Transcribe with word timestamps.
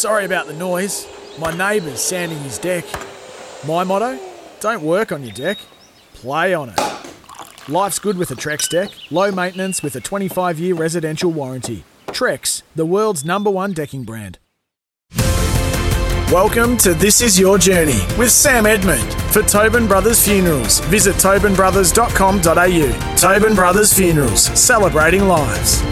Sorry 0.00 0.24
about 0.24 0.46
the 0.46 0.54
noise. 0.54 1.06
My 1.38 1.54
neighbour's 1.54 2.00
sanding 2.00 2.38
his 2.38 2.56
deck. 2.56 2.86
My 3.68 3.84
motto? 3.84 4.18
Don't 4.58 4.82
work 4.82 5.12
on 5.12 5.22
your 5.22 5.34
deck, 5.34 5.58
play 6.14 6.54
on 6.54 6.70
it. 6.70 6.80
Life's 7.68 7.98
good 7.98 8.16
with 8.16 8.30
a 8.30 8.34
Trex 8.34 8.66
deck, 8.66 8.88
low 9.10 9.30
maintenance 9.30 9.82
with 9.82 9.94
a 9.96 10.00
25 10.00 10.58
year 10.58 10.74
residential 10.74 11.30
warranty. 11.30 11.84
Trex, 12.06 12.62
the 12.74 12.86
world's 12.86 13.26
number 13.26 13.50
one 13.50 13.74
decking 13.74 14.04
brand. 14.04 14.38
Welcome 16.32 16.78
to 16.78 16.94
This 16.94 17.20
Is 17.20 17.38
Your 17.38 17.58
Journey 17.58 18.00
with 18.16 18.30
Sam 18.30 18.64
Edmund. 18.64 19.12
For 19.34 19.42
Tobin 19.42 19.86
Brothers 19.86 20.24
Funerals, 20.24 20.80
visit 20.86 21.16
tobinbrothers.com.au. 21.16 23.16
Tobin 23.16 23.54
Brothers 23.54 23.92
Funerals, 23.92 24.44
celebrating 24.58 25.28
lives. 25.28 25.82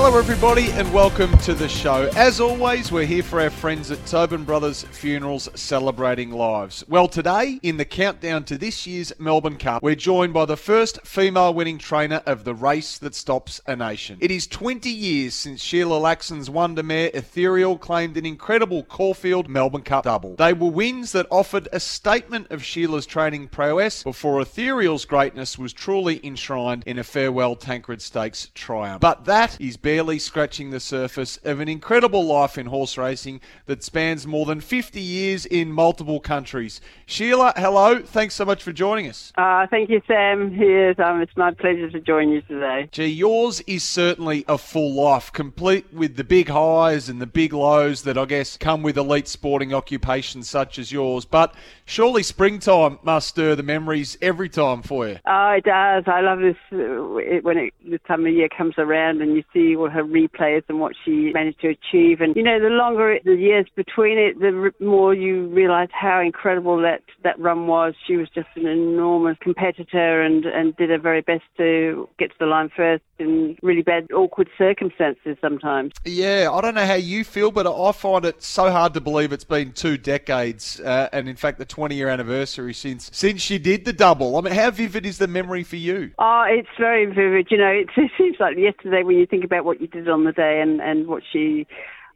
Hello, 0.00 0.16
everybody, 0.16 0.70
and 0.70 0.90
welcome 0.94 1.36
to 1.38 1.54
the 1.54 1.68
show. 1.68 2.08
As 2.14 2.38
always, 2.38 2.92
we're 2.92 3.04
here 3.04 3.24
for 3.24 3.40
our 3.40 3.50
friends 3.50 3.90
at 3.90 4.06
Tobin 4.06 4.44
Brothers 4.44 4.84
Funerals 4.84 5.48
Celebrating 5.56 6.30
Lives. 6.30 6.84
Well, 6.86 7.08
today, 7.08 7.58
in 7.64 7.78
the 7.78 7.84
countdown 7.84 8.44
to 8.44 8.56
this 8.56 8.86
year's 8.86 9.12
Melbourne 9.18 9.58
Cup, 9.58 9.82
we're 9.82 9.96
joined 9.96 10.32
by 10.32 10.44
the 10.44 10.56
first 10.56 11.04
female 11.04 11.52
winning 11.52 11.78
trainer 11.78 12.22
of 12.26 12.44
the 12.44 12.54
race 12.54 12.96
that 12.98 13.16
stops 13.16 13.60
a 13.66 13.74
nation. 13.74 14.18
It 14.20 14.30
is 14.30 14.46
20 14.46 14.88
years 14.88 15.34
since 15.34 15.60
Sheila 15.60 15.98
Laxon's 15.98 16.48
Wonder 16.48 16.84
Mare 16.84 17.10
Ethereal 17.12 17.76
claimed 17.76 18.16
an 18.16 18.24
incredible 18.24 18.84
Caulfield 18.84 19.48
Melbourne 19.48 19.82
Cup 19.82 20.04
double. 20.04 20.36
They 20.36 20.52
were 20.52 20.70
wins 20.70 21.10
that 21.10 21.26
offered 21.28 21.68
a 21.72 21.80
statement 21.80 22.52
of 22.52 22.62
Sheila's 22.62 23.04
training 23.04 23.48
prowess 23.48 24.04
before 24.04 24.40
Ethereal's 24.40 25.04
greatness 25.04 25.58
was 25.58 25.72
truly 25.72 26.24
enshrined 26.24 26.84
in 26.86 27.00
a 27.00 27.04
farewell 27.04 27.56
Tancred 27.56 28.00
Stakes 28.00 28.50
triumph. 28.54 29.00
But 29.00 29.24
that 29.24 29.60
is 29.60 29.76
barely 29.88 30.18
scratching 30.18 30.68
the 30.68 30.78
surface 30.78 31.38
of 31.44 31.60
an 31.60 31.66
incredible 31.66 32.22
life 32.22 32.58
in 32.58 32.66
horse 32.66 32.98
racing 32.98 33.40
that 33.64 33.82
spans 33.82 34.26
more 34.26 34.44
than 34.44 34.60
50 34.60 35.00
years 35.00 35.46
in 35.46 35.72
multiple 35.72 36.20
countries. 36.20 36.82
Sheila, 37.06 37.54
hello. 37.56 38.02
Thanks 38.02 38.34
so 38.34 38.44
much 38.44 38.62
for 38.62 38.70
joining 38.70 39.08
us. 39.08 39.32
Uh, 39.38 39.66
thank 39.70 39.88
you, 39.88 40.02
Sam. 40.06 40.52
Yes, 40.52 40.96
um, 40.98 41.22
it's 41.22 41.34
my 41.38 41.52
pleasure 41.52 41.88
to 41.88 42.00
join 42.00 42.28
you 42.28 42.42
today. 42.42 42.90
Gee, 42.92 43.06
yours 43.06 43.62
is 43.62 43.82
certainly 43.82 44.44
a 44.46 44.58
full 44.58 44.92
life, 44.92 45.32
complete 45.32 45.86
with 45.90 46.16
the 46.16 46.24
big 46.24 46.50
highs 46.50 47.08
and 47.08 47.18
the 47.18 47.26
big 47.26 47.54
lows 47.54 48.02
that 48.02 48.18
I 48.18 48.26
guess 48.26 48.58
come 48.58 48.82
with 48.82 48.98
elite 48.98 49.26
sporting 49.26 49.72
occupations 49.72 50.50
such 50.50 50.78
as 50.78 50.92
yours. 50.92 51.24
But 51.24 51.54
surely 51.86 52.22
springtime 52.22 52.98
must 53.02 53.28
stir 53.28 53.54
the 53.54 53.62
memories 53.62 54.18
every 54.20 54.50
time 54.50 54.82
for 54.82 55.08
you. 55.08 55.16
Oh, 55.24 55.54
it 55.56 55.64
does. 55.64 56.04
I 56.06 56.20
love 56.20 56.40
this 56.40 56.56
uh, 56.72 57.40
when 57.40 57.56
it, 57.56 57.74
this 57.86 58.00
time 58.06 58.26
of 58.26 58.34
year 58.34 58.50
comes 58.50 58.74
around 58.76 59.22
and 59.22 59.34
you 59.34 59.42
see 59.54 59.67
all 59.76 59.90
her 59.90 60.04
replays 60.04 60.62
and 60.68 60.80
what 60.80 60.92
she 61.04 61.32
managed 61.32 61.60
to 61.60 61.68
achieve. 61.68 62.20
And, 62.20 62.34
you 62.36 62.42
know, 62.42 62.60
the 62.60 62.68
longer 62.68 63.12
it, 63.12 63.24
the 63.24 63.34
years 63.34 63.66
between 63.76 64.18
it, 64.18 64.38
the 64.38 64.72
more 64.84 65.14
you 65.14 65.48
realise 65.48 65.90
how 65.92 66.20
incredible 66.20 66.80
that, 66.82 67.02
that 67.24 67.38
run 67.38 67.66
was. 67.66 67.94
She 68.06 68.16
was 68.16 68.28
just 68.34 68.48
an 68.56 68.66
enormous 68.66 69.36
competitor 69.40 70.22
and, 70.22 70.44
and 70.44 70.76
did 70.76 70.90
her 70.90 70.98
very 70.98 71.20
best 71.20 71.44
to 71.58 72.08
get 72.18 72.30
to 72.30 72.36
the 72.40 72.46
line 72.46 72.70
first 72.76 73.02
in 73.18 73.56
really 73.62 73.82
bad, 73.82 74.08
awkward 74.12 74.48
circumstances 74.56 75.36
sometimes. 75.40 75.92
Yeah, 76.04 76.50
I 76.52 76.60
don't 76.60 76.74
know 76.74 76.86
how 76.86 76.94
you 76.94 77.24
feel, 77.24 77.50
but 77.50 77.66
I 77.66 77.92
find 77.92 78.24
it 78.24 78.42
so 78.42 78.70
hard 78.70 78.94
to 78.94 79.00
believe 79.00 79.32
it's 79.32 79.44
been 79.44 79.72
two 79.72 79.96
decades, 79.96 80.80
uh, 80.80 81.08
and 81.12 81.28
in 81.28 81.36
fact, 81.36 81.58
the 81.58 81.64
20 81.64 81.94
year 81.94 82.08
anniversary 82.08 82.74
since 82.74 83.10
since 83.12 83.40
she 83.40 83.58
did 83.58 83.84
the 83.84 83.92
double. 83.92 84.36
I 84.36 84.40
mean, 84.42 84.54
how 84.54 84.70
vivid 84.70 85.06
is 85.06 85.18
the 85.18 85.28
memory 85.28 85.64
for 85.64 85.76
you? 85.76 86.12
Oh, 86.18 86.44
it's 86.48 86.68
very 86.78 87.06
vivid. 87.06 87.48
You 87.50 87.58
know, 87.58 87.70
it, 87.70 87.88
it 87.96 88.10
seems 88.18 88.36
like 88.40 88.56
yesterday 88.56 89.02
when 89.02 89.16
you 89.16 89.26
think 89.26 89.44
about 89.44 89.64
what 89.64 89.80
you 89.80 89.86
did 89.86 90.08
on 90.08 90.24
the 90.24 90.32
day 90.32 90.60
and, 90.60 90.80
and 90.80 91.06
what 91.06 91.22
she 91.30 91.66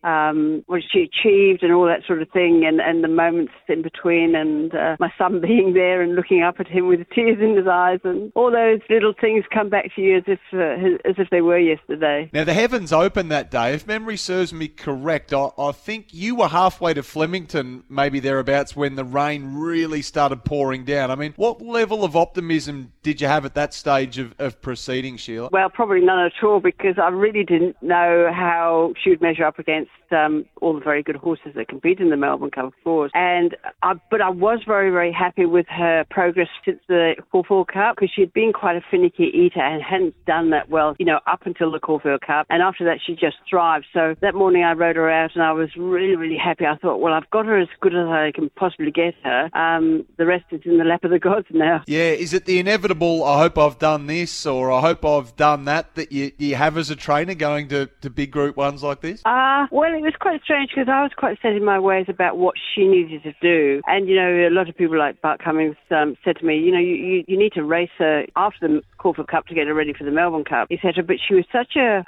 um, 0.03 0.65
what 0.67 0.83
she 0.93 1.01
achieved 1.01 1.63
and 1.63 1.73
all 1.73 1.87
that 1.87 2.05
sort 2.07 2.23
of 2.23 2.31
thing, 2.31 2.65
and, 2.67 2.81
and 2.81 3.05
the 3.05 3.09
moments 3.09 3.53
in 3.69 3.83
between, 3.83 4.35
and 4.35 4.75
uh, 4.75 4.97
my 4.99 5.13
son 5.17 5.41
being 5.43 5.75
there 5.75 6.03
and 6.03 6.15
looking 6.15 6.43
up 6.43 6.57
at 6.59 6.69
him 6.69 6.89
with 6.89 7.01
tears 7.15 7.39
in 7.41 7.57
his 7.57 7.67
eyes, 7.67 8.01
and 8.05 8.33
all 8.35 8.51
those 8.51 8.81
little 8.91 9.15
things 9.19 9.45
come 9.53 9.69
back 9.69 9.95
to 9.95 10.03
you 10.03 10.19
as 10.19 10.25
if 10.27 10.41
uh, 10.53 11.09
as 11.09 11.17
if 11.19 11.31
they 11.31 11.41
were 11.41 11.59
yesterday. 11.59 12.29
Now 12.33 12.45
the 12.45 12.55
heavens 12.55 12.93
opened 12.93 13.31
that 13.31 13.51
day. 13.51 13.75
If 13.75 13.87
memory 13.87 14.17
serves 14.17 14.53
me 14.53 14.69
correct, 14.69 15.33
I, 15.33 15.51
I 15.57 15.73
think 15.73 16.13
you 16.13 16.37
were 16.37 16.49
halfway 16.49 16.95
to 16.95 17.03
Flemington, 17.03 17.85
maybe 17.89 18.21
thereabouts, 18.21 18.75
when 18.75 18.97
the 18.97 19.05
rain 19.05 19.55
really 19.55 20.03
started 20.03 20.45
pouring 20.45 20.85
down. 20.85 21.11
I 21.11 21.15
mean, 21.15 21.35
what 21.37 21.63
level 21.63 22.05
of 22.05 22.17
optimism 22.17 22.93
did 23.03 23.21
you 23.21 23.29
have 23.29 23.45
at 23.45 23.55
that 23.55 23.75
stage 23.75 24.19
of, 24.19 24.35
of 24.39 24.61
proceeding, 24.61 25.17
Sheila? 25.17 25.51
Well, 25.53 25.71
probably 25.71 26.01
none 26.01 26.19
at 26.19 26.33
all, 26.43 26.61
because 26.61 26.99
I 26.99 27.09
really 27.09 27.45
didn't 27.45 27.77
know 27.83 28.31
how 28.33 28.95
she 29.03 29.11
would 29.11 29.21
measure 29.21 29.45
up 29.45 29.59
against 29.59 29.92
um, 30.13 30.45
all 30.61 30.75
the 30.75 30.81
very 30.81 31.03
good 31.03 31.17
horses 31.17 31.53
that 31.57 31.69
compete 31.69 32.01
in 32.01 32.11
the 32.11 32.17
Melbourne 32.17 32.51
Cup, 32.51 32.67
of 32.67 32.73
course. 32.85 33.11
And 33.15 33.57
I, 33.83 33.95
but 34.11 34.21
I 34.21 34.29
was 34.29 34.61
very, 34.67 34.91
very 34.91 35.13
happy 35.13 35.47
with 35.47 35.67
her 35.69 36.05
progress 36.11 36.49
since 36.65 36.81
the 36.89 37.15
Caulfield 37.31 37.69
Cup 37.69 37.97
because 37.97 38.11
she 38.15 38.21
had 38.21 38.33
been 38.33 38.53
quite 38.53 38.77
a 38.77 38.83
finicky 38.91 39.25
eater 39.25 39.61
and 39.61 39.83
hadn't 39.83 40.15
done 40.27 40.51
that 40.51 40.69
well, 40.69 40.95
you 40.99 41.07
know, 41.07 41.21
up 41.27 41.43
until 41.45 41.71
the 41.71 41.79
Caulfield 41.79 42.21
Cup. 42.21 42.47
And 42.51 42.63
after 42.63 42.85
that, 42.85 42.99
she 43.05 43.15
just 43.15 43.37
thrived. 43.49 43.87
So 43.93 44.15
that 44.21 44.35
morning, 44.35 44.65
I 44.65 44.73
rode 44.73 44.97
her 44.97 45.11
out, 45.11 45.31
and 45.35 45.43
I 45.43 45.53
was 45.53 45.71
really, 45.77 46.17
really 46.17 46.39
happy. 46.39 46.67
I 46.67 46.77
thought, 46.77 46.99
well, 46.99 47.15
I've 47.15 47.31
got 47.31 47.47
her 47.47 47.59
as 47.59 47.69
good 47.81 47.95
as 47.95 48.07
I 48.07 48.33
can 48.35 48.51
possibly 48.51 48.91
get 48.91 49.15
her. 49.25 49.51
Um, 49.57 50.05
the 50.19 50.27
rest 50.27 50.45
is 50.51 50.61
in 50.65 50.79
the 50.79 50.85
lap 50.85 51.05
of 51.05 51.11
the 51.11 51.19
gods 51.19 51.47
now. 51.51 51.83
Yeah, 51.87 52.11
is 52.11 52.33
it 52.33 52.45
the 52.45 52.59
inevitable? 52.59 53.25
I 53.25 53.39
hope 53.39 53.59
I've 53.59 53.79
done 53.79 54.07
this, 54.07 54.47
or 54.47 54.71
I 54.73 54.81
hope 54.81 55.05
I've 55.05 55.35
done 55.37 55.65
that 55.67 55.95
that 55.95 56.13
you, 56.13 56.33
you 56.39 56.55
have 56.57 56.77
as 56.77 56.91
a 56.91 56.97
trainer 56.97 57.35
going 57.35 57.69
to, 57.69 57.89
to 58.01 58.11
big 58.11 58.31
group 58.31 58.57
ones 58.57 58.83
like 58.83 59.01
this? 59.01 59.23
Uh, 59.25 59.67
well, 59.71 59.82
it 59.91 60.03
was 60.03 60.15
quite 60.21 60.43
strange 60.43 60.71
because 60.71 60.89
I 60.89 61.03
was 61.03 61.13
quite 61.17 61.39
set 61.43 61.53
in 61.53 61.65
my 61.65 61.79
ways 61.79 62.07
about 62.09 62.39
what 62.39 62.55
she 62.75 62.87
needed 62.87 63.23
to 63.25 63.33
do. 63.41 63.83
And, 63.87 64.09
you 64.09 64.17
know, 64.17 64.49
a 64.49 64.51
lot 64.51 64.69
of 64.69 64.77
people 64.77 64.99
like 64.99 65.21
Bart 65.21 65.41
Cummings 65.43 65.77
um, 65.91 66.17
said 66.25 66.37
to 66.37 66.45
me, 66.45 66.59
you 66.59 66.73
know, 66.73 66.79
you, 66.79 66.95
you, 66.95 67.25
you 67.27 67.39
need 67.39 67.53
to 67.55 67.65
race 67.65 67.91
her 67.99 68.25
after 68.37 68.69
the 68.69 68.83
Caulfield 69.03 69.29
Cup 69.29 69.47
to 69.47 69.55
get 69.55 69.67
her 69.67 69.75
ready 69.75 69.93
for 69.93 70.05
the 70.05 70.11
Melbourne 70.11 70.45
Cup, 70.45 70.69
etc. 70.71 71.03
But 71.03 71.17
she 71.27 71.35
was 71.35 71.45
such 71.51 71.75
a 71.77 71.99
uh, 71.99 72.05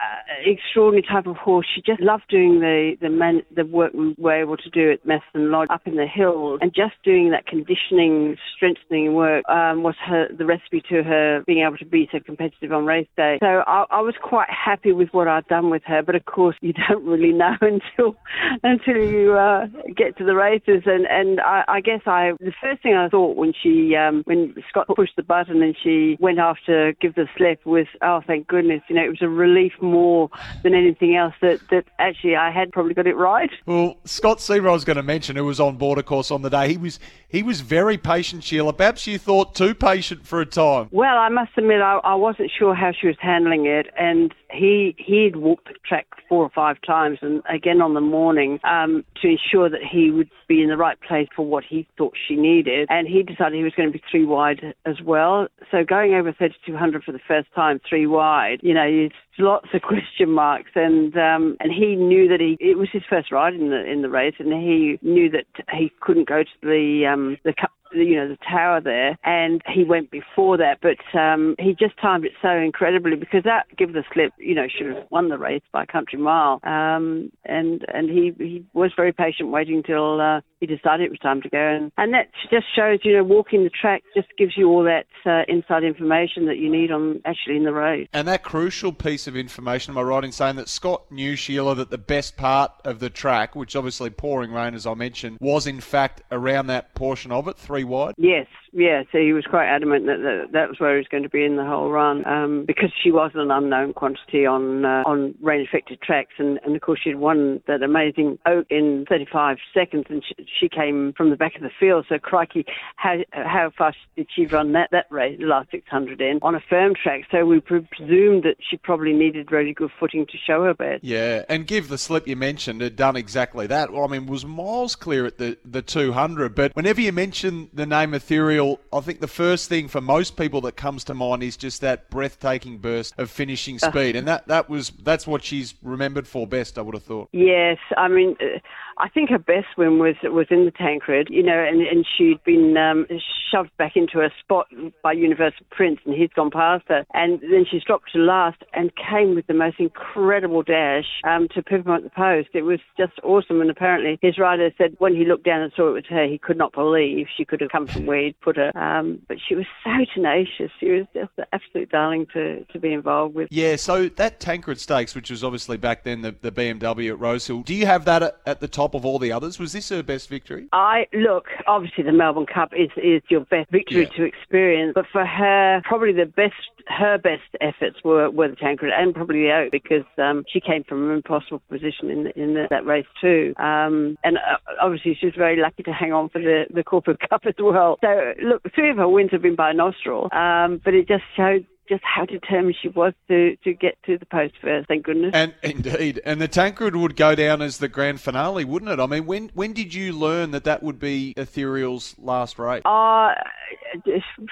extraordinary 0.46 1.02
type 1.02 1.26
of 1.26 1.36
horse. 1.36 1.66
She 1.74 1.82
just 1.82 2.00
loved 2.00 2.24
doing 2.28 2.60
the 2.60 2.96
the, 3.00 3.10
man, 3.10 3.42
the 3.54 3.64
work 3.64 3.92
we 3.92 4.14
were 4.16 4.40
able 4.40 4.56
to 4.56 4.70
do 4.70 4.92
at 4.92 5.04
Macedon 5.04 5.50
Lodge 5.50 5.68
up 5.70 5.86
in 5.86 5.96
the 5.96 6.06
hills, 6.06 6.60
and 6.62 6.72
just 6.72 6.94
doing 7.04 7.30
that 7.30 7.46
conditioning, 7.46 8.36
strengthening 8.56 9.14
work 9.14 9.48
um, 9.48 9.82
was 9.82 9.96
her 10.06 10.28
the 10.36 10.44
recipe 10.44 10.82
to 10.88 11.02
her 11.02 11.42
being 11.46 11.64
able 11.66 11.76
to 11.78 11.84
be 11.84 12.08
so 12.12 12.20
competitive 12.20 12.72
on 12.72 12.86
race 12.86 13.08
day. 13.16 13.38
So 13.40 13.62
I, 13.66 13.84
I 13.90 14.00
was 14.00 14.14
quite 14.22 14.48
happy 14.48 14.92
with 14.92 15.08
what 15.12 15.26
I'd 15.26 15.46
done 15.48 15.70
with 15.70 15.82
her. 15.86 16.02
But 16.02 16.14
of 16.14 16.24
course, 16.26 16.56
you 16.60 16.72
don't 16.88 17.04
really 17.04 17.32
know 17.32 17.56
until 17.60 18.16
until 18.62 18.96
you 18.96 19.34
uh, 19.34 19.66
get 19.96 20.16
to 20.18 20.24
the 20.24 20.34
races. 20.34 20.82
And 20.86 21.06
and 21.06 21.40
I, 21.40 21.64
I 21.66 21.80
guess 21.80 22.00
I 22.06 22.32
the 22.40 22.52
first 22.62 22.82
thing 22.82 22.94
I 22.94 23.08
thought 23.08 23.36
when 23.36 23.52
she 23.62 23.96
um, 23.96 24.22
when 24.26 24.54
Scott 24.68 24.86
pushed 24.94 25.16
the 25.16 25.22
button 25.22 25.62
and 25.62 25.76
she 25.82 26.16
went 26.20 26.38
off 26.38 26.58
give 27.00 27.14
the 27.14 27.28
slip 27.36 27.64
was 27.64 27.86
oh 28.02 28.20
thank 28.26 28.46
goodness 28.46 28.82
you 28.88 28.96
know 28.96 29.04
it 29.04 29.08
was 29.08 29.22
a 29.22 29.28
relief 29.28 29.72
more 29.80 30.28
than 30.62 30.74
anything 30.74 31.16
else 31.16 31.34
that 31.40 31.60
that 31.70 31.84
actually 31.98 32.36
I 32.36 32.50
had 32.50 32.72
probably 32.72 32.94
got 32.94 33.06
it 33.06 33.16
right. 33.16 33.50
Well, 33.66 33.96
Scott 34.04 34.40
Seymour 34.40 34.70
I 34.70 34.72
was 34.72 34.84
going 34.84 34.96
to 34.96 35.02
mention 35.02 35.36
who 35.36 35.44
was 35.44 35.60
on 35.60 35.76
board 35.76 35.98
of 35.98 36.06
course 36.06 36.30
on 36.30 36.42
the 36.42 36.50
day 36.50 36.68
he 36.68 36.76
was 36.76 36.98
he 37.28 37.42
was 37.42 37.60
very 37.60 37.98
patient 37.98 38.44
Sheila. 38.44 38.72
Perhaps 38.72 39.06
you 39.06 39.18
thought 39.18 39.54
too 39.54 39.74
patient 39.74 40.26
for 40.26 40.40
a 40.40 40.46
time. 40.46 40.88
Well, 40.92 41.18
I 41.18 41.28
must 41.28 41.52
admit 41.56 41.80
I, 41.80 42.00
I 42.04 42.14
wasn't 42.14 42.50
sure 42.56 42.74
how 42.74 42.92
she 42.92 43.06
was 43.06 43.16
handling 43.20 43.66
it, 43.66 43.86
and 43.98 44.34
he 44.50 44.94
he'd 44.98 45.36
walked 45.36 45.68
the 45.68 45.74
track 45.86 46.06
four 46.28 46.44
or 46.44 46.50
five 46.50 46.76
times, 46.86 47.18
and 47.22 47.42
again 47.48 47.80
on 47.80 47.94
the 47.94 48.00
morning 48.00 48.60
um, 48.64 49.04
to 49.20 49.28
ensure 49.28 49.68
that 49.68 49.82
he 49.82 50.10
would 50.10 50.30
be 50.48 50.62
in 50.62 50.68
the 50.68 50.76
right 50.76 51.00
place 51.00 51.28
for 51.34 51.44
what 51.44 51.64
he 51.64 51.86
thought 51.96 52.14
she 52.28 52.36
needed. 52.36 52.86
And 52.90 53.08
he 53.08 53.22
decided 53.22 53.54
he 53.56 53.64
was 53.64 53.74
going 53.74 53.90
to 53.90 53.92
be 53.92 54.02
three 54.10 54.24
wide 54.24 54.74
as 54.86 55.00
well. 55.00 55.48
So 55.70 55.84
going 55.84 56.14
over 56.14 56.32
3,200 56.74 57.04
for 57.04 57.12
the 57.12 57.20
first 57.26 57.48
time, 57.54 57.80
three 57.88 58.06
wide, 58.06 58.58
you 58.62 58.74
know, 58.74 59.08
lots 59.38 59.68
of 59.74 59.82
question 59.88 60.30
marks. 60.30 60.70
And 60.74 61.16
um, 61.16 61.56
and 61.60 61.72
he 61.72 61.96
knew 61.96 62.28
that 62.28 62.40
he 62.40 62.56
it 62.60 62.78
was 62.78 62.88
his 62.92 63.02
first 63.08 63.32
ride 63.32 63.54
in 63.54 63.70
the 63.70 63.84
in 63.90 64.02
the 64.02 64.10
race, 64.10 64.34
and 64.38 64.52
he 64.52 64.98
knew 65.02 65.30
that 65.30 65.46
he 65.72 65.92
couldn't 66.00 66.28
go 66.28 66.42
to 66.42 66.50
the 66.62 67.06
um, 67.12 67.38
the 67.44 67.52
cup 67.52 67.70
you 67.92 68.16
know, 68.16 68.28
the 68.28 68.38
tower 68.48 68.80
there, 68.80 69.18
and 69.24 69.62
he 69.72 69.84
went 69.84 70.10
before 70.10 70.56
that, 70.56 70.78
but 70.80 70.98
um, 71.18 71.54
he 71.58 71.74
just 71.74 71.96
timed 72.00 72.24
it 72.24 72.32
so 72.42 72.50
incredibly 72.50 73.16
because 73.16 73.44
that 73.44 73.66
give 73.76 73.92
the 73.92 74.04
slip, 74.12 74.32
you 74.38 74.54
know, 74.54 74.66
should 74.68 74.86
have 74.86 75.06
won 75.10 75.28
the 75.28 75.38
race 75.38 75.62
by 75.72 75.84
country 75.84 76.18
mile. 76.18 76.60
Um, 76.64 77.30
and 77.44 77.84
and 77.92 78.08
he 78.10 78.32
he 78.38 78.64
was 78.72 78.92
very 78.96 79.12
patient, 79.12 79.50
waiting 79.50 79.82
till 79.82 80.20
uh, 80.20 80.40
he 80.60 80.66
decided 80.66 81.04
it 81.04 81.10
was 81.10 81.18
time 81.20 81.42
to 81.42 81.48
go, 81.48 81.58
and 81.58 81.92
and 81.96 82.14
that 82.14 82.30
just 82.50 82.66
shows, 82.74 83.00
you 83.02 83.12
know, 83.16 83.24
walking 83.24 83.64
the 83.64 83.70
track 83.70 84.02
just 84.14 84.28
gives 84.38 84.56
you 84.56 84.68
all 84.68 84.84
that 84.84 85.06
uh, 85.26 85.42
inside 85.48 85.84
information 85.84 86.46
that 86.46 86.58
you 86.58 86.70
need 86.70 86.90
on 86.90 87.20
actually 87.24 87.56
in 87.56 87.64
the 87.64 87.72
race. 87.72 88.08
And 88.12 88.26
that 88.28 88.42
crucial 88.42 88.92
piece 88.92 89.26
of 89.26 89.36
information, 89.36 89.92
am 89.92 89.98
I 89.98 90.02
right 90.02 90.24
in 90.24 90.32
saying 90.32 90.56
that 90.56 90.68
Scott 90.68 91.10
knew 91.10 91.36
Sheila 91.36 91.74
that 91.76 91.90
the 91.90 91.98
best 91.98 92.36
part 92.36 92.72
of 92.84 93.00
the 93.00 93.10
track, 93.10 93.54
which 93.54 93.76
obviously 93.76 94.10
pouring 94.10 94.52
rain 94.52 94.74
as 94.74 94.86
I 94.86 94.94
mentioned, 94.94 95.38
was 95.40 95.66
in 95.66 95.80
fact 95.80 96.22
around 96.30 96.66
that 96.68 96.94
portion 96.94 97.32
of 97.32 97.48
it, 97.48 97.58
three 97.74 97.84
wide? 97.84 98.14
Yes, 98.16 98.46
yeah. 98.74 99.04
So 99.12 99.18
he 99.18 99.32
was 99.32 99.44
quite 99.44 99.66
adamant 99.66 100.06
that 100.06 100.18
that, 100.22 100.52
that 100.52 100.68
was 100.68 100.80
where 100.80 100.94
he 100.94 100.98
was 100.98 101.06
going 101.08 101.22
to 101.22 101.28
be 101.28 101.44
in 101.44 101.56
the 101.56 101.64
whole 101.64 101.90
run 101.90 102.26
um, 102.26 102.64
because 102.66 102.90
she 103.02 103.12
was 103.12 103.30
an 103.34 103.50
unknown 103.50 103.92
quantity 103.92 104.44
on 104.44 104.84
uh, 104.84 105.04
on 105.06 105.34
rain 105.40 105.64
affected 105.66 106.00
tracks, 106.02 106.34
and, 106.38 106.58
and 106.64 106.74
of 106.74 106.82
course 106.82 107.00
she'd 107.02 107.16
won 107.16 107.62
that 107.68 107.82
amazing 107.82 108.38
oak 108.46 108.66
in 108.70 109.06
35 109.08 109.58
seconds, 109.72 110.06
and 110.08 110.24
she, 110.26 110.46
she 110.60 110.68
came 110.68 111.12
from 111.16 111.30
the 111.30 111.36
back 111.36 111.54
of 111.54 111.62
the 111.62 111.70
field. 111.78 112.06
So 112.08 112.18
crikey, 112.18 112.64
how 112.96 113.18
how 113.30 113.70
fast 113.76 113.98
did 114.16 114.26
she 114.34 114.46
run 114.46 114.72
that 114.72 114.90
that 114.90 115.06
race, 115.08 115.38
the 115.38 115.46
last 115.46 115.70
600 115.70 116.20
in 116.20 116.40
on 116.42 116.56
a 116.56 116.60
firm 116.68 116.94
track? 117.00 117.22
So 117.30 117.46
we 117.46 117.60
presumed 117.60 118.42
that 118.42 118.56
she 118.68 118.76
probably 118.76 119.12
needed 119.12 119.52
really 119.52 119.72
good 119.72 119.90
footing 120.00 120.26
to 120.26 120.38
show 120.44 120.64
her 120.64 120.74
best. 120.74 121.04
Yeah, 121.04 121.44
and 121.48 121.66
give 121.66 121.88
the 121.88 121.98
slip 121.98 122.26
you 122.26 122.34
mentioned 122.34 122.80
had 122.80 122.96
done 122.96 123.16
exactly 123.16 123.68
that. 123.68 123.92
Well, 123.92 124.04
I 124.04 124.08
mean, 124.08 124.26
was 124.26 124.44
miles 124.44 124.96
clear 124.96 125.26
at 125.26 125.38
the 125.38 125.58
the 125.64 125.80
200, 125.80 126.56
but 126.56 126.74
whenever 126.74 127.00
you 127.00 127.12
mention 127.12 127.68
the 127.72 127.86
name 127.86 128.14
Ethereal, 128.14 128.63
I 128.92 129.00
think 129.00 129.20
the 129.20 129.28
first 129.28 129.68
thing 129.68 129.88
for 129.88 130.00
most 130.00 130.36
people 130.36 130.60
that 130.62 130.76
comes 130.76 131.04
to 131.04 131.14
mind 131.14 131.42
is 131.42 131.56
just 131.56 131.80
that 131.80 132.10
breathtaking 132.10 132.78
burst 132.78 133.14
of 133.18 133.30
finishing 133.30 133.76
Uh. 133.82 133.90
speed, 133.90 134.16
and 134.16 134.26
that 134.28 134.46
that 134.48 134.68
was 134.68 134.90
that's 134.90 135.26
what 135.26 135.42
she's 135.44 135.74
remembered 135.82 136.26
for 136.26 136.46
best. 136.46 136.78
I 136.78 136.82
would 136.82 136.94
have 136.94 137.04
thought. 137.04 137.28
Yes, 137.32 137.78
I 137.96 138.08
mean, 138.08 138.36
uh, 138.40 138.58
I 138.98 139.08
think 139.08 139.30
her 139.30 139.38
best 139.38 139.66
win 139.76 139.98
was 139.98 140.14
was 140.22 140.46
in 140.50 140.64
the 140.64 140.70
Tancred, 140.70 141.28
you 141.30 141.42
know, 141.42 141.58
and, 141.58 141.80
and 141.82 142.06
she'd 142.16 142.42
been 142.44 142.76
um, 142.76 143.06
shoved 143.50 143.76
back 143.76 143.96
into 143.96 144.20
a 144.20 144.30
spot 144.40 144.66
by 145.02 145.12
Universal 145.12 145.66
Prince, 145.70 146.00
and 146.04 146.14
he'd 146.14 146.34
gone 146.34 146.50
past 146.50 146.84
her, 146.88 147.04
and 147.14 147.40
then 147.40 147.64
she's 147.70 147.82
dropped 147.82 148.12
to 148.12 148.18
last 148.18 148.62
and 148.72 148.92
came 148.96 149.34
with 149.34 149.46
the 149.46 149.54
most 149.54 149.76
incredible 149.78 150.62
dash 150.62 151.04
um, 151.24 151.48
to 151.54 151.62
Peppermint 151.62 152.04
the 152.04 152.10
Post. 152.10 152.50
It 152.54 152.62
was 152.62 152.80
just 152.96 153.12
awesome, 153.22 153.60
and 153.60 153.70
apparently 153.70 154.18
his 154.22 154.38
rider 154.38 154.70
said 154.78 154.94
when 154.98 155.14
he 155.14 155.24
looked 155.24 155.44
down 155.44 155.62
and 155.62 155.72
saw 155.74 155.88
it 155.88 155.92
was 155.92 156.04
her, 156.08 156.26
he 156.26 156.38
could 156.38 156.58
not 156.58 156.72
believe 156.72 157.26
she 157.36 157.44
could 157.44 157.60
have 157.60 157.70
come 157.70 157.86
from 157.86 158.06
where 158.06 158.22
he'd 158.22 158.40
put 158.40 158.56
her. 158.56 158.76
Um, 158.76 159.20
but 159.28 159.38
she 159.46 159.54
was 159.54 159.66
so 159.82 160.04
tenacious; 160.14 160.70
she 160.78 160.90
was 160.90 161.06
just 161.14 161.30
an 161.38 161.44
absolute 161.52 161.90
darling 161.90 162.26
to 162.32 162.64
to 162.64 162.78
be 162.78 162.92
involved 162.92 163.34
with. 163.34 163.48
Yeah, 163.50 163.76
so 163.76 164.08
that 164.08 164.40
Tancred 164.40 164.80
Stakes, 164.80 165.14
which 165.14 165.30
was 165.30 165.42
obviously 165.42 165.76
back 165.76 166.04
then 166.04 166.22
the, 166.22 166.34
the 166.40 166.52
BMW 166.52 167.10
at 167.10 167.18
Rosehill, 167.18 167.62
do 167.62 167.74
you 167.74 167.86
have 167.86 168.04
that 168.04 168.22
at, 168.22 168.40
at 168.46 168.60
the 168.60 168.68
top 168.68 168.83
of 168.92 169.06
all 169.06 169.18
the 169.18 169.32
others? 169.32 169.58
Was 169.58 169.72
this 169.72 169.88
her 169.90 170.02
best 170.02 170.28
victory? 170.28 170.66
I 170.72 171.06
look, 171.14 171.46
obviously 171.66 172.04
the 172.04 172.12
Melbourne 172.12 172.46
Cup 172.52 172.72
is, 172.76 172.90
is 172.96 173.22
your 173.30 173.40
best 173.46 173.70
victory 173.70 174.02
Yeah. 174.10 174.16
to 174.16 174.24
experience, 174.24 174.92
but 174.94 175.06
for 175.12 175.24
her, 175.24 175.80
probably 175.84 176.12
the 176.12 176.26
best, 176.26 176.54
her 176.88 177.16
best 177.16 177.42
efforts 177.60 178.02
were, 178.04 178.28
were 178.30 178.48
the 178.48 178.56
Tancred 178.56 178.92
and 178.92 179.14
probably 179.14 179.42
the 179.44 179.52
Oak 179.52 179.72
because 179.72 180.04
um, 180.18 180.44
she 180.52 180.60
came 180.60 180.84
from 180.84 181.08
an 181.08 181.16
impossible 181.16 181.62
position 181.70 182.10
in, 182.10 182.26
in 182.36 182.54
the, 182.54 182.66
that 182.70 182.84
race 182.84 183.06
too. 183.20 183.54
Um, 183.58 184.18
and 184.24 184.36
uh, 184.38 184.56
obviously 184.82 185.16
she 185.18 185.26
was 185.26 185.34
very 185.36 185.56
lucky 185.60 185.84
to 185.84 185.92
hang 185.92 186.12
on 186.12 186.28
for 186.28 186.40
the, 186.40 186.64
the 186.74 186.82
Corporate 186.82 187.20
Cup 187.30 187.42
as 187.46 187.54
well. 187.60 187.96
So 188.02 188.32
look, 188.42 188.62
three 188.74 188.90
of 188.90 188.96
her 188.96 189.08
wins 189.08 189.30
have 189.30 189.42
been 189.42 189.54
by 189.56 189.72
nostril, 189.72 190.28
um, 190.32 190.80
but 190.84 190.92
it 190.94 191.06
just 191.08 191.24
showed 191.36 191.66
just 191.88 192.02
how 192.04 192.24
determined 192.24 192.76
she 192.80 192.88
was 192.88 193.12
to, 193.28 193.56
to 193.64 193.74
get 193.74 193.96
to 194.06 194.18
the 194.18 194.26
post 194.26 194.54
first, 194.60 194.88
thank 194.88 195.04
goodness. 195.04 195.32
And 195.34 195.54
indeed, 195.62 196.20
and 196.24 196.40
the 196.40 196.48
Tancred 196.48 196.96
would 196.96 197.16
go 197.16 197.34
down 197.34 197.62
as 197.62 197.78
the 197.78 197.88
grand 197.88 198.20
finale, 198.20 198.64
wouldn't 198.64 198.90
it? 198.90 199.00
I 199.00 199.06
mean, 199.06 199.26
when 199.26 199.50
when 199.54 199.72
did 199.72 199.94
you 199.94 200.12
learn 200.12 200.52
that 200.52 200.64
that 200.64 200.82
would 200.82 200.98
be 200.98 201.34
Ethereal's 201.36 202.14
last 202.18 202.58
race? 202.58 202.82
Uh, 202.84 203.34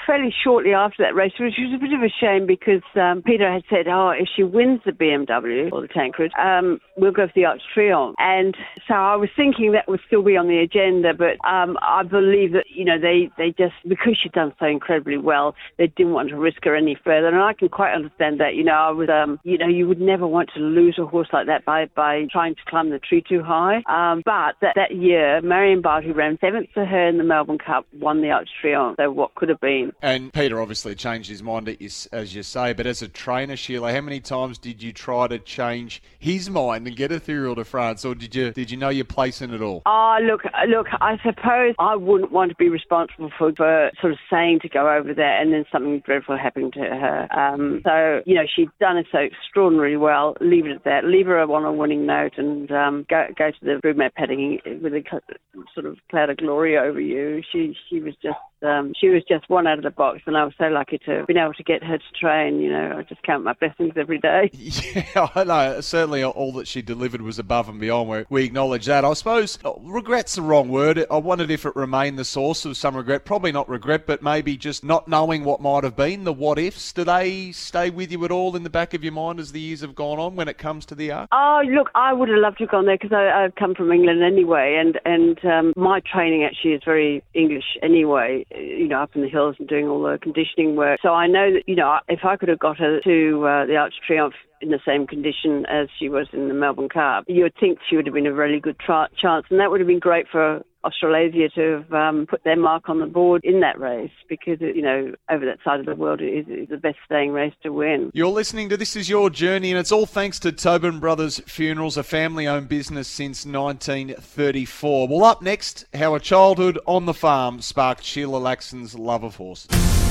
fairly 0.07 0.35
shortly 0.45 0.73
after 0.73 1.03
that 1.03 1.15
race, 1.15 1.33
which 1.39 1.55
was 1.59 1.75
a 1.75 1.79
bit 1.79 1.93
of 1.93 2.03
a 2.03 2.09
shame 2.21 2.47
because 2.47 2.83
um, 2.95 3.23
Peter 3.23 3.51
had 3.53 3.63
said, 3.69 3.89
oh, 3.89 4.11
if 4.11 4.29
she 4.35 4.43
wins 4.43 4.81
the 4.85 4.93
BMW 4.93 5.71
or 5.73 5.81
the 5.81 5.89
Tancred, 5.89 6.33
um, 6.39 6.81
we'll 6.97 7.13
go 7.13 7.27
for 7.27 7.33
the 7.35 7.45
Arc 7.45 7.59
de 7.59 7.65
Triomphe. 7.75 8.15
And 8.19 8.57
so 8.87 8.95
I 8.95 9.17
was 9.17 9.31
thinking 9.37 9.73
that 9.73 9.89
would 9.89 10.01
still 10.07 10.23
be 10.23 10.37
on 10.37 10.49
the 10.49 10.59
agenda, 10.59 11.15
but 11.15 11.37
um, 11.49 11.77
I 11.83 12.03
believe 12.03 12.53
that, 12.53 12.67
you 12.75 12.85
know, 12.85 12.99
they, 12.99 13.31
they 13.37 13.51
just, 13.51 13.75
because 13.89 14.19
she'd 14.23 14.33
done 14.33 14.55
so 14.59 14.67
incredibly 14.67 15.19
well, 15.19 15.55
they 15.79 15.89
didn't 15.89 16.13
want 16.13 16.29
to 16.31 16.37
risk 16.37 16.65
her 16.65 16.77
any 16.77 16.97
further. 17.05 17.22
And 17.25 17.37
I 17.37 17.55
can 17.55 17.69
quite 17.69 17.95
understand 17.95 18.41
that. 18.41 18.55
You 18.55 18.65
know, 18.65 18.75
I 18.75 18.91
was, 18.91 19.09
um, 19.09 19.41
you 19.45 19.59
know, 19.59 19.69
you 19.69 19.89
would 19.89 20.01
never 20.01 20.27
want 20.27 20.51
to 20.55 20.61
lose 20.61 20.99
a 20.99 21.07
horse 21.07 21.29
like 21.33 21.47
that 21.47 21.65
by, 21.65 21.87
by 21.95 22.27
trying 22.31 22.55
to 22.55 22.61
climb 22.67 22.91
the 22.91 22.99
tree 22.99 23.25
too 23.27 23.43
high. 23.43 23.83
Um, 23.89 24.23
but 24.25 24.57
that, 24.61 24.75
that 24.77 24.95
year, 24.95 25.41
Marienbard, 25.43 26.05
who 26.05 26.13
ran 26.13 26.39
seventh 26.41 26.69
for 26.75 26.85
her 26.85 27.09
in 27.09 27.19
the 27.19 27.25
Melbourne 27.25 27.59
Cup, 27.59 27.87
won 27.99 28.21
the 28.21 28.31
Arc 28.31 28.47
de 28.47 28.69
Triomphe. 28.69 28.97
So 28.99 29.11
what 29.11 29.35
could 29.35 29.49
have 29.49 29.61
been? 29.61 29.93
And 30.03 30.33
Peter 30.33 30.61
obviously 30.61 30.95
changed 30.95 31.31
his 31.31 31.43
mind, 31.43 31.69
as 31.69 32.09
as 32.13 32.35
you 32.35 32.43
say. 32.43 32.73
But 32.73 32.87
as 32.87 33.01
a 33.03 33.09
trainer, 33.09 33.57
Sheila, 33.57 33.93
how 33.93 34.01
many 34.01 34.21
times 34.21 34.59
did 34.59 34.83
you 34.83 34.93
try 34.93 35.29
to 35.29 35.39
change 35.39 36.03
his 36.19 36.51
mind 36.51 36.87
and 36.87 36.97
get 36.97 37.11
a 37.11 37.23
Ethereal 37.23 37.55
to 37.55 37.65
France, 37.65 38.05
or 38.05 38.17
did 38.17 38.35
you 38.35 38.51
did 38.51 38.71
you 38.71 38.77
know 38.77 38.89
your 38.89 39.05
place 39.05 39.41
in 39.41 39.55
it 39.55 39.63
all? 39.63 39.83
Ah, 39.87 40.19
look, 40.21 40.43
look. 40.67 40.89
I 41.01 41.19
suppose 41.23 41.75
I 41.79 41.95
wouldn't 41.95 42.33
want 42.33 42.51
to 42.51 42.57
be 42.57 42.69
responsible 42.69 43.31
for, 43.39 43.53
for 43.53 43.93
sort 44.01 44.13
of 44.13 44.19
saying 44.29 44.59
to 44.61 44.69
go 44.69 44.93
over 44.93 45.15
there 45.15 45.41
and 45.41 45.53
then 45.53 45.65
something 45.71 46.01
dreadful 46.01 46.37
happening 46.37 46.73
to 46.73 46.81
her. 46.81 47.12
Um, 47.31 47.81
so 47.85 48.23
you 48.27 48.35
know, 48.35 48.45
she'd 48.55 48.71
done 48.81 48.97
it 48.97 49.07
so 49.13 49.19
extraordinarily 49.19 49.97
well. 49.97 50.37
Leave 50.41 50.67
it 50.67 50.73
at 50.73 50.85
that. 50.85 51.05
Leave 51.05 51.27
her 51.27 51.41
on 51.41 51.65
a 51.65 51.73
winning 51.73 52.07
note 52.07 52.35
and 52.37 52.71
um, 52.71 53.07
go 53.09 53.27
go 53.37 53.51
to 53.51 53.59
the 53.63 53.81
broodmare 53.85 54.13
padding 54.15 54.61
with 54.83 54.95
a 54.95 55.03
cl- 55.09 55.65
sort 55.75 55.87
of 55.87 55.99
cloud 56.11 56.31
of 56.31 56.37
glory 56.37 56.79
over 56.79 57.01
you. 57.01 57.43
She 57.53 57.77
she 57.89 58.01
was 58.01 58.15
just 58.23 58.39
um, 58.63 58.93
she 58.99 59.09
was 59.09 59.23
just 59.29 59.49
one 59.49 59.67
out 59.67 59.79
of 59.79 59.85
the 59.85 59.91
box, 59.91 60.21
and 60.27 60.37
I 60.37 60.45
was 60.45 60.55
so 60.59 60.67
lucky 60.67 60.99
to 60.99 61.19
have 61.19 61.27
been 61.27 61.39
able 61.39 61.55
to 61.55 61.63
get 61.63 61.83
her 61.83 61.99
to 61.99 62.05
train. 62.19 62.61
You 62.61 62.71
know, 62.71 62.97
I 62.99 63.03
just 63.03 63.23
count 63.23 63.45
my 63.45 63.53
blessings 63.55 63.93
every 63.97 64.19
day. 64.19 64.51
Yeah, 64.93 65.29
I 65.35 65.45
know. 65.45 65.81
Certainly, 65.81 66.25
all 66.25 66.53
that 66.55 66.67
she 66.67 66.83
delivered 66.83 67.23
was 67.23 67.39
above 67.39 67.69
and 67.69 67.79
beyond. 67.79 68.09
We, 68.09 68.25
we 68.29 68.45
acknowledge 68.45 68.87
that. 68.87 69.05
I 69.05 69.13
suppose 69.13 69.59
oh, 69.65 69.81
regret's 69.83 70.35
the 70.35 70.43
wrong 70.43 70.69
word. 70.69 71.05
I 71.11 71.17
wondered 71.17 71.51
if 71.51 71.65
it 71.65 71.75
remained 71.77 72.19
the 72.19 72.25
source 72.25 72.65
of 72.65 72.77
some 72.77 72.97
regret. 72.97 73.25
Probably 73.25 73.53
not 73.53 73.69
regret, 73.69 74.07
but 74.07 74.23
maybe 74.23 74.57
just 74.57 74.85
not 74.85 75.09
knowing 75.09 75.45
what 75.45 75.61
might 75.61 75.85
have 75.85 75.97
been. 75.97 76.25
The 76.25 76.33
what 76.33 76.59
ifs. 76.59 76.93
Do 76.93 77.05
they 77.05 77.53
stay 77.53 77.91
with 77.91 78.13
you 78.13 78.25
at 78.25 78.31
all 78.31 78.57
in 78.57 78.63
the 78.63 78.71
back 78.71 78.95
of 78.95 79.03
your 79.03 79.13
mind 79.13 79.41
as 79.41 79.53
the 79.53 79.61
years 79.61 79.81
have 79.81 79.95
gone 79.95 80.19
on 80.19 80.37
when 80.37 80.49
it 80.49 80.59
comes 80.59 80.87
to 80.87 80.95
the 80.95 81.11
arc? 81.11 81.29
Oh, 81.33 81.63
look, 81.67 81.91
I 81.95 82.13
would 82.13 82.29
have 82.29 82.39
loved 82.39 82.59
to 82.59 82.65
have 82.65 82.71
gone 82.71 82.87
there 82.87 82.99
because 83.01 83.13
I've 83.13 83.55
come 83.55 83.75
from 83.75 83.93
England 83.93 84.23
anyway, 84.23 84.77
and 84.81 84.99
and 85.05 85.45
um, 85.45 85.73
my 85.77 86.01
training 86.01 86.45
actually 86.45 86.73
is 86.73 86.83
very 86.85 87.23
English 87.35 87.77
anyway. 87.83 88.45
You 88.55 88.89
know, 88.89 89.03
up 89.03 89.11
in 89.15 89.23
the 89.23 89.29
hills 89.29 89.57
and 89.59 89.69
doing 89.69 89.89
all 89.89 90.03
the 90.03 90.19
conditioning 90.21 90.77
work. 90.77 91.01
So 91.03 91.11
I 91.11 91.27
know 91.27 91.53
that 91.53 91.63
you 91.67 91.77
know 91.77 91.99
if 92.09 92.21
I 92.25 92.37
could 92.37 92.49
have 92.49 92.59
got 92.59 92.79
her 92.79 93.01
to 93.01 93.47
uh, 93.47 93.67
the 93.67 93.77
Arc 93.77 93.93
de 93.93 94.13
Triomphe 94.13 94.35
in 94.63 94.71
the 94.71 94.81
same 94.87 95.07
condition 95.07 95.67
as 95.67 95.89
she 95.99 96.09
was 96.09 96.29
in 96.33 96.49
the 96.49 96.55
Melbourne 96.55 96.89
Cup, 96.89 97.25
you 97.27 97.43
would 97.43 97.55
think 97.59 97.79
she 97.89 97.97
would 97.97 98.07
have 98.07 98.15
been 98.15 98.27
a 98.27 98.33
really 98.33 98.61
good 98.61 98.77
chance, 98.79 99.47
and 99.51 99.61
that 99.61 99.71
would 99.71 99.81
have 99.81 99.87
been 99.87 99.99
great 99.99 100.27
for 100.31 100.63
Australasia 100.85 101.49
to 101.55 101.83
have 101.83 101.93
um, 101.93 102.27
put 102.27 102.43
their 102.45 102.57
mark 102.57 102.89
on 102.89 102.99
the 102.99 103.07
board 103.07 103.41
in 103.45 103.61
that 103.61 103.79
race 103.79 104.11
because, 104.29 104.61
you 104.61 104.83
know, 104.83 105.15
over 105.31 105.45
that 105.45 105.59
side 105.65 105.81
of 105.81 105.87
the 105.87 105.95
world 105.95 106.21
it 106.21 106.33
is, 106.33 106.47
is 106.49 106.69
the 106.69 106.77
best 106.77 106.99
staying 107.05 107.31
race 107.33 107.55
to 107.63 107.73
win. 107.73 108.11
You're 108.15 108.29
listening 108.29 108.69
to 108.71 108.77
This 108.77 108.97
Is 108.97 109.09
Your 109.09 109.31
Journey, 109.31 109.71
and 109.71 109.79
it's 109.79 109.93
all 109.93 110.07
thanks 110.07 110.39
to 110.41 110.53
Tobin 110.53 110.99
Brothers 110.99 111.41
Funerals, 111.47 111.97
a 111.97 112.03
family 112.03 112.47
owned 112.47 112.69
business 112.69 113.07
since 113.07 113.47
1934. 113.47 115.09
Well, 115.09 115.25
up 115.25 115.43
next, 115.43 115.85
how 115.95 116.15
a 116.15 116.21
childhood 116.21 116.79
on 116.87 117.07
the 117.07 117.15
farm 117.15 117.61
sparked 117.61 118.05
Sheila 118.05 118.39
Laxon's 118.39 118.95
love 118.95 119.23
of 119.23 119.37
horses. 119.37 120.02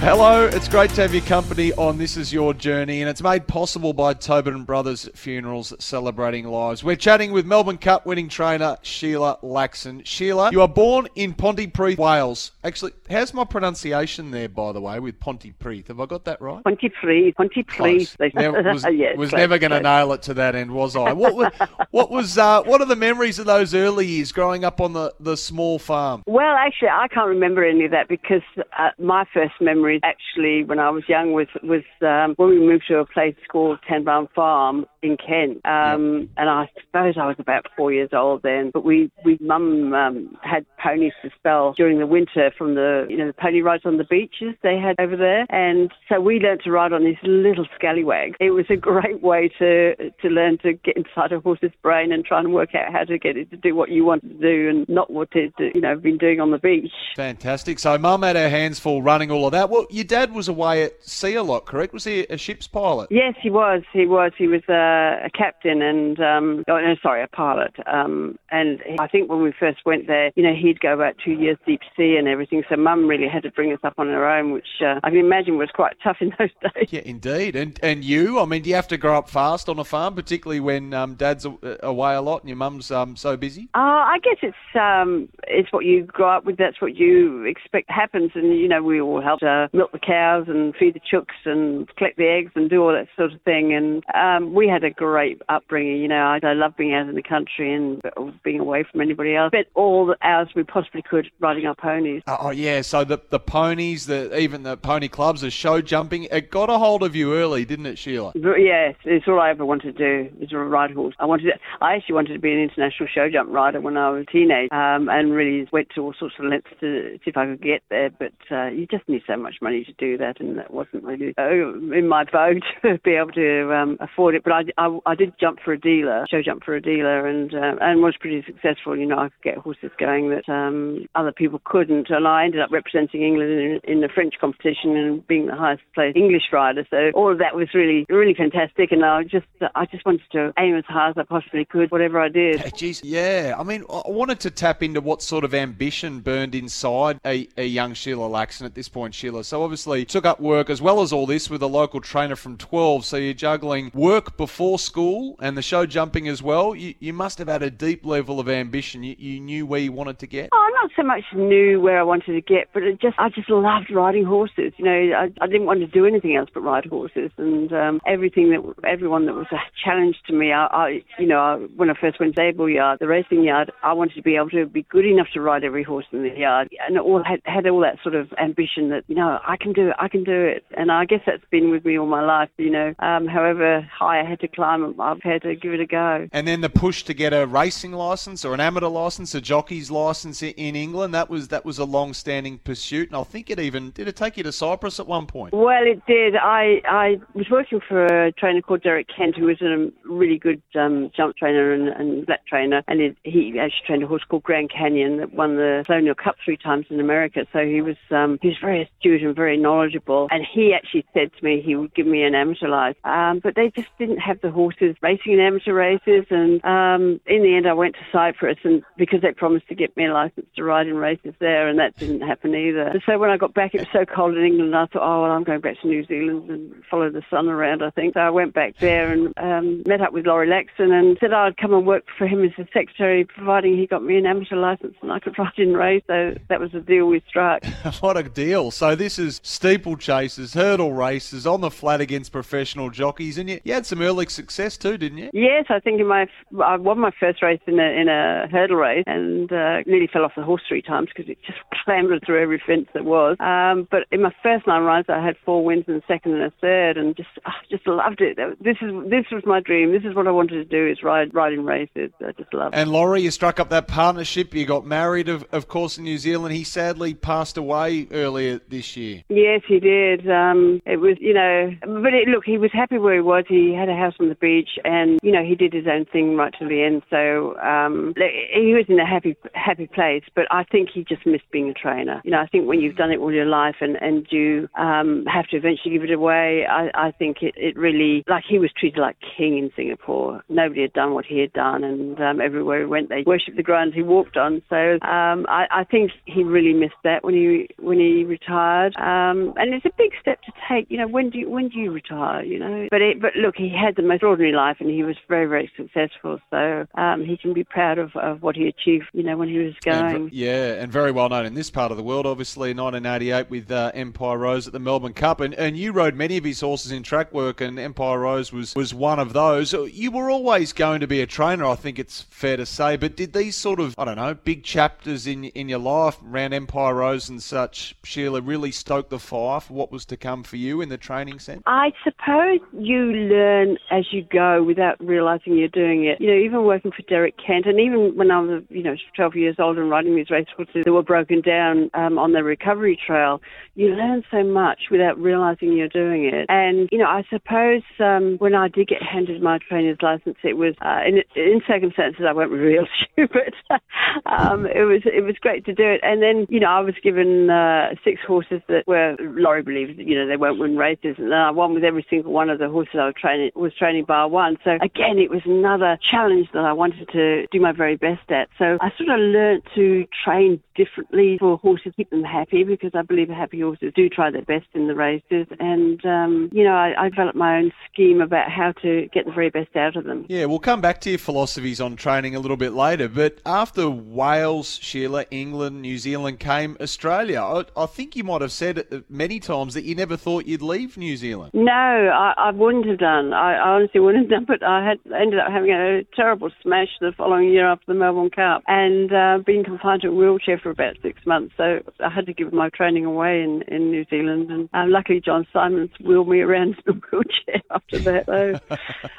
Hello, 0.00 0.44
it's 0.44 0.68
great 0.68 0.90
to 0.90 1.00
have 1.00 1.14
your 1.14 1.22
company 1.24 1.72
on 1.74 1.96
This 1.96 2.16
Is 2.16 2.32
Your 2.32 2.52
Journey, 2.52 3.00
and 3.00 3.08
it's 3.08 3.22
made 3.22 3.46
possible 3.46 3.92
by 3.94 4.12
Tobin 4.12 4.64
Brothers 4.64 5.08
Funerals 5.14 5.72
Celebrating 5.78 6.46
Lives. 6.46 6.84
We're 6.84 6.96
chatting 6.96 7.32
with 7.32 7.46
Melbourne 7.46 7.78
Cup 7.78 8.04
winning 8.04 8.28
trainer 8.28 8.76
Sheila 8.82 9.38
Laxon. 9.42 10.04
Sheila, 10.04 10.50
you 10.52 10.60
are 10.60 10.68
born 10.68 11.08
in 11.14 11.32
Pontypridd, 11.32 11.96
Wales. 11.96 12.52
Actually, 12.62 12.92
how's 13.10 13.32
my 13.32 13.44
pronunciation 13.44 14.30
there, 14.30 14.48
by 14.48 14.72
the 14.72 14.80
way, 14.80 15.00
with 15.00 15.18
Pontypridd? 15.20 15.88
Have 15.88 16.00
I 16.00 16.06
got 16.06 16.24
that 16.26 16.40
right? 16.40 16.62
Pontypridd, 16.64 17.34
Pontypridd. 17.34 18.34
Never, 18.34 18.62
was 18.62 18.84
Yes, 18.92 19.16
was 19.16 19.30
close, 19.30 19.38
never 19.38 19.58
going 19.58 19.70
to 19.70 19.80
nail 19.80 20.12
it 20.12 20.22
to 20.22 20.34
that 20.34 20.54
end, 20.54 20.70
was 20.70 20.96
I? 20.96 21.12
What 21.12 21.34
was 21.34 21.52
what 21.90 22.10
was 22.10 22.36
uh, 22.36 22.62
what 22.62 22.80
are 22.80 22.86
the 22.86 22.96
memories 22.96 23.38
of 23.38 23.46
those 23.46 23.74
early 23.74 24.06
years 24.06 24.32
growing 24.32 24.64
up 24.64 24.80
on 24.80 24.92
the, 24.92 25.14
the 25.20 25.36
small 25.36 25.78
farm? 25.78 26.22
Well, 26.26 26.54
actually, 26.56 26.88
I 26.88 27.08
can't 27.08 27.28
remember 27.28 27.64
any 27.64 27.84
of 27.84 27.90
that 27.92 28.08
because 28.08 28.42
uh, 28.78 28.90
my 28.98 29.24
first 29.32 29.54
memory, 29.60 29.83
actually, 30.02 30.64
when 30.64 30.78
I 30.78 30.90
was 30.90 31.04
young, 31.08 31.32
was 31.32 31.46
was 31.62 31.82
um, 32.02 32.34
when 32.36 32.50
we 32.50 32.58
moved 32.58 32.84
to 32.88 32.98
a 32.98 33.06
place 33.06 33.36
called 33.50 33.78
Tenbound 33.88 34.28
Farm 34.34 34.86
in 35.04 35.16
Kent, 35.16 35.60
um, 35.64 36.30
and 36.36 36.48
I 36.48 36.70
suppose 36.80 37.14
I 37.20 37.26
was 37.26 37.36
about 37.38 37.66
four 37.76 37.92
years 37.92 38.10
old 38.12 38.42
then. 38.42 38.70
But 38.72 38.84
we, 38.84 39.10
we 39.24 39.38
mum 39.40 39.92
um, 39.92 40.36
had 40.42 40.64
ponies 40.82 41.12
to 41.22 41.30
spell 41.38 41.74
during 41.76 41.98
the 41.98 42.06
winter 42.06 42.50
from 42.56 42.74
the 42.74 43.06
you 43.08 43.16
know 43.16 43.26
the 43.26 43.34
pony 43.34 43.60
rides 43.60 43.84
on 43.84 43.98
the 43.98 44.04
beaches 44.04 44.54
they 44.62 44.78
had 44.78 44.98
over 44.98 45.16
there, 45.16 45.46
and 45.50 45.92
so 46.08 46.20
we 46.20 46.38
learned 46.38 46.62
to 46.64 46.70
ride 46.70 46.92
on 46.92 47.04
these 47.04 47.18
little 47.22 47.66
scallywags. 47.74 48.36
It 48.40 48.50
was 48.50 48.64
a 48.70 48.76
great 48.76 49.22
way 49.22 49.50
to 49.58 49.94
to 50.10 50.28
learn 50.28 50.58
to 50.58 50.72
get 50.72 50.96
inside 50.96 51.32
a 51.32 51.40
horse's 51.40 51.72
brain 51.82 52.12
and 52.12 52.24
try 52.24 52.40
and 52.40 52.54
work 52.54 52.74
out 52.74 52.92
how 52.92 53.04
to 53.04 53.18
get 53.18 53.36
it 53.36 53.50
to 53.50 53.56
do 53.56 53.74
what 53.74 53.90
you 53.90 54.04
wanted 54.04 54.40
to 54.40 54.40
do 54.40 54.70
and 54.70 54.88
not 54.88 55.10
what 55.10 55.28
it 55.34 55.52
you 55.58 55.80
know 55.80 55.96
been 55.96 56.18
doing 56.18 56.40
on 56.40 56.50
the 56.50 56.58
beach. 56.58 56.92
Fantastic. 57.16 57.78
So 57.78 57.98
mum 57.98 58.22
had 58.22 58.36
her 58.36 58.48
hands 58.48 58.78
full 58.78 59.02
running 59.02 59.30
all 59.30 59.46
of 59.46 59.52
that. 59.52 59.68
Well, 59.68 59.86
your 59.90 60.04
dad 60.04 60.32
was 60.32 60.48
away 60.48 60.84
at 60.84 61.04
sea 61.04 61.34
a 61.34 61.42
lot, 61.42 61.66
correct? 61.66 61.92
Was 61.92 62.04
he 62.04 62.26
a 62.30 62.38
ship's 62.38 62.66
pilot? 62.66 63.08
Yes, 63.10 63.34
he 63.42 63.50
was. 63.50 63.82
He 63.92 64.06
was. 64.06 64.32
He 64.38 64.46
was 64.46 64.62
uh, 64.68 64.93
a 65.24 65.30
captain 65.30 65.82
and 65.82 66.20
um, 66.20 66.64
oh, 66.68 66.80
no, 66.80 66.94
sorry, 67.02 67.22
a 67.22 67.28
pilot. 67.28 67.74
Um, 67.86 68.38
and 68.50 68.80
I 68.98 69.06
think 69.06 69.28
when 69.28 69.42
we 69.42 69.52
first 69.58 69.80
went 69.84 70.06
there, 70.06 70.30
you 70.36 70.42
know, 70.42 70.54
he'd 70.54 70.80
go 70.80 70.92
about 70.92 71.16
two 71.24 71.32
years 71.32 71.58
deep 71.66 71.80
sea 71.96 72.16
and 72.16 72.28
everything. 72.28 72.62
So 72.68 72.76
Mum 72.76 73.06
really 73.06 73.28
had 73.28 73.42
to 73.44 73.50
bring 73.50 73.72
us 73.72 73.78
up 73.82 73.94
on 73.98 74.08
her 74.08 74.28
own, 74.28 74.52
which 74.52 74.66
uh, 74.80 75.00
I 75.02 75.10
can 75.10 75.18
imagine 75.18 75.58
was 75.58 75.70
quite 75.74 75.94
tough 76.02 76.18
in 76.20 76.32
those 76.38 76.50
days. 76.62 76.88
Yeah, 76.90 77.02
indeed. 77.04 77.56
And 77.56 77.78
and 77.82 78.04
you, 78.04 78.40
I 78.40 78.44
mean, 78.44 78.62
do 78.62 78.70
you 78.70 78.76
have 78.76 78.88
to 78.88 78.96
grow 78.96 79.18
up 79.18 79.28
fast 79.28 79.68
on 79.68 79.78
a 79.78 79.84
farm, 79.84 80.14
particularly 80.14 80.60
when 80.60 80.94
um, 80.94 81.14
dad's 81.14 81.46
away 81.82 82.14
a 82.14 82.20
lot 82.20 82.42
and 82.42 82.48
your 82.48 82.56
mum's 82.56 82.90
um, 82.90 83.16
so 83.16 83.36
busy? 83.36 83.68
Uh, 83.74 83.78
I 83.78 84.18
guess 84.22 84.36
it's 84.42 84.76
um, 84.78 85.28
it's 85.46 85.72
what 85.72 85.84
you 85.84 86.04
grow 86.04 86.36
up 86.36 86.44
with. 86.44 86.56
That's 86.56 86.80
what 86.80 86.96
you 86.96 87.44
expect 87.44 87.90
happens, 87.90 88.32
and 88.34 88.58
you 88.58 88.68
know 88.68 88.82
we 88.82 89.00
all 89.00 89.20
help 89.20 89.40
to 89.40 89.68
milk 89.72 89.92
the 89.92 89.98
cows 89.98 90.46
and 90.48 90.74
feed 90.76 90.94
the 90.94 91.00
chooks 91.00 91.34
and 91.44 91.88
collect 91.96 92.16
the 92.16 92.28
eggs 92.28 92.52
and 92.54 92.70
do 92.70 92.82
all 92.82 92.92
that 92.92 93.08
sort 93.16 93.32
of 93.32 93.40
thing. 93.42 93.74
And 93.74 94.04
um, 94.14 94.54
we 94.54 94.68
had 94.68 94.83
a 94.84 94.90
great 94.90 95.40
upbringing. 95.48 96.00
You 96.00 96.08
know, 96.08 96.16
I, 96.22 96.40
I 96.42 96.52
love 96.52 96.76
being 96.76 96.94
out 96.94 97.08
in 97.08 97.14
the 97.14 97.22
country 97.22 97.72
and 97.72 98.00
being 98.42 98.60
away 98.60 98.84
from 98.90 99.00
anybody 99.00 99.34
else. 99.34 99.50
Spent 99.50 99.68
all 99.74 100.06
the 100.06 100.16
hours 100.22 100.48
we 100.54 100.62
possibly 100.62 101.02
could 101.02 101.30
riding 101.40 101.66
our 101.66 101.74
ponies. 101.74 102.22
Oh, 102.26 102.36
oh, 102.40 102.50
yeah. 102.50 102.82
So 102.82 103.04
the 103.04 103.20
the 103.30 103.40
ponies, 103.40 104.06
the 104.06 104.38
even 104.38 104.62
the 104.62 104.76
pony 104.76 105.08
clubs, 105.08 105.40
the 105.40 105.50
show 105.50 105.80
jumping, 105.80 106.24
it 106.24 106.50
got 106.50 106.70
a 106.70 106.78
hold 106.78 107.02
of 107.02 107.16
you 107.16 107.34
early, 107.34 107.64
didn't 107.64 107.86
it, 107.86 107.98
Sheila? 107.98 108.32
Yes, 108.34 108.94
it's 109.04 109.26
all 109.26 109.40
I 109.40 109.50
ever 109.50 109.64
wanted 109.64 109.96
to 109.96 110.28
do 110.28 110.36
is 110.40 110.52
ride 110.52 110.90
a 110.90 110.94
horse. 110.94 111.14
I 111.18 111.26
wanted 111.26 111.44
to, 111.44 111.52
I 111.80 111.94
actually 111.94 112.14
wanted 112.14 112.34
to 112.34 112.38
be 112.38 112.52
an 112.52 112.58
international 112.58 113.08
show 113.12 113.28
jump 113.30 113.50
rider 113.52 113.80
when 113.80 113.96
I 113.96 114.10
was 114.10 114.26
a 114.28 114.30
teenager, 114.30 114.74
um, 114.74 115.08
and 115.08 115.32
really 115.32 115.66
went 115.72 115.88
to 115.94 116.02
all 116.02 116.14
sorts 116.18 116.34
of 116.38 116.46
lengths 116.46 116.70
to 116.80 117.18
see 117.24 117.30
if 117.30 117.36
I 117.36 117.46
could 117.46 117.62
get 117.62 117.82
there. 117.90 118.10
But 118.10 118.32
uh, 118.50 118.66
you 118.66 118.86
just 118.86 119.08
need 119.08 119.22
so 119.26 119.36
much 119.36 119.56
money 119.60 119.84
to 119.84 119.92
do 119.92 120.18
that, 120.18 120.40
and 120.40 120.58
that 120.58 120.72
wasn't 120.72 121.04
really 121.04 121.34
uh, 121.38 121.50
in 121.96 122.08
my 122.08 122.24
vogue 122.24 122.62
to 122.82 122.98
be 123.04 123.12
able 123.12 123.32
to 123.32 123.72
um, 123.74 123.96
afford 124.00 124.34
it. 124.34 124.44
But 124.44 124.52
I, 124.52 124.62
I, 124.78 124.98
I 125.06 125.14
did 125.14 125.34
jump 125.40 125.58
for 125.64 125.72
a 125.72 125.80
dealer, 125.80 126.24
show 126.30 126.42
jump 126.42 126.64
for 126.64 126.74
a 126.74 126.80
dealer, 126.80 127.26
and 127.26 127.54
uh, 127.54 127.74
and 127.80 128.00
was 128.00 128.16
pretty 128.18 128.42
successful. 128.46 128.96
You 128.96 129.06
know, 129.06 129.18
I 129.18 129.28
could 129.28 129.42
get 129.42 129.58
horses 129.58 129.90
going 129.98 130.30
that 130.30 130.48
um, 130.48 131.06
other 131.14 131.32
people 131.32 131.60
couldn't, 131.64 132.10
and 132.10 132.26
I 132.26 132.44
ended 132.44 132.60
up 132.60 132.70
representing 132.70 133.22
England 133.22 133.52
in, 133.52 133.80
in 133.84 134.00
the 134.00 134.08
French 134.08 134.34
competition 134.40 134.96
and 134.96 135.26
being 135.26 135.46
the 135.46 135.56
highest 135.56 135.82
placed 135.94 136.16
English 136.16 136.44
rider. 136.52 136.86
So 136.90 137.10
all 137.14 137.32
of 137.32 137.38
that 137.38 137.54
was 137.56 137.68
really 137.74 138.06
really 138.08 138.34
fantastic, 138.34 138.92
and 138.92 139.04
I 139.04 139.24
just 139.24 139.46
I 139.74 139.86
just 139.86 140.06
wanted 140.06 140.22
to 140.32 140.52
aim 140.58 140.76
as 140.76 140.84
high 140.86 141.10
as 141.10 141.14
I 141.18 141.24
possibly 141.24 141.64
could, 141.64 141.90
whatever 141.90 142.20
I 142.20 142.28
did. 142.28 142.62
Yeah. 143.02 143.54
I 143.58 143.62
mean, 143.62 143.84
I 143.90 144.04
I 144.04 144.10
wanted 144.10 144.40
to 144.40 144.50
tap 144.50 144.82
into 144.82 145.00
what 145.00 145.22
sort 145.22 145.44
of 145.44 145.54
ambition 145.54 146.20
burned 146.20 146.54
inside 146.54 147.18
a, 147.24 147.48
a 147.56 147.64
young 147.64 147.94
Sheila 147.94 148.28
Laxon 148.28 148.62
at 148.62 148.74
this 148.74 148.88
point, 148.88 149.14
Sheila. 149.14 149.44
So 149.44 149.62
obviously 149.62 150.04
took 150.04 150.24
up 150.26 150.40
work 150.40 150.68
as 150.68 150.82
well 150.82 151.00
as 151.00 151.12
all 151.12 151.26
this 151.26 151.48
with 151.48 151.62
a 151.62 151.66
local 151.66 152.00
trainer 152.00 152.36
from 152.36 152.56
12. 152.56 153.04
So 153.04 153.16
you're 153.16 153.34
juggling 153.34 153.90
work 153.94 154.36
before 154.36 154.53
school 154.78 155.36
and 155.40 155.56
the 155.56 155.62
show 155.62 155.86
jumping 155.86 156.28
as 156.28 156.42
well. 156.42 156.74
You, 156.74 156.94
you 156.98 157.12
must 157.12 157.38
have 157.38 157.48
had 157.48 157.62
a 157.62 157.70
deep 157.70 158.04
level 158.04 158.40
of 158.40 158.48
ambition. 158.48 159.02
You, 159.02 159.16
you 159.18 159.40
knew 159.40 159.66
where 159.66 159.80
you 159.80 159.92
wanted 159.92 160.18
to 160.20 160.26
get. 160.26 160.50
Oh, 160.52 160.70
not 160.74 160.90
so 160.96 161.02
much 161.02 161.24
knew 161.34 161.80
where 161.80 161.98
I 161.98 162.02
wanted 162.02 162.32
to 162.32 162.40
get, 162.40 162.68
but 162.72 162.82
it 162.82 163.00
just 163.00 163.18
I 163.18 163.28
just 163.28 163.50
loved 163.50 163.90
riding 163.90 164.24
horses. 164.24 164.72
You 164.76 164.84
know, 164.84 165.16
I, 165.16 165.30
I 165.40 165.46
didn't 165.46 165.66
want 165.66 165.80
to 165.80 165.86
do 165.86 166.06
anything 166.06 166.36
else 166.36 166.50
but 166.52 166.60
ride 166.60 166.86
horses, 166.86 167.30
and 167.36 167.72
um, 167.72 168.00
everything 168.06 168.50
that 168.50 168.88
everyone 168.88 169.26
that 169.26 169.34
was 169.34 169.46
a 169.52 169.58
challenge 169.82 170.16
to 170.26 170.32
me. 170.32 170.52
I, 170.52 170.66
I 170.66 171.02
you 171.18 171.26
know, 171.26 171.38
I, 171.38 171.56
when 171.76 171.90
I 171.90 171.94
first 172.00 172.20
went 172.20 172.34
to 172.34 172.40
Stable 172.40 172.68
Yard, 172.68 172.98
the 173.00 173.08
racing 173.08 173.44
yard, 173.44 173.72
I 173.82 173.92
wanted 173.92 174.14
to 174.14 174.22
be 174.22 174.36
able 174.36 174.50
to 174.50 174.66
be 174.66 174.82
good 174.82 175.06
enough 175.06 175.28
to 175.34 175.40
ride 175.40 175.64
every 175.64 175.82
horse 175.82 176.06
in 176.12 176.22
the 176.22 176.30
yard, 176.36 176.68
and 176.86 176.98
all 176.98 177.22
had 177.24 177.40
had 177.44 177.66
all 177.66 177.80
that 177.80 177.98
sort 178.02 178.14
of 178.14 178.32
ambition 178.40 178.90
that 178.90 179.04
you 179.08 179.14
know 179.14 179.38
I 179.46 179.56
can 179.56 179.72
do 179.72 179.88
it, 179.88 179.96
I 179.98 180.08
can 180.08 180.24
do 180.24 180.44
it, 180.44 180.64
and 180.76 180.90
I 180.90 181.04
guess 181.04 181.20
that's 181.26 181.44
been 181.50 181.70
with 181.70 181.84
me 181.84 181.98
all 181.98 182.06
my 182.06 182.24
life. 182.24 182.50
You 182.58 182.70
know, 182.70 182.94
um, 182.98 183.26
however 183.26 183.80
high 183.80 184.20
I 184.20 184.28
had 184.28 184.40
to 184.40 184.43
climb, 184.48 185.00
I've 185.00 185.22
had 185.22 185.42
to 185.42 185.54
give 185.54 185.72
it 185.72 185.80
a 185.80 185.86
go. 185.86 186.28
And 186.32 186.46
then 186.46 186.60
the 186.60 186.70
push 186.70 187.02
to 187.04 187.14
get 187.14 187.32
a 187.32 187.46
racing 187.46 187.92
license 187.92 188.44
or 188.44 188.54
an 188.54 188.60
amateur 188.60 188.88
license, 188.88 189.34
a 189.34 189.40
jockey's 189.40 189.90
license 189.90 190.42
in 190.42 190.76
England, 190.76 191.14
that 191.14 191.30
was 191.30 191.48
that 191.48 191.64
was 191.64 191.78
a 191.78 191.84
long-standing 191.84 192.58
pursuit. 192.58 193.08
And 193.08 193.16
I 193.16 193.24
think 193.24 193.50
it 193.50 193.58
even 193.58 193.90
did 193.90 194.08
it 194.08 194.16
take 194.16 194.36
you 194.36 194.42
to 194.42 194.52
Cyprus 194.52 195.00
at 195.00 195.06
one 195.06 195.26
point. 195.26 195.54
Well, 195.54 195.84
it 195.84 196.04
did. 196.06 196.36
I 196.36 196.82
I 196.88 197.20
was 197.34 197.48
working 197.50 197.80
for 197.86 198.04
a 198.04 198.32
trainer 198.32 198.62
called 198.62 198.82
Derek 198.82 199.08
Kent, 199.14 199.36
who 199.36 199.46
was 199.46 199.60
a 199.60 199.90
really 200.04 200.38
good 200.38 200.62
um, 200.74 201.10
jump 201.16 201.36
trainer 201.36 201.72
and, 201.72 201.88
and 201.88 202.26
flat 202.26 202.40
trainer, 202.46 202.82
and 202.88 203.00
it, 203.00 203.16
he 203.24 203.58
actually 203.58 203.86
trained 203.86 204.02
a 204.02 204.06
horse 204.06 204.22
called 204.28 204.42
Grand 204.42 204.70
Canyon 204.70 205.18
that 205.18 205.32
won 205.32 205.56
the 205.56 205.82
Colonial 205.86 206.14
Cup 206.14 206.36
three 206.44 206.56
times 206.56 206.86
in 206.90 207.00
America. 207.00 207.46
So 207.52 207.64
he 207.64 207.80
was 207.80 207.96
um, 208.10 208.38
he 208.42 208.48
was 208.48 208.58
very 208.60 208.82
astute 208.82 209.22
and 209.22 209.34
very 209.34 209.56
knowledgeable, 209.56 210.28
and 210.30 210.44
he 210.44 210.74
actually 210.74 211.04
said 211.14 211.30
to 211.36 211.44
me 211.44 211.60
he 211.60 211.76
would 211.76 211.94
give 211.94 212.06
me 212.06 212.22
an 212.22 212.34
amateur 212.34 212.68
license, 212.68 212.98
um, 213.04 213.40
but 213.40 213.54
they 213.54 213.70
just 213.70 213.88
didn't 213.98 214.18
have 214.18 214.33
the 214.42 214.50
horses 214.50 214.96
racing 215.02 215.32
in 215.34 215.40
amateur 215.40 215.72
races, 215.72 216.24
and 216.30 216.64
um, 216.64 217.20
in 217.26 217.42
the 217.42 217.54
end 217.56 217.66
I 217.66 217.74
went 217.74 217.94
to 217.94 218.00
Cyprus, 218.12 218.58
and 218.64 218.82
because 218.96 219.22
they 219.22 219.32
promised 219.32 219.68
to 219.68 219.74
get 219.74 219.96
me 219.96 220.06
a 220.06 220.12
license 220.12 220.46
to 220.56 220.64
ride 220.64 220.86
in 220.86 220.96
races 220.96 221.34
there, 221.40 221.68
and 221.68 221.78
that 221.78 221.96
didn't 221.96 222.22
happen 222.22 222.54
either. 222.54 222.82
And 222.82 223.02
so 223.06 223.18
when 223.18 223.30
I 223.30 223.36
got 223.36 223.54
back, 223.54 223.74
it 223.74 223.80
was 223.80 223.88
so 223.92 224.04
cold 224.04 224.36
in 224.36 224.44
England, 224.44 224.74
I 224.74 224.86
thought, 224.86 225.02
oh 225.02 225.22
well, 225.22 225.32
I'm 225.32 225.44
going 225.44 225.60
back 225.60 225.80
to 225.80 225.88
New 225.88 226.04
Zealand 226.04 226.50
and 226.50 226.72
follow 226.90 227.10
the 227.10 227.22
sun 227.30 227.48
around. 227.48 227.82
I 227.82 227.90
think 227.90 228.14
so. 228.14 228.20
I 228.20 228.30
went 228.30 228.54
back 228.54 228.76
there 228.78 229.10
and 229.10 229.32
um, 229.36 229.82
met 229.86 230.00
up 230.00 230.12
with 230.12 230.26
Laurie 230.26 230.48
Laxon 230.48 230.92
and 230.92 231.16
said 231.20 231.32
I'd 231.32 231.56
come 231.56 231.74
and 231.74 231.86
work 231.86 232.04
for 232.16 232.26
him 232.26 232.44
as 232.44 232.52
a 232.58 232.66
secretary, 232.72 233.24
providing 233.24 233.76
he 233.76 233.86
got 233.86 234.02
me 234.02 234.16
an 234.16 234.26
amateur 234.26 234.56
license 234.56 234.94
and 235.02 235.12
I 235.12 235.18
could 235.18 235.38
ride 235.38 235.52
in 235.56 235.74
race. 235.74 236.02
So 236.06 236.34
that 236.48 236.60
was 236.60 236.72
the 236.72 236.80
deal 236.80 237.06
we 237.06 237.22
struck. 237.28 237.64
what 238.00 238.16
a 238.16 238.22
deal! 238.22 238.70
So 238.70 238.94
this 238.94 239.18
is 239.18 239.40
steeplechases, 239.40 240.54
hurdle 240.54 240.92
races 240.92 241.46
on 241.46 241.60
the 241.60 241.70
flat 241.70 242.00
against 242.00 242.32
professional 242.32 242.90
jockeys, 242.90 243.38
and 243.38 243.48
you, 243.48 243.60
you 243.64 243.72
had 243.72 243.86
some 243.86 244.02
early 244.02 244.23
success 244.30 244.76
too, 244.76 244.96
didn't 244.96 245.18
you? 245.18 245.30
Yes, 245.32 245.66
I 245.68 245.80
think 245.80 246.00
in 246.00 246.06
my 246.06 246.26
I 246.64 246.76
won 246.76 246.98
my 246.98 247.10
first 247.18 247.42
race 247.42 247.60
in 247.66 247.78
a 247.78 248.00
in 248.00 248.08
a 248.08 248.48
hurdle 248.50 248.76
race 248.76 249.04
and 249.06 249.50
uh, 249.52 249.80
nearly 249.86 250.08
fell 250.12 250.24
off 250.24 250.32
the 250.36 250.42
horse 250.42 250.62
three 250.68 250.82
times 250.82 251.08
because 251.14 251.30
it 251.30 251.38
just 251.46 251.58
clambered 251.84 252.22
through 252.24 252.42
every 252.42 252.62
fence 252.64 252.88
there 252.92 253.02
was. 253.02 253.36
Um, 253.40 253.86
but 253.90 254.06
in 254.10 254.22
my 254.22 254.32
first 254.42 254.66
nine 254.66 254.82
rides, 254.82 255.08
I 255.08 255.24
had 255.24 255.36
four 255.44 255.64
wins 255.64 255.84
and 255.88 256.02
a 256.02 256.06
second 256.06 256.34
and 256.34 256.42
a 256.42 256.52
third, 256.60 256.96
and 256.96 257.16
just 257.16 257.30
I 257.46 257.52
just 257.70 257.86
loved 257.86 258.20
it. 258.20 258.36
This 258.60 258.76
is 258.80 258.92
this 259.10 259.26
was 259.30 259.42
my 259.46 259.60
dream. 259.60 259.92
This 259.92 260.04
is 260.04 260.14
what 260.14 260.26
I 260.26 260.30
wanted 260.30 260.56
to 260.56 260.64
do 260.64 260.90
is 260.90 261.02
ride 261.02 261.30
in 261.52 261.64
races. 261.64 262.10
I 262.20 262.32
just 262.32 262.52
loved 262.52 262.74
it. 262.74 262.78
And 262.78 262.90
Laurie, 262.90 263.22
you 263.22 263.30
struck 263.30 263.60
up 263.60 263.70
that 263.70 263.88
partnership. 263.88 264.54
You 264.54 264.66
got 264.66 264.86
married, 264.86 265.28
of, 265.28 265.44
of 265.52 265.68
course, 265.68 265.98
in 265.98 266.04
New 266.04 266.18
Zealand. 266.18 266.54
He 266.54 266.64
sadly 266.64 267.14
passed 267.14 267.56
away 267.56 268.08
earlier 268.10 268.60
this 268.68 268.96
year. 268.96 269.22
Yes, 269.28 269.62
he 269.66 269.80
did. 269.80 270.28
Um, 270.30 270.80
it 270.86 270.96
was, 270.96 271.16
you 271.20 271.34
know, 271.34 271.74
but 271.80 272.14
it, 272.14 272.28
look, 272.28 272.44
he 272.44 272.58
was 272.58 272.70
happy 272.72 272.98
where 272.98 273.14
he 273.14 273.20
was. 273.20 273.44
He 273.48 273.74
had 273.74 273.88
a 273.88 273.96
house 273.96 274.13
across 274.14 274.24
on 274.24 274.28
the 274.28 274.34
beach, 274.34 274.78
and 274.84 275.18
you 275.22 275.32
know 275.32 275.42
he 275.44 275.54
did 275.54 275.72
his 275.72 275.86
own 275.86 276.04
thing 276.06 276.36
right 276.36 276.52
to 276.58 276.66
the 276.66 276.82
end. 276.82 277.02
So 277.10 277.58
um, 277.60 278.14
he 278.16 278.74
was 278.74 278.84
in 278.88 278.98
a 278.98 279.06
happy 279.06 279.36
happy 279.54 279.86
place. 279.86 280.22
But 280.34 280.44
I 280.50 280.64
think 280.64 280.90
he 280.92 281.04
just 281.04 281.26
missed 281.26 281.50
being 281.52 281.70
a 281.70 281.74
trainer. 281.74 282.20
You 282.24 282.30
know, 282.30 282.40
I 282.40 282.46
think 282.46 282.66
when 282.66 282.80
you've 282.80 282.96
done 282.96 283.10
it 283.10 283.18
all 283.18 283.32
your 283.32 283.46
life 283.46 283.76
and 283.80 283.96
and 283.96 284.26
you 284.30 284.68
um, 284.78 285.24
have 285.26 285.46
to 285.48 285.56
eventually 285.56 285.94
give 285.94 286.04
it 286.04 286.12
away, 286.12 286.66
I, 286.68 286.88
I 286.94 287.10
think 287.12 287.38
it, 287.42 287.54
it 287.56 287.76
really 287.76 288.24
like 288.28 288.44
he 288.48 288.58
was 288.58 288.70
treated 288.78 289.00
like 289.00 289.16
king 289.36 289.58
in 289.58 289.70
Singapore. 289.76 290.42
Nobody 290.48 290.82
had 290.82 290.92
done 290.92 291.14
what 291.14 291.24
he 291.24 291.40
had 291.40 291.52
done, 291.52 291.84
and 291.84 292.20
um, 292.20 292.40
everywhere 292.40 292.80
he 292.80 292.86
went, 292.86 293.08
they 293.08 293.24
worshipped 293.26 293.56
the 293.56 293.62
ground 293.62 293.94
he 293.94 294.02
walked 294.02 294.36
on. 294.36 294.62
So 294.68 294.76
um, 295.06 295.46
I, 295.48 295.66
I 295.70 295.84
think 295.84 296.12
he 296.26 296.42
really 296.42 296.72
missed 296.72 296.94
that 297.04 297.24
when 297.24 297.34
he 297.34 297.68
when 297.78 297.98
he 297.98 298.24
retired. 298.24 298.94
Um, 298.96 299.54
and 299.56 299.74
it's 299.74 299.84
a 299.84 299.90
big 299.96 300.12
step 300.20 300.40
to 300.42 300.52
take. 300.68 300.86
You 300.90 300.98
know, 300.98 301.08
when 301.08 301.30
do 301.30 301.38
you, 301.38 301.50
when 301.50 301.68
do 301.68 301.78
you 301.78 301.90
retire? 301.90 302.44
You 302.44 302.58
know, 302.58 302.88
but 302.90 303.00
it, 303.00 303.20
but 303.20 303.36
look, 303.36 303.54
he 303.56 303.70
had 303.70 303.96
the 303.96 304.02
most 304.04 304.22
ordinary 304.22 304.52
life, 304.52 304.76
and 304.80 304.90
he 304.90 305.02
was 305.02 305.16
very 305.28 305.46
very 305.46 305.70
successful. 305.76 306.38
So 306.50 306.86
um, 306.94 307.24
he 307.24 307.36
can 307.36 307.52
be 307.52 307.64
proud 307.64 307.98
of, 307.98 308.14
of 308.16 308.42
what 308.42 308.56
he 308.56 308.66
achieved. 308.66 309.06
You 309.12 309.22
know, 309.22 309.36
when 309.36 309.48
he 309.48 309.58
was 309.58 309.74
going. 309.84 310.14
And, 310.14 310.32
yeah, 310.32 310.74
and 310.74 310.90
very 310.90 311.10
well 311.10 311.28
known 311.28 311.46
in 311.46 311.54
this 311.54 311.70
part 311.70 311.90
of 311.90 311.96
the 311.96 312.02
world. 312.02 312.26
Obviously, 312.26 312.74
1988 312.74 313.50
with 313.50 313.70
uh, 313.70 313.90
Empire 313.94 314.38
Rose 314.38 314.66
at 314.66 314.72
the 314.72 314.78
Melbourne 314.78 315.14
Cup, 315.14 315.40
and, 315.40 315.54
and 315.54 315.76
you 315.76 315.92
rode 315.92 316.14
many 316.14 316.36
of 316.36 316.44
his 316.44 316.60
horses 316.60 316.92
in 316.92 317.02
track 317.02 317.32
work, 317.32 317.60
and 317.60 317.78
Empire 317.78 318.20
Rose 318.20 318.52
was 318.52 318.74
was 318.74 318.94
one 318.94 319.18
of 319.18 319.32
those. 319.32 319.72
You 319.72 320.10
were 320.10 320.30
always 320.30 320.72
going 320.72 321.00
to 321.00 321.06
be 321.06 321.20
a 321.20 321.26
trainer, 321.26 321.64
I 321.64 321.74
think 321.74 321.98
it's 321.98 322.22
fair 322.22 322.56
to 322.56 322.66
say. 322.66 322.96
But 322.96 323.16
did 323.16 323.32
these 323.32 323.56
sort 323.56 323.80
of 323.80 323.94
I 323.98 324.04
don't 324.04 324.16
know 324.16 324.34
big 324.34 324.64
chapters 324.64 325.26
in 325.26 325.44
in 325.44 325.68
your 325.68 325.78
life 325.78 326.18
around 326.26 326.52
Empire 326.52 326.94
Rose 326.94 327.28
and 327.28 327.42
such, 327.42 327.96
Sheila, 328.02 328.40
really 328.40 328.72
stoke 328.72 329.08
the 329.08 329.18
fire 329.18 329.60
for 329.60 329.74
what 329.74 329.90
was 329.90 330.04
to 330.06 330.16
come 330.16 330.42
for 330.42 330.56
you 330.56 330.80
in 330.80 330.88
the 330.88 330.98
training 330.98 331.38
sense? 331.38 331.62
I 331.66 331.92
suppose 332.02 332.60
you 332.72 333.12
learn 333.12 333.78
as 333.94 334.04
you 334.10 334.24
go 334.24 334.62
without 334.62 334.96
realising 335.04 335.56
you're 335.56 335.68
doing 335.68 336.04
it. 336.04 336.20
You 336.20 336.28
know, 336.28 336.36
even 336.36 336.64
working 336.64 336.90
for 336.90 337.02
Derek 337.02 337.36
Kent, 337.38 337.66
and 337.66 337.78
even 337.78 338.16
when 338.16 338.30
I 338.30 338.40
was, 338.40 338.62
you 338.68 338.82
know, 338.82 338.96
12 339.14 339.36
years 339.36 339.56
old 339.58 339.78
and 339.78 339.88
riding 339.88 340.16
these 340.16 340.30
racehorses 340.30 340.82
that 340.84 340.92
were 340.92 341.02
broken 341.02 341.40
down 341.40 341.90
um, 341.94 342.18
on 342.18 342.32
the 342.32 342.42
recovery 342.42 342.98
trail, 343.06 343.40
you 343.76 343.90
learn 343.90 344.24
so 344.30 344.42
much 344.42 344.84
without 344.90 345.18
realising 345.18 345.72
you're 345.76 345.88
doing 345.88 346.24
it. 346.24 346.46
And, 346.48 346.88
you 346.90 346.98
know, 346.98 347.06
I 347.06 347.22
suppose 347.30 347.82
um, 348.00 348.36
when 348.38 348.54
I 348.54 348.68
did 348.68 348.88
get 348.88 349.02
handed 349.02 349.40
my 349.42 349.58
trainer's 349.68 349.98
license, 350.02 350.38
it 350.42 350.56
was 350.56 350.74
uh, 350.84 351.00
in, 351.06 351.22
in 351.36 351.60
circumstances 351.66 352.24
I 352.28 352.32
won't 352.32 352.50
but 353.16 353.80
um, 354.26 354.66
it 354.66 354.84
was 354.84 355.02
it 355.04 355.24
was 355.24 355.36
great 355.40 355.64
to 355.66 355.74
do 355.74 355.84
it. 355.84 356.00
And 356.02 356.22
then, 356.22 356.46
you 356.48 356.58
know, 356.58 356.68
I 356.68 356.80
was 356.80 356.94
given 357.02 357.50
uh, 357.50 357.94
six 358.04 358.20
horses 358.26 358.60
that 358.68 358.86
were 358.86 359.16
Laurie 359.20 359.62
believed, 359.62 359.98
you 359.98 360.18
know, 360.18 360.26
they 360.26 360.36
won't 360.36 360.58
win 360.58 360.76
races, 360.76 361.16
and 361.18 361.32
I 361.32 361.50
won 361.50 361.74
with 361.74 361.84
every 361.84 362.04
single 362.10 362.32
one 362.32 362.50
of 362.50 362.58
the 362.58 362.68
horses 362.68 362.94
I 362.94 363.06
was 363.06 363.14
training 363.20 363.50
was 363.54 363.72
training 363.74 363.83
bar 364.02 364.28
one. 364.28 364.56
So 364.64 364.72
again, 364.82 365.18
it 365.18 365.30
was 365.30 365.42
another 365.44 365.98
challenge 366.10 366.48
that 366.52 366.64
I 366.64 366.72
wanted 366.72 367.08
to 367.10 367.46
do 367.50 367.60
my 367.60 367.72
very 367.72 367.96
best 367.96 368.30
at. 368.30 368.48
So 368.58 368.78
I 368.80 368.90
sort 368.96 369.10
of 369.10 369.20
learnt 369.20 369.64
to 369.74 370.06
train 370.24 370.60
differently 370.74 371.36
for 371.38 371.56
horses, 371.58 371.92
keep 371.96 372.10
them 372.10 372.24
happy 372.24 372.64
because 372.64 372.90
I 372.94 373.02
believe 373.02 373.28
happy 373.28 373.60
horses 373.60 373.92
do 373.94 374.08
try 374.08 374.30
their 374.30 374.42
best 374.42 374.66
in 374.74 374.88
the 374.88 374.94
races. 374.94 375.46
And, 375.58 376.04
um, 376.04 376.50
you 376.52 376.64
know, 376.64 376.74
I, 376.74 376.94
I 377.04 377.08
developed 377.08 377.36
my 377.36 377.58
own 377.58 377.72
scheme 377.90 378.20
about 378.20 378.50
how 378.50 378.72
to 378.82 379.08
get 379.12 379.26
the 379.26 379.32
very 379.32 379.50
best 379.50 379.76
out 379.76 379.96
of 379.96 380.04
them. 380.04 380.26
Yeah, 380.28 380.46
we'll 380.46 380.58
come 380.58 380.80
back 380.80 381.00
to 381.02 381.10
your 381.10 381.18
philosophies 381.18 381.80
on 381.80 381.96
training 381.96 382.34
a 382.34 382.40
little 382.40 382.56
bit 382.56 382.72
later. 382.72 383.08
But 383.08 383.38
after 383.46 383.88
Wales, 383.88 384.78
Sheila, 384.82 385.26
England, 385.30 385.82
New 385.82 385.98
Zealand 385.98 386.40
came 386.40 386.76
Australia. 386.80 387.40
I, 387.40 387.64
I 387.76 387.86
think 387.86 388.16
you 388.16 388.24
might 388.24 388.40
have 388.40 388.52
said 388.52 389.04
many 389.08 389.40
times 389.40 389.74
that 389.74 389.84
you 389.84 389.94
never 389.94 390.16
thought 390.16 390.46
you'd 390.46 390.62
leave 390.62 390.96
New 390.96 391.16
Zealand. 391.16 391.52
No, 391.54 391.72
I, 391.72 392.34
I 392.36 392.50
wouldn't 392.50 392.86
have 392.86 392.98
done. 392.98 393.32
I, 393.32 393.54
I 393.54 393.73
honestly 393.74 394.00
wouldn't 394.00 394.30
have 394.30 394.30
done. 394.30 394.44
But 394.46 394.66
I 394.66 394.86
had 394.86 394.98
ended 395.12 395.38
up 395.38 395.50
having 395.50 395.70
a 395.70 396.04
terrible 396.14 396.50
smash 396.62 396.88
the 397.00 397.12
following 397.12 397.48
year 397.48 397.66
after 397.66 397.86
the 397.86 397.94
Melbourne 397.94 398.30
Cup 398.30 398.62
and 398.66 399.12
uh, 399.12 399.38
being 399.44 399.64
confined 399.64 400.02
to 400.02 400.08
a 400.08 400.12
wheelchair 400.14 400.58
for 400.58 400.70
about 400.70 400.96
six 401.02 401.24
months. 401.26 401.54
So 401.56 401.80
I 402.00 402.08
had 402.08 402.26
to 402.26 402.32
give 402.32 402.52
my 402.52 402.68
training 402.70 403.04
away 403.04 403.42
in, 403.42 403.62
in 403.68 403.90
New 403.90 404.04
Zealand. 404.08 404.50
And 404.50 404.68
uh, 404.72 404.84
luckily, 404.86 405.20
John 405.20 405.46
Symons 405.52 405.90
wheeled 406.00 406.28
me 406.28 406.40
around 406.40 406.76
in 406.86 406.94
a 406.94 407.16
wheelchair 407.16 407.62
after 407.70 407.98
that. 408.00 408.26
So 408.26 408.76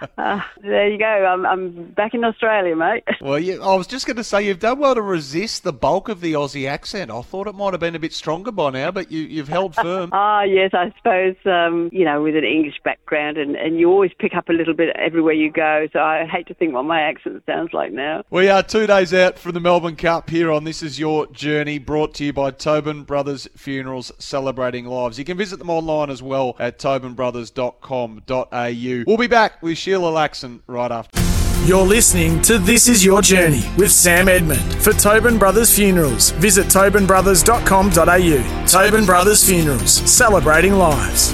uh, 0.17 0.41
there 0.61 0.89
you 0.89 0.97
go. 0.97 1.05
I'm, 1.05 1.45
I'm 1.45 1.91
back 1.91 2.13
in 2.13 2.23
Australia, 2.23 2.75
mate. 2.75 3.03
Well, 3.25 3.39
you, 3.39 3.59
I 3.63 3.73
was 3.75 3.87
just 3.87 4.05
going 4.05 4.17
to 4.17 4.23
say 4.23 4.45
you've 4.45 4.59
done 4.59 4.77
well 4.77 4.93
to 4.93 5.01
resist 5.01 5.63
the 5.63 5.73
bulk 5.73 6.09
of 6.09 6.21
the 6.21 6.33
Aussie 6.33 6.69
accent. 6.69 7.09
I 7.09 7.23
thought 7.23 7.47
it 7.47 7.55
might 7.55 7.73
have 7.73 7.79
been 7.79 7.95
a 7.95 7.99
bit 7.99 8.13
stronger 8.13 8.51
by 8.51 8.69
now, 8.69 8.91
but 8.91 9.11
you, 9.11 9.21
you've 9.21 9.47
held 9.47 9.73
firm. 9.73 10.11
Ah, 10.13 10.43
yes, 10.43 10.71
I 10.73 10.93
suppose, 10.97 11.35
um, 11.45 11.89
you 11.91 12.05
know, 12.05 12.21
with 12.21 12.35
an 12.35 12.43
English 12.43 12.75
background, 12.83 13.37
and, 13.37 13.55
and 13.55 13.79
you 13.79 13.89
always 13.89 14.11
pick 14.19 14.34
up 14.35 14.49
a 14.49 14.53
little 14.53 14.73
bit 14.73 14.95
everywhere 14.95 15.33
you 15.33 15.51
go. 15.51 15.87
So 15.93 15.99
I 15.99 16.25
hate 16.25 16.47
to 16.47 16.53
think 16.53 16.73
what 16.73 16.83
my 16.83 17.01
accent 17.01 17.43
sounds 17.45 17.73
like 17.73 17.91
now. 17.91 18.23
We 18.29 18.49
are 18.49 18.63
two 18.63 18.87
days 18.87 19.13
out 19.13 19.37
from 19.39 19.53
the 19.53 19.59
Melbourne 19.59 19.95
Cup 19.95 20.29
here 20.29 20.51
on 20.51 20.63
This 20.63 20.81
Is 20.83 20.99
Your 20.99 21.27
Journey, 21.27 21.79
brought 21.79 22.13
to 22.15 22.25
you 22.25 22.33
by 22.33 22.51
Tobin 22.51 23.03
Brothers 23.03 23.47
Funerals 23.55 24.11
Celebrating 24.19 24.85
Lives. 24.85 25.17
You 25.19 25.25
can 25.25 25.37
visit 25.37 25.59
them 25.59 25.69
online 25.69 26.09
as 26.09 26.23
well 26.23 26.55
at 26.59 26.79
tobinbrothers.com.au. 26.79 29.03
We'll 29.07 29.17
be 29.17 29.27
back 29.27 29.61
with 29.61 29.77
Sheila 29.77 30.11
Laxon 30.11 30.61
right 30.67 30.91
after. 30.91 31.21
You're 31.65 31.85
listening 31.85 32.41
to 32.43 32.59
This 32.59 32.87
Is 32.87 33.03
Your 33.03 33.23
Journey 33.23 33.63
with 33.75 33.91
Sam 33.91 34.27
Edmund. 34.27 34.61
For 34.83 34.93
Tobin 34.93 35.39
Brothers 35.39 35.75
Funerals, 35.75 36.29
visit 36.31 36.67
tobinbrothers.com.au. 36.67 38.67
Tobin 38.67 39.05
Brothers 39.05 39.43
Funerals, 39.43 39.91
celebrating 39.91 40.73
lives. 40.73 41.33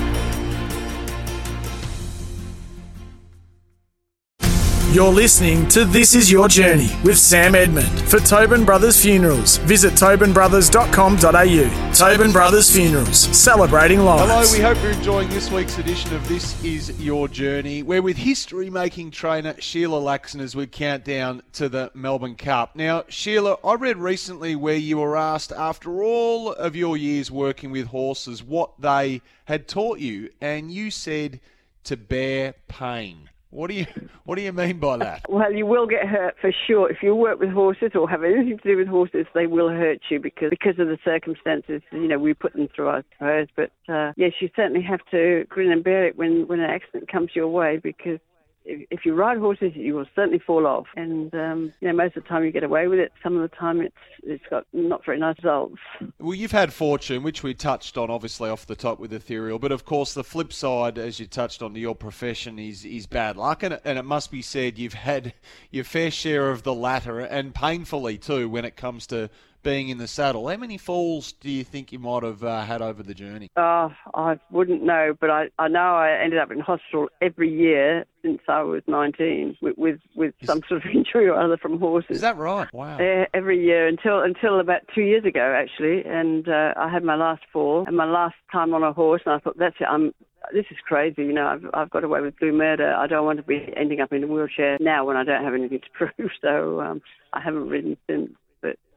You're 4.93 5.13
listening 5.13 5.69
to 5.69 5.85
This 5.85 6.15
Is 6.15 6.29
Your 6.29 6.49
Journey 6.49 6.89
with 7.05 7.17
Sam 7.17 7.55
Edmund. 7.55 7.87
For 8.09 8.19
Tobin 8.19 8.65
Brothers 8.65 9.01
Funerals, 9.01 9.55
visit 9.59 9.93
tobinbrothers.com.au. 9.93 11.93
Tobin 11.93 12.31
Brothers 12.33 12.69
Funerals, 12.69 13.17
celebrating 13.17 14.01
lives. 14.01 14.29
Hello, 14.29 14.43
we 14.51 14.59
hope 14.59 14.83
you're 14.83 14.91
enjoying 14.91 15.29
this 15.29 15.49
week's 15.49 15.77
edition 15.77 16.13
of 16.13 16.27
This 16.27 16.61
Is 16.61 17.01
Your 17.01 17.29
Journey. 17.29 17.83
We're 17.83 18.01
with 18.01 18.17
history 18.17 18.69
making 18.69 19.11
trainer 19.11 19.55
Sheila 19.61 20.01
Laxon 20.01 20.41
as 20.41 20.57
we 20.57 20.67
count 20.67 21.05
down 21.05 21.41
to 21.53 21.69
the 21.69 21.89
Melbourne 21.93 22.35
Cup. 22.35 22.75
Now, 22.75 23.05
Sheila, 23.07 23.59
I 23.63 23.75
read 23.75 23.95
recently 23.95 24.57
where 24.57 24.75
you 24.75 24.97
were 24.97 25.15
asked, 25.15 25.53
after 25.53 26.03
all 26.03 26.51
of 26.51 26.75
your 26.75 26.97
years 26.97 27.31
working 27.31 27.71
with 27.71 27.87
horses, 27.87 28.43
what 28.43 28.71
they 28.77 29.21
had 29.45 29.69
taught 29.69 29.99
you, 29.99 30.31
and 30.41 30.69
you 30.69 30.91
said 30.91 31.39
to 31.85 31.95
bear 31.95 32.55
pain. 32.67 33.29
What 33.51 33.69
do 33.69 33.75
you 33.75 33.85
What 34.23 34.35
do 34.37 34.41
you 34.41 34.53
mean 34.53 34.79
by 34.79 34.97
that? 34.97 35.25
Well, 35.29 35.51
you 35.51 35.65
will 35.65 35.87
get 35.87 36.07
hurt 36.07 36.35
for 36.39 36.51
sure 36.67 36.89
if 36.89 36.97
you 37.03 37.15
work 37.15 37.39
with 37.39 37.49
horses 37.49 37.91
or 37.95 38.09
have 38.09 38.23
anything 38.23 38.57
to 38.57 38.63
do 38.63 38.77
with 38.77 38.87
horses. 38.87 39.25
They 39.33 39.47
will 39.47 39.69
hurt 39.69 39.99
you 40.09 40.19
because 40.19 40.49
because 40.49 40.79
of 40.79 40.87
the 40.87 40.97
circumstances. 41.03 41.81
You 41.91 42.07
know, 42.07 42.17
we 42.17 42.33
put 42.33 42.53
them 42.53 42.67
through, 42.73 42.89
I 42.89 43.03
suppose. 43.13 43.47
But 43.55 43.71
uh, 43.93 44.13
yes, 44.15 44.33
you 44.39 44.49
certainly 44.55 44.81
have 44.83 45.01
to 45.11 45.45
grin 45.49 45.71
and 45.71 45.83
bear 45.83 46.07
it 46.07 46.17
when 46.17 46.47
when 46.47 46.59
an 46.59 46.69
accident 46.69 47.11
comes 47.11 47.31
your 47.33 47.47
way 47.47 47.77
because 47.77 48.19
if, 48.65 49.05
you 49.05 49.13
ride 49.13 49.37
horses, 49.37 49.73
you 49.75 49.95
will 49.95 50.05
certainly 50.15 50.39
fall 50.39 50.67
off. 50.67 50.87
And 50.95 51.33
um, 51.33 51.73
you 51.79 51.87
know, 51.87 51.93
most 51.95 52.15
of 52.17 52.23
the 52.23 52.29
time 52.29 52.43
you 52.43 52.51
get 52.51 52.63
away 52.63 52.87
with 52.87 52.99
it. 52.99 53.11
Some 53.23 53.35
of 53.35 53.41
the 53.41 53.55
time 53.55 53.81
it's 53.81 53.95
it's 54.23 54.43
got 54.49 54.65
not 54.73 55.05
very 55.05 55.19
nice 55.19 55.37
results. 55.37 55.77
Well, 56.19 56.35
you've 56.35 56.51
had 56.51 56.73
fortune, 56.73 57.23
which 57.23 57.43
we 57.43 57.53
touched 57.53 57.97
on 57.97 58.09
obviously 58.09 58.49
off 58.49 58.65
the 58.65 58.75
top 58.75 58.99
with 58.99 59.13
ethereal, 59.13 59.59
but 59.59 59.71
of 59.71 59.85
course 59.85 60.13
the 60.13 60.23
flip 60.23 60.53
side, 60.53 60.97
as 60.97 61.19
you 61.19 61.27
touched 61.27 61.61
on, 61.61 61.73
to 61.73 61.79
your 61.79 61.95
profession 61.95 62.59
is 62.59 62.85
is 62.85 63.07
bad 63.07 63.37
luck, 63.37 63.63
and, 63.63 63.79
and 63.83 63.97
it 63.97 64.05
must 64.05 64.31
be 64.31 64.41
said 64.41 64.77
you've 64.77 64.93
had 64.93 65.33
your 65.71 65.83
fair 65.83 66.11
share 66.11 66.49
of 66.49 66.63
the 66.63 66.73
latter, 66.73 67.19
and 67.19 67.55
painfully 67.55 68.17
too 68.17 68.49
when 68.49 68.65
it 68.65 68.75
comes 68.75 69.07
to 69.07 69.29
being 69.63 69.89
in 69.89 69.97
the 69.97 70.07
saddle. 70.07 70.47
How 70.47 70.57
many 70.57 70.77
falls 70.77 71.33
do 71.33 71.49
you 71.49 71.63
think 71.63 71.91
you 71.91 71.99
might 71.99 72.23
have 72.23 72.43
uh, 72.43 72.63
had 72.63 72.81
over 72.81 73.03
the 73.03 73.13
journey? 73.13 73.49
Oh, 73.55 73.91
I 74.13 74.39
wouldn't 74.49 74.83
know, 74.83 75.15
but 75.19 75.29
I, 75.29 75.49
I 75.59 75.67
know 75.67 75.95
I 75.95 76.11
ended 76.11 76.39
up 76.39 76.51
in 76.51 76.59
hospital 76.59 77.09
every 77.21 77.51
year 77.51 78.05
since 78.21 78.41
I 78.47 78.61
was 78.61 78.83
19 78.87 79.57
with 79.61 79.77
with, 79.77 79.99
with 80.15 80.33
some 80.43 80.61
sort 80.67 80.85
of 80.85 80.91
injury 80.93 81.27
or 81.27 81.39
other 81.39 81.57
from 81.57 81.79
horses. 81.79 82.17
Is 82.17 82.21
that 82.21 82.37
right? 82.37 82.71
Wow. 82.73 82.97
Yeah, 82.99 83.25
every 83.33 83.63
year 83.63 83.87
until 83.87 84.21
until 84.21 84.59
about 84.59 84.81
two 84.93 85.01
years 85.01 85.25
ago 85.25 85.55
actually, 85.57 86.03
and 86.05 86.47
uh, 86.47 86.73
I 86.77 86.89
had 86.89 87.03
my 87.03 87.15
last 87.15 87.43
fall 87.51 87.85
and 87.87 87.95
my 87.95 88.05
last 88.05 88.35
time 88.51 88.73
on 88.73 88.83
a 88.83 88.93
horse, 88.93 89.21
and 89.25 89.35
I 89.35 89.39
thought 89.39 89.57
that's 89.57 89.75
it. 89.79 89.85
I'm 89.85 90.13
this 90.53 90.65
is 90.71 90.77
crazy. 90.85 91.23
You 91.23 91.33
know, 91.33 91.47
I've, 91.47 91.65
I've 91.73 91.89
got 91.89 92.03
away 92.03 92.21
with 92.21 92.37
blue 92.39 92.51
murder. 92.51 92.93
I 92.93 93.07
don't 93.07 93.25
want 93.25 93.37
to 93.37 93.43
be 93.43 93.71
ending 93.77 94.01
up 94.01 94.11
in 94.11 94.23
a 94.23 94.27
wheelchair 94.27 94.77
now 94.79 95.05
when 95.05 95.15
I 95.15 95.23
don't 95.23 95.43
have 95.43 95.53
anything 95.53 95.79
to 95.79 95.89
prove. 95.93 96.31
So 96.41 96.81
um, 96.81 97.01
I 97.33 97.41
haven't 97.41 97.69
ridden 97.69 97.97
since. 98.07 98.31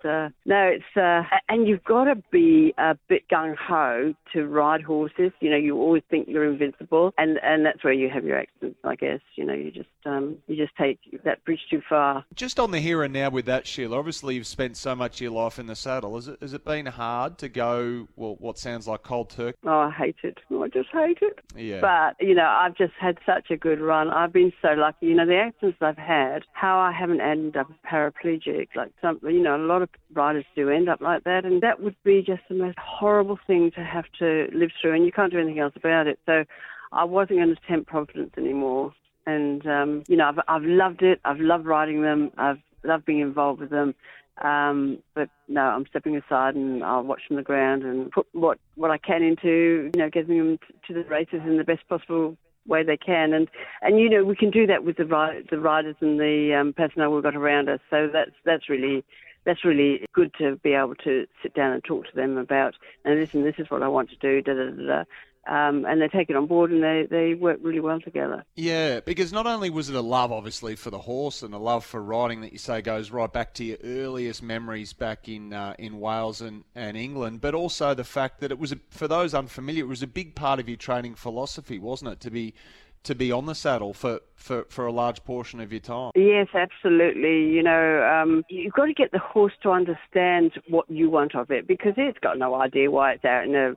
Uh, 0.05 0.29
no, 0.45 0.63
it's 0.67 0.97
uh, 0.97 1.23
and 1.49 1.67
you've 1.67 1.85
got 1.85 2.05
to 2.05 2.17
be 2.31 2.75
a 2.79 2.97
bit 3.09 3.23
gung 3.29 3.55
ho 3.57 4.15
to 4.33 4.47
ride 4.47 4.83
horses. 4.83 5.33
You 5.41 5.51
know, 5.51 5.57
you 5.57 5.77
always 5.77 6.03
think 6.11 6.29
you're 6.29 6.51
invincible, 6.51 7.13
and 7.19 7.39
and 7.43 7.65
that's 7.65 7.83
where 7.83 7.93
you 7.93 8.11
have 8.11 8.25
your 8.25 8.39
accidents. 8.39 8.79
I 8.85 8.97
guess 8.97 9.21
you 9.37 9.45
know 9.45 9.55
you 9.55 9.71
just 9.71 9.89
um, 10.07 10.37
you 10.47 10.57
just 10.57 10.77
take 10.77 10.99
that 11.25 11.45
bridge 11.45 11.61
too 11.71 11.83
far. 11.89 12.25
Just 12.35 12.61
on 12.61 12.71
the 12.71 12.81
here 12.81 13.03
and 13.03 13.13
now 13.13 13.31
with 13.31 13.47
that, 13.47 13.67
Sheila. 13.67 13.99
Obviously, 13.99 14.35
you've 14.35 14.47
spent 14.47 14.77
so 14.77 14.95
much 14.95 15.17
of 15.17 15.21
your 15.23 15.31
life 15.33 15.59
in 15.59 15.67
the 15.67 15.77
saddle. 15.77 16.15
Has 16.17 16.29
it 16.29 16.39
has 16.41 16.53
it 16.53 16.65
been 16.65 16.87
hard 16.87 17.39
to 17.39 17.49
go 17.49 18.09
well? 18.17 18.37
What 18.39 18.59
sounds 18.59 18.87
like 18.87 19.03
cold 19.03 19.31
turkey? 19.31 19.59
Oh, 19.65 19.81
I 19.81 19.91
hate 19.91 20.17
it. 20.23 20.39
I 20.51 20.69
just 20.69 20.89
hate 20.93 21.19
it. 21.23 21.41
Yeah. 21.57 21.81
But 21.81 22.25
you 22.25 22.35
know, 22.35 22.47
I've 22.47 22.77
just 22.77 22.95
had 22.99 23.19
such 23.27 23.51
a 23.51 23.57
good 23.57 23.81
run. 23.81 24.11
I've 24.11 24.33
been 24.33 24.53
so 24.63 24.75
lucky. 24.77 25.07
You 25.07 25.15
know, 25.15 25.27
the 25.27 25.37
accidents 25.37 25.79
I've 25.81 25.99
had, 25.99 26.45
how 26.53 26.79
I 26.79 26.93
haven't 26.93 27.21
ended 27.21 27.57
up 27.57 27.71
paraplegic. 27.91 28.69
Like 28.75 28.93
some, 29.01 29.21
you 29.23 29.43
know, 29.43 29.57
a 29.57 29.59
lot 29.59 29.83
of 29.83 29.89
riders 30.13 30.45
do 30.55 30.71
end 30.71 30.89
up 30.89 31.01
like 31.01 31.25
that, 31.25 31.45
and 31.45 31.63
that 31.63 31.81
would 31.81 31.97
be 32.05 32.23
just 32.23 32.43
the 32.49 32.55
most 32.55 32.79
horrible 32.79 33.39
thing 33.47 33.71
to 33.73 33.85
have 33.85 34.05
to 34.19 34.49
live 34.53 34.71
through, 34.81 34.95
and 34.95 35.05
you 35.05 35.13
can't 35.13 35.33
do 35.33 35.39
anything 35.39 35.59
else 35.61 35.75
about 35.77 36.07
it. 36.07 36.19
So, 36.27 36.45
I 36.93 37.05
wasn't 37.05 37.41
going 37.41 37.55
to 37.55 37.61
tempt 37.67 37.89
Providence 37.89 38.33
anymore. 38.39 38.95
And 39.27 39.67
um, 39.67 40.05
you 40.09 40.17
know, 40.17 40.29
I've 40.29 40.41
I've 40.49 40.69
loved 40.69 41.03
it. 41.03 41.21
I've 41.25 41.41
loved 41.41 41.67
riding 41.67 42.03
them. 42.03 42.31
I've 42.37 42.61
loved 42.83 43.05
being 43.05 43.21
involved 43.21 43.61
with 43.61 43.71
them. 43.71 43.95
Um, 44.43 44.99
but 45.15 45.31
no, 45.47 45.61
I'm 45.61 45.87
stepping 45.87 46.17
aside 46.17 46.57
and 46.57 46.83
I'll 46.83 47.05
watch 47.05 47.23
from 47.27 47.37
the 47.37 47.43
ground 47.43 47.85
and 47.85 48.11
put 48.11 48.27
what, 48.33 48.59
what 48.75 48.91
I 48.91 48.99
can 48.99 49.23
into, 49.23 49.91
you 49.95 49.99
know, 50.01 50.11
getting 50.11 50.37
them 50.37 50.59
to 50.89 50.93
the 50.93 51.05
races 51.05 51.41
in 51.47 51.57
the 51.57 51.63
best 51.63 51.89
possible 51.89 52.37
way 52.67 52.83
they 52.83 52.97
can. 52.97 53.33
And, 53.33 53.49
and 53.81 54.01
you 54.01 54.11
know, 54.11 54.25
we 54.25 54.35
can 54.35 54.51
do 54.51 54.67
that 54.67 54.83
with 54.83 54.97
the, 54.97 55.05
the 55.51 55.59
riders 55.59 55.95
and 56.01 56.19
the 56.19 56.53
um, 56.53 56.73
personnel 56.73 57.13
we've 57.13 57.23
got 57.23 57.37
around 57.37 57.69
us. 57.69 57.79
So 57.91 58.09
that's, 58.13 58.33
that's 58.45 58.69
really, 58.69 59.05
that's 59.45 59.65
really 59.65 60.05
good 60.13 60.33
to 60.39 60.57
be 60.57 60.73
able 60.73 60.97
to 60.97 61.27
sit 61.41 61.55
down 61.55 61.73
and 61.73 61.85
talk 61.85 62.07
to 62.07 62.17
them 62.17 62.37
about, 62.37 62.75
and 63.05 63.21
listen, 63.21 63.45
this 63.45 63.59
is 63.59 63.71
what 63.71 63.85
I 63.85 63.89
want 63.89 64.11
to 64.11 64.17
do, 64.17 64.43
da 64.43 64.55
da 64.55 64.71
da 64.71 64.87
da 64.87 65.05
um, 65.47 65.85
and 65.85 66.01
they 66.01 66.09
take 66.09 66.31
it 66.31 66.37
on 66.37 66.47
board 66.47 66.71
and 66.71 66.83
they, 66.83 67.07
they 67.11 67.35
work 67.35 67.59
really 67.63 67.81
well 67.81 68.01
together. 68.01 68.45
Yeah, 68.57 69.01
because 69.01 69.33
not 69.33 69.47
only 69.47 69.71
was 69.71 69.89
it 69.91 69.97
a 69.97 70.01
love, 70.01 70.33
obviously, 70.33 70.77
for 70.77 70.91
the 70.91 70.99
horse 70.99 71.43
and 71.43 71.55
a 71.55 71.59
love 71.59 71.85
for 71.85 72.03
riding 72.03 72.41
that 72.43 72.53
you 72.53 72.59
say 72.59 72.83
goes 72.83 73.11
right 73.11 73.33
back 73.33 73.55
to 73.55 73.65
your 73.65 73.79
earliest 73.85 74.43
memories 74.43 74.93
back 74.93 75.29
in 75.29 75.53
uh, 75.53 75.75
in 75.79 76.01
Wales 76.01 76.41
and, 76.41 76.65
and 76.75 76.97
England, 76.97 77.41
but 77.41 77.55
also 77.55 77.95
the 77.95 78.05
fact 78.05 78.41
that 78.41 78.51
it 78.51 78.59
was, 78.59 78.73
a, 78.73 78.79
for 78.91 79.09
those 79.09 79.35
unfamiliar, 79.35 79.85
it 79.85 79.89
was 79.89 80.03
a 80.03 80.07
big 80.07 80.35
part 80.35 80.61
of 80.61 80.69
your 80.69 80.79
training 80.79 81.15
philosophy, 81.15 81.79
wasn't 81.79 82.11
it, 82.11 82.21
to 82.21 82.31
be 82.31 82.55
to 83.05 83.15
be 83.15 83.31
on 83.31 83.47
the 83.47 83.55
saddle 83.55 83.93
for, 83.93 84.21
for, 84.35 84.65
for 84.69 84.87
a 84.87 84.93
large 84.93 85.23
portion 85.25 85.61
of 85.61 85.71
your 85.73 85.81
time. 85.81 86.11
Yes, 86.15 86.49
absolutely. 86.55 87.51
You 87.51 87.63
know, 87.63 88.03
um, 88.03 88.45
you've 88.49 88.73
got 88.73 88.87
to 88.87 88.95
get 88.95 89.13
the 89.13 89.19
horse 89.19 89.53
to 89.63 89.71
understand 89.71 90.53
what 90.69 90.91
you 90.91 91.09
want 91.11 91.35
of 91.35 91.51
it 91.51 91.69
because 91.69 91.93
it's 91.97 92.19
got 92.19 92.39
no 92.39 92.55
idea 92.55 92.91
why 92.91 93.13
it's 93.13 93.25
out 93.25 93.45
in 93.45 93.55
a, 93.55 93.75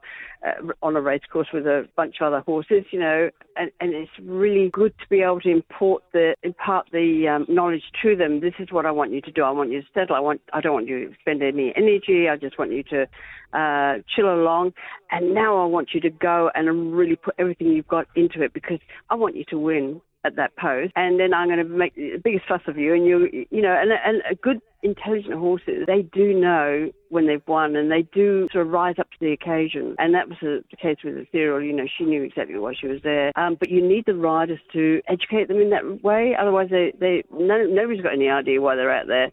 uh, 0.47 0.71
on 0.81 0.95
a 0.95 1.01
race 1.01 1.21
course 1.31 1.47
with 1.53 1.65
a 1.65 1.87
bunch 1.95 2.15
of 2.21 2.27
other 2.27 2.41
horses, 2.41 2.85
you 2.91 2.99
know, 2.99 3.29
and, 3.57 3.71
and 3.81 3.93
it's 3.93 4.11
really 4.21 4.69
good 4.71 4.93
to 4.99 5.09
be 5.09 5.21
able 5.21 5.41
to 5.41 5.49
import 5.49 6.03
the, 6.13 6.35
impart 6.43 6.87
the 6.91 7.27
um, 7.27 7.45
knowledge 7.53 7.83
to 8.01 8.15
them. 8.15 8.39
This 8.39 8.53
is 8.59 8.71
what 8.71 8.85
I 8.85 8.91
want 8.91 9.11
you 9.11 9.21
to 9.21 9.31
do. 9.31 9.43
I 9.43 9.51
want 9.51 9.71
you 9.71 9.81
to 9.81 9.87
settle. 9.93 10.15
I 10.15 10.19
want, 10.19 10.41
I 10.53 10.61
don't 10.61 10.73
want 10.73 10.87
you 10.87 11.09
to 11.09 11.15
spend 11.19 11.43
any 11.43 11.73
energy. 11.75 12.29
I 12.29 12.37
just 12.37 12.57
want 12.57 12.71
you 12.71 12.83
to 12.83 13.07
uh, 13.53 13.95
chill 14.13 14.31
along. 14.33 14.73
And 15.09 15.33
now 15.33 15.57
I 15.57 15.65
want 15.65 15.89
you 15.93 16.01
to 16.01 16.09
go 16.09 16.51
and 16.53 16.93
really 16.95 17.15
put 17.15 17.35
everything 17.37 17.67
you've 17.67 17.87
got 17.87 18.07
into 18.15 18.41
it 18.41 18.53
because 18.53 18.79
I 19.09 19.15
want 19.17 19.35
you 19.35 19.43
to 19.49 19.59
win 19.59 20.01
at 20.23 20.35
that 20.35 20.55
post, 20.57 20.91
and 20.95 21.19
then 21.19 21.33
I'm 21.33 21.47
going 21.47 21.59
to 21.59 21.63
make 21.63 21.95
the 21.95 22.17
biggest 22.23 22.45
fuss 22.47 22.61
of 22.67 22.77
you. 22.77 22.93
And 22.93 23.05
you, 23.05 23.45
you 23.49 23.61
know, 23.61 23.73
and 23.73 23.91
and 23.91 24.21
a 24.29 24.35
good 24.35 24.61
intelligent 24.83 25.35
horses, 25.35 25.85
they 25.87 26.01
do 26.01 26.33
know 26.33 26.91
when 27.09 27.27
they've 27.27 27.47
won, 27.47 27.75
and 27.75 27.91
they 27.91 28.03
do 28.13 28.47
sort 28.51 28.67
of 28.67 28.71
rise 28.71 28.95
up 28.99 29.09
to 29.11 29.17
the 29.19 29.31
occasion. 29.31 29.95
And 29.99 30.13
that 30.13 30.27
was 30.27 30.37
the 30.41 30.63
case 30.81 30.97
with 31.03 31.17
Ethereal. 31.17 31.61
You 31.61 31.73
know, 31.73 31.87
she 31.97 32.03
knew 32.03 32.23
exactly 32.23 32.57
why 32.59 32.73
she 32.79 32.87
was 32.87 33.01
there. 33.03 33.31
Um, 33.35 33.55
but 33.55 33.69
you 33.69 33.81
need 33.81 34.05
the 34.05 34.15
riders 34.15 34.59
to 34.73 35.01
educate 35.07 35.47
them 35.47 35.59
in 35.59 35.69
that 35.71 36.03
way. 36.03 36.35
Otherwise, 36.39 36.69
they 36.69 36.93
they 36.99 37.23
none, 37.31 37.73
nobody's 37.73 38.01
got 38.01 38.13
any 38.13 38.29
idea 38.29 38.61
why 38.61 38.75
they're 38.75 38.91
out 38.91 39.07
there. 39.07 39.31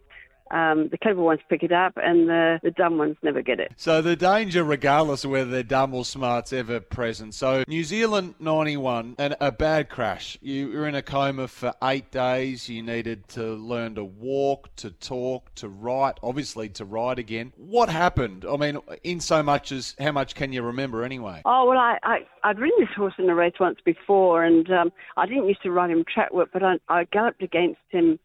Um, 0.51 0.89
the 0.89 0.97
clever 0.97 1.21
ones 1.21 1.39
pick 1.49 1.63
it 1.63 1.71
up, 1.71 1.93
and 1.95 2.29
the, 2.29 2.59
the 2.61 2.71
dumb 2.71 2.97
ones 2.97 3.17
never 3.23 3.41
get 3.41 3.59
it. 3.59 3.73
So 3.77 4.01
the 4.01 4.15
danger, 4.15 4.63
regardless 4.63 5.23
of 5.25 5.31
whether 5.31 5.49
they're 5.49 5.63
dumb 5.63 5.93
or 5.93 6.05
smart's 6.05 6.53
ever 6.53 6.79
present. 6.79 7.33
So 7.33 7.63
New 7.67 7.83
Zealand 7.83 8.35
'91 8.39 9.15
and 9.17 9.35
a 9.39 9.51
bad 9.51 9.89
crash. 9.89 10.37
You 10.41 10.69
were 10.69 10.87
in 10.87 10.95
a 10.95 11.01
coma 11.01 11.47
for 11.47 11.73
eight 11.83 12.11
days. 12.11 12.69
You 12.69 12.83
needed 12.83 13.27
to 13.29 13.55
learn 13.55 13.95
to 13.95 14.03
walk, 14.03 14.75
to 14.77 14.91
talk, 14.91 15.53
to 15.55 15.67
write. 15.67 16.19
Obviously, 16.21 16.69
to 16.69 16.85
ride 16.85 17.17
again. 17.17 17.53
What 17.57 17.89
happened? 17.89 18.45
I 18.47 18.57
mean, 18.57 18.79
in 19.03 19.19
so 19.19 19.41
much 19.41 19.71
as 19.71 19.95
how 19.99 20.11
much 20.11 20.35
can 20.35 20.53
you 20.53 20.61
remember 20.61 21.03
anyway? 21.03 21.41
Oh 21.45 21.65
well, 21.67 21.79
I, 21.79 21.97
I 22.03 22.17
I'd 22.43 22.59
ridden 22.59 22.77
this 22.79 22.95
horse 22.95 23.15
in 23.17 23.29
a 23.29 23.35
race 23.35 23.55
once 23.59 23.79
before, 23.83 24.43
and 24.43 24.69
um, 24.71 24.91
I 25.17 25.25
didn't 25.25 25.47
used 25.47 25.63
to 25.63 25.71
ride 25.71 25.89
him 25.89 26.03
track 26.05 26.31
work, 26.31 26.49
but 26.53 26.63
I, 26.63 26.75
I 26.87 27.05
galloped 27.05 27.41
against 27.41 27.79
him 27.89 28.19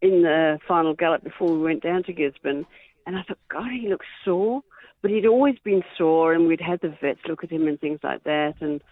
in 0.00 0.22
the 0.22 0.58
final 0.66 0.94
gallop 0.94 1.24
before 1.24 1.52
we 1.52 1.62
went 1.62 1.82
down 1.82 2.02
to 2.04 2.12
Gisborne, 2.12 2.66
and 3.06 3.16
I 3.16 3.22
thought, 3.22 3.38
God, 3.48 3.70
he 3.70 3.88
looks 3.88 4.06
sore. 4.24 4.62
But 5.00 5.12
he'd 5.12 5.26
always 5.26 5.56
been 5.62 5.84
sore, 5.96 6.32
and 6.32 6.48
we'd 6.48 6.60
had 6.60 6.80
the 6.80 6.92
vets 7.00 7.20
look 7.28 7.44
at 7.44 7.50
him 7.50 7.68
and 7.68 7.78
things 7.80 8.00
like 8.02 8.24
that. 8.24 8.54
And 8.60 8.82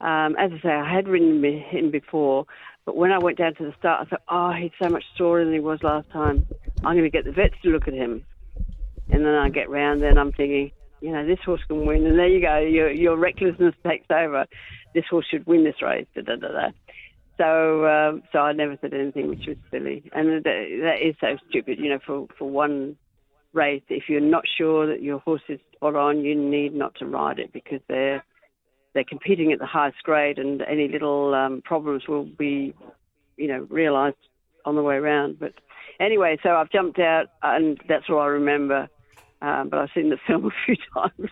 um, 0.00 0.36
as 0.36 0.50
I 0.52 0.60
say, 0.60 0.68
I 0.68 0.92
had 0.92 1.06
ridden 1.06 1.44
him 1.44 1.92
before, 1.92 2.46
but 2.84 2.96
when 2.96 3.12
I 3.12 3.18
went 3.18 3.38
down 3.38 3.54
to 3.54 3.64
the 3.64 3.74
start, 3.78 4.04
I 4.04 4.10
thought, 4.10 4.22
oh, 4.28 4.52
he's 4.52 4.72
so 4.82 4.88
much 4.88 5.04
sorer 5.16 5.44
than 5.44 5.54
he 5.54 5.60
was 5.60 5.78
last 5.84 6.10
time. 6.10 6.44
I'm 6.78 6.96
going 6.96 7.04
to 7.04 7.10
get 7.10 7.24
the 7.24 7.30
vets 7.30 7.54
to 7.62 7.70
look 7.70 7.86
at 7.86 7.94
him. 7.94 8.24
And 9.10 9.24
then 9.24 9.34
I 9.34 9.48
get 9.48 9.70
round 9.70 10.02
there, 10.02 10.10
and 10.10 10.18
I'm 10.18 10.32
thinking, 10.32 10.72
you 11.00 11.12
know, 11.12 11.24
this 11.24 11.38
horse 11.44 11.62
can 11.68 11.86
win. 11.86 12.04
And 12.04 12.18
there 12.18 12.26
you 12.26 12.40
go, 12.40 12.58
your, 12.58 12.90
your 12.90 13.16
recklessness 13.16 13.74
takes 13.86 14.06
over. 14.10 14.46
This 14.92 15.04
horse 15.08 15.26
should 15.30 15.46
win 15.46 15.62
this 15.62 15.80
race. 15.82 16.06
Da, 16.16 16.22
da, 16.22 16.34
da, 16.34 16.48
da. 16.48 16.68
So, 17.36 17.86
um, 17.86 18.22
so 18.32 18.38
I 18.38 18.52
never 18.52 18.78
said 18.80 18.94
anything, 18.94 19.28
which 19.28 19.46
was 19.48 19.56
silly, 19.70 20.08
and 20.12 20.28
that, 20.28 20.42
that 20.44 21.06
is 21.06 21.16
so 21.20 21.36
stupid. 21.48 21.78
You 21.80 21.90
know, 21.90 21.98
for 22.06 22.28
for 22.38 22.48
one 22.48 22.96
race, 23.52 23.82
if 23.88 24.04
you're 24.08 24.20
not 24.20 24.44
sure 24.56 24.86
that 24.86 25.02
your 25.02 25.18
horse 25.18 25.42
is 25.48 25.58
spot 25.74 25.96
on, 25.96 26.20
you 26.20 26.34
need 26.34 26.74
not 26.74 26.94
to 26.96 27.06
ride 27.06 27.40
it 27.40 27.52
because 27.52 27.80
they're 27.88 28.24
they're 28.94 29.04
competing 29.04 29.52
at 29.52 29.58
the 29.58 29.66
highest 29.66 30.02
grade, 30.04 30.38
and 30.38 30.62
any 30.62 30.86
little 30.86 31.34
um, 31.34 31.60
problems 31.64 32.06
will 32.06 32.24
be, 32.24 32.72
you 33.36 33.48
know, 33.48 33.66
realised 33.68 34.16
on 34.64 34.76
the 34.76 34.82
way 34.82 34.94
around. 34.94 35.40
But 35.40 35.54
anyway, 35.98 36.38
so 36.42 36.50
I've 36.50 36.70
jumped 36.70 37.00
out, 37.00 37.26
and 37.42 37.80
that's 37.88 38.04
all 38.08 38.20
I 38.20 38.26
remember. 38.26 38.88
Um, 39.42 39.68
but 39.70 39.80
I've 39.80 39.90
seen 39.92 40.10
the 40.10 40.18
film 40.26 40.46
a 40.46 40.50
few 40.64 40.76
times. 40.94 41.30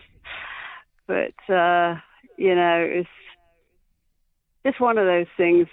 but 1.07 1.53
uh, 1.53 1.95
you 2.37 2.55
know, 2.55 2.85
it's 2.89 3.09
just 4.65 4.81
one 4.81 4.97
of 4.97 5.05
those 5.05 5.27
things 5.37 5.67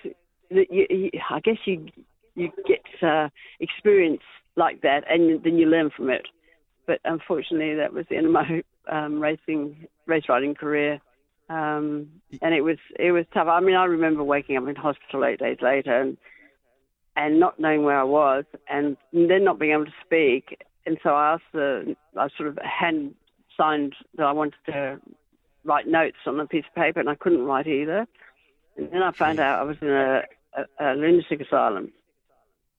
you, 0.50 0.86
you, 0.90 1.10
I 1.30 1.40
guess 1.40 1.58
you 1.64 1.86
you 2.34 2.50
get 2.66 2.82
uh, 3.02 3.28
experience 3.60 4.22
like 4.56 4.82
that, 4.82 5.04
and 5.08 5.42
then 5.42 5.58
you 5.58 5.66
learn 5.66 5.90
from 5.90 6.10
it. 6.10 6.26
But 6.86 7.00
unfortunately, 7.04 7.74
that 7.74 7.92
was 7.92 8.06
the 8.08 8.16
end 8.16 8.26
of 8.26 8.32
my 8.32 8.62
um, 8.90 9.20
racing 9.20 9.86
race 10.06 10.24
riding 10.28 10.54
career, 10.54 11.00
um, 11.48 12.08
and 12.42 12.54
it 12.54 12.62
was 12.62 12.78
it 12.98 13.12
was 13.12 13.24
tough. 13.32 13.48
I 13.48 13.60
mean, 13.60 13.76
I 13.76 13.84
remember 13.84 14.22
waking 14.22 14.56
up 14.56 14.68
in 14.68 14.76
hospital 14.76 15.24
eight 15.24 15.38
days 15.38 15.58
later 15.60 16.00
and 16.00 16.16
and 17.16 17.40
not 17.40 17.58
knowing 17.58 17.82
where 17.82 17.98
I 17.98 18.04
was, 18.04 18.44
and 18.68 18.96
then 19.12 19.44
not 19.44 19.58
being 19.58 19.72
able 19.72 19.86
to 19.86 19.92
speak. 20.04 20.62
And 20.86 20.98
so 21.02 21.10
I 21.10 21.34
asked 21.34 21.52
the 21.52 21.96
I 22.16 22.28
sort 22.36 22.48
of 22.48 22.58
hand 22.58 23.14
signed 23.56 23.94
that 24.16 24.24
I 24.24 24.32
wanted 24.32 24.54
to 24.66 25.00
write 25.64 25.86
notes 25.86 26.16
on 26.26 26.40
a 26.40 26.46
piece 26.46 26.64
of 26.68 26.74
paper, 26.74 27.00
and 27.00 27.08
I 27.08 27.14
couldn't 27.14 27.44
write 27.44 27.66
either. 27.66 28.06
And 28.76 28.90
then 28.90 29.02
I 29.02 29.12
found 29.12 29.40
out 29.40 29.58
I 29.58 29.64
was 29.64 29.76
in 29.82 29.88
a 29.88 30.22
a, 30.54 30.62
a 30.84 30.94
lunatic 30.94 31.40
asylum 31.40 31.92